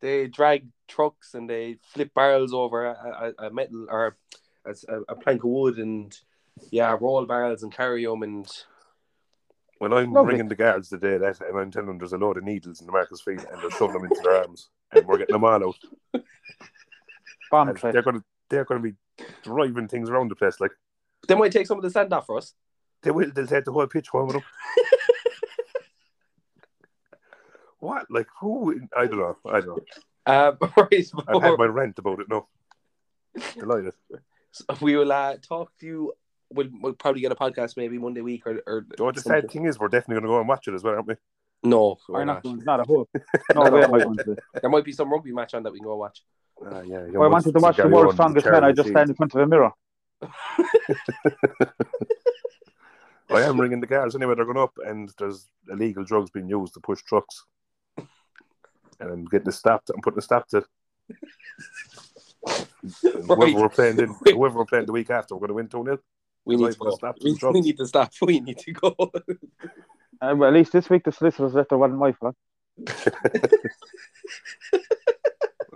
they 0.00 0.26
drag 0.26 0.68
trucks 0.86 1.34
and 1.34 1.48
they 1.48 1.78
flip 1.82 2.12
barrels 2.14 2.52
over 2.52 2.86
a, 2.86 3.32
a, 3.40 3.46
a 3.46 3.50
metal 3.50 3.86
or 3.90 4.16
a, 4.64 4.74
a 5.08 5.14
plank 5.16 5.42
of 5.44 5.50
wood 5.50 5.78
and 5.78 6.18
yeah, 6.70 6.96
roll 7.00 7.24
barrels 7.26 7.62
and 7.62 7.72
carry 7.72 8.04
them 8.04 8.22
and 8.22 8.46
When 9.78 9.92
I'm 9.92 10.12
Lovely. 10.12 10.32
ringing 10.32 10.48
the 10.48 10.54
guards 10.56 10.88
today, 10.88 11.18
that 11.18 11.40
and 11.40 11.56
I'm 11.58 11.70
telling 11.70 11.86
them 11.86 11.98
there's 11.98 12.12
a 12.12 12.18
load 12.18 12.36
of 12.36 12.44
needles 12.44 12.80
in 12.80 12.86
the 12.86 12.92
Markets 12.92 13.20
Field 13.20 13.44
and 13.50 13.62
they're 13.62 13.70
shoving 13.70 13.94
them 13.94 14.04
into 14.04 14.20
their 14.22 14.42
arms 14.42 14.68
and 14.92 15.06
we're 15.06 15.18
getting 15.18 15.34
them 15.34 15.44
all 15.44 15.68
out. 15.68 15.78
Bomb 17.50 17.68
And 17.68 17.78
they're 17.78 18.02
gonna 18.02 18.24
they're 18.50 18.64
gonna 18.64 18.80
be 18.80 18.94
driving 19.42 19.88
things 19.88 20.10
around 20.10 20.30
the 20.30 20.36
place. 20.36 20.60
Like 20.60 20.72
they 21.28 21.34
might 21.34 21.52
take 21.52 21.66
some 21.66 21.78
of 21.78 21.84
the 21.84 21.90
sand 21.90 22.12
off 22.12 22.26
for 22.26 22.38
us. 22.38 22.54
they 23.02 23.10
will 23.10 23.30
they'll 23.34 23.46
take 23.46 23.64
the 23.64 23.72
whole 23.72 23.86
pitch 23.86 24.08
home 24.08 24.26
with 24.26 24.34
them. 24.36 24.44
what? 27.78 28.10
Like 28.10 28.26
who 28.40 28.80
I 28.96 29.06
don't 29.06 29.18
know. 29.18 29.36
I 29.46 29.60
don't 29.60 29.66
know. 29.68 29.78
Um, 30.26 30.58
right, 30.76 31.10
I've 31.28 31.42
had 31.42 31.58
my 31.58 31.64
rant 31.66 31.98
about 31.98 32.20
it 32.20 32.28
No, 32.28 32.48
Delighted. 33.58 33.94
so 34.50 34.64
we 34.82 34.94
will 34.96 35.10
uh, 35.10 35.36
talk 35.40 35.72
to 35.78 35.86
you. 35.86 36.12
We'll, 36.50 36.68
we'll 36.80 36.94
probably 36.94 37.20
get 37.20 37.30
a 37.32 37.34
podcast 37.34 37.76
maybe 37.76 37.98
Monday 37.98 38.22
week 38.22 38.46
or, 38.46 38.60
or 38.66 38.78
You 38.78 38.86
know 38.98 39.04
what 39.06 39.14
the 39.16 39.20
something. 39.20 39.42
sad 39.42 39.50
thing 39.50 39.66
is, 39.66 39.78
we're 39.78 39.88
definitely 39.88 40.22
gonna 40.22 40.32
go 40.32 40.38
and 40.40 40.48
watch 40.48 40.66
it 40.68 40.74
as 40.74 40.82
well, 40.82 40.94
aren't 40.94 41.08
we? 41.08 41.14
no, 41.64 41.98
we're 42.08 42.20
Why 42.20 42.24
not. 42.24 42.34
not? 42.34 42.42
going- 42.44 42.64
Not 42.64 42.80
a 42.80 42.84
hope. 42.84 43.10
No 43.54 43.70
way 43.70 43.82
am 43.82 43.94
I. 43.94 44.04
There 44.60 44.70
might 44.70 44.84
be 44.84 44.92
some 44.92 45.10
rugby 45.12 45.32
match 45.32 45.54
on 45.54 45.62
that 45.64 45.72
we 45.72 45.78
can 45.78 45.86
go 45.86 45.96
watch. 45.96 46.22
Ah, 46.64 46.80
yeah, 46.80 47.00
If 47.00 47.14
I 47.16 47.26
wanted 47.28 47.52
to 47.52 47.60
watch 47.60 47.76
the 47.76 47.88
world's 47.88 48.14
strongest 48.14 48.46
man, 48.46 48.64
I 48.64 48.72
just 48.72 48.88
stand 48.88 49.10
in 49.10 49.16
front 49.16 49.34
of 49.34 49.40
a 49.40 49.46
mirror. 49.46 49.70
I 53.30 53.42
am 53.42 53.60
ringing 53.60 53.80
the 53.80 53.86
cars 53.86 54.14
anyway. 54.16 54.34
They're 54.34 54.44
going 54.46 54.56
up, 54.56 54.72
and 54.84 55.10
there's 55.18 55.46
illegal 55.70 56.02
drugs 56.04 56.30
being 56.30 56.48
used 56.48 56.74
to 56.74 56.80
push 56.80 57.02
trucks, 57.02 57.44
and 57.98 58.06
I'm 59.10 59.24
getting 59.26 59.48
it 59.48 59.52
stopped. 59.52 59.90
I'm 59.90 60.00
putting 60.00 60.18
a 60.18 60.22
stop 60.22 60.48
to. 60.48 60.56
And 60.58 60.66
Right. 62.44 62.66
Whoever 63.26 63.52
we're 63.60 63.68
playing, 63.68 63.98
in, 63.98 64.14
whoever 64.24 64.58
we're 64.58 64.64
playing 64.64 64.86
the 64.86 64.92
week 64.92 65.10
after, 65.10 65.34
we're 65.34 65.40
going 65.48 65.48
to 65.48 65.54
win 65.54 65.68
two 65.68 65.84
0 65.84 65.98
We 66.48 66.56
need 66.56 66.72
to 66.72 66.78
go. 66.78 66.90
stop 66.90 67.16
We, 67.22 67.38
we 67.52 67.60
need 67.60 67.76
to 67.76 67.86
stop. 67.86 68.10
We 68.22 68.40
need 68.40 68.58
to 68.58 68.72
go. 68.72 68.96
Uh, 70.20 70.34
well, 70.36 70.48
at 70.48 70.54
least 70.54 70.72
this 70.72 70.90
week 70.90 71.04
the 71.04 71.12
solicitors 71.12 71.54
letter 71.54 71.78
wasn't 71.78 72.00
my 72.00 72.12
fault. 72.12 72.34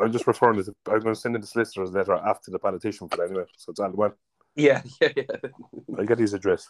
I'm 0.00 0.10
just 0.10 0.26
referring 0.26 0.62
to. 0.64 0.74
I'm 0.88 1.00
going 1.00 1.14
to 1.14 1.20
send 1.20 1.34
in 1.36 1.40
the 1.42 1.46
solicitor's 1.46 1.92
letter 1.92 2.14
after 2.14 2.50
the 2.50 2.58
politician 2.58 3.08
for 3.08 3.18
that 3.18 3.28
anyway, 3.28 3.44
so 3.56 3.70
it's 3.70 3.78
all 3.80 3.90
the 3.90 3.96
one. 3.96 4.12
yeah, 4.56 4.82
yeah, 5.00 5.10
yeah. 5.16 5.24
I 5.98 6.04
get 6.04 6.18
his 6.18 6.34
address. 6.34 6.68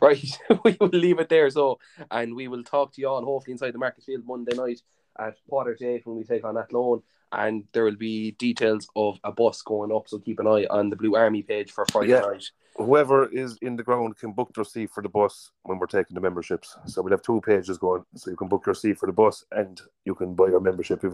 Right, 0.00 0.24
we 0.64 0.76
will 0.80 0.88
leave 0.88 1.18
it 1.18 1.28
there. 1.28 1.50
So, 1.50 1.78
and 2.10 2.34
we 2.34 2.48
will 2.48 2.62
talk 2.64 2.92
to 2.94 3.00
you 3.00 3.08
all 3.08 3.24
hopefully 3.24 3.52
inside 3.52 3.74
the 3.74 3.78
Markets 3.78 4.06
Field 4.06 4.24
Monday 4.24 4.56
night 4.56 4.80
at 5.18 5.34
quarter 5.48 5.74
to 5.74 5.86
eight 5.86 6.06
when 6.06 6.16
we 6.16 6.24
take 6.24 6.44
on 6.44 6.56
Athlone. 6.56 7.02
And 7.32 7.64
there 7.72 7.84
will 7.84 7.96
be 7.96 8.32
details 8.32 8.88
of 8.96 9.18
a 9.22 9.30
bus 9.32 9.60
going 9.62 9.92
up. 9.92 10.08
So 10.08 10.18
keep 10.18 10.38
an 10.40 10.46
eye 10.46 10.66
on 10.70 10.88
the 10.90 10.96
Blue 10.96 11.14
Army 11.16 11.42
page 11.42 11.70
for 11.70 11.84
Friday 11.92 12.12
Yeah. 12.12 12.20
night. 12.20 12.44
Whoever 12.76 13.26
is 13.26 13.58
in 13.60 13.76
the 13.76 13.82
ground 13.82 14.16
can 14.16 14.32
book 14.32 14.52
their 14.54 14.64
seat 14.64 14.90
for 14.90 15.02
the 15.02 15.08
bus 15.08 15.50
when 15.64 15.78
we're 15.78 15.86
taking 15.86 16.14
the 16.14 16.20
memberships. 16.20 16.76
So 16.86 17.02
we'll 17.02 17.12
have 17.12 17.22
two 17.22 17.40
pages 17.42 17.76
going, 17.78 18.04
so 18.14 18.30
you 18.30 18.36
can 18.36 18.48
book 18.48 18.64
your 18.66 18.74
seat 18.74 18.98
for 18.98 19.06
the 19.06 19.12
bus 19.12 19.44
and 19.52 19.80
you 20.04 20.14
can 20.14 20.34
buy 20.34 20.46
your 20.48 20.60
membership. 20.60 21.04
If 21.04 21.12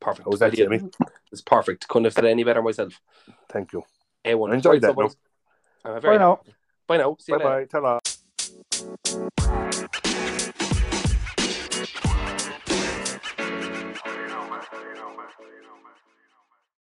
Perfect. 0.00 0.26
How 0.26 0.30
was 0.30 0.40
that, 0.40 0.52
Ideal. 0.52 0.70
Jamie? 0.70 0.90
It's 1.32 1.40
perfect. 1.40 1.88
Couldn't 1.88 2.04
have 2.04 2.14
said 2.14 2.24
any 2.24 2.44
better 2.44 2.62
myself. 2.62 3.00
Thank 3.48 3.72
you. 3.72 3.82
A1. 4.24 4.52
I 4.52 4.54
enjoyed 4.54 4.72
Right, 4.72 4.80
that, 4.82 4.88
so, 4.90 4.94
boys, 4.94 5.16
Bye 6.02 6.18
now. 6.18 6.40
Bye 6.86 6.98
now. 6.98 7.16
See 7.18 7.32
you 7.32 7.38
Bye 7.38 7.66
later. 7.66 7.66
bye. 7.80 7.98
Ta 9.40 9.67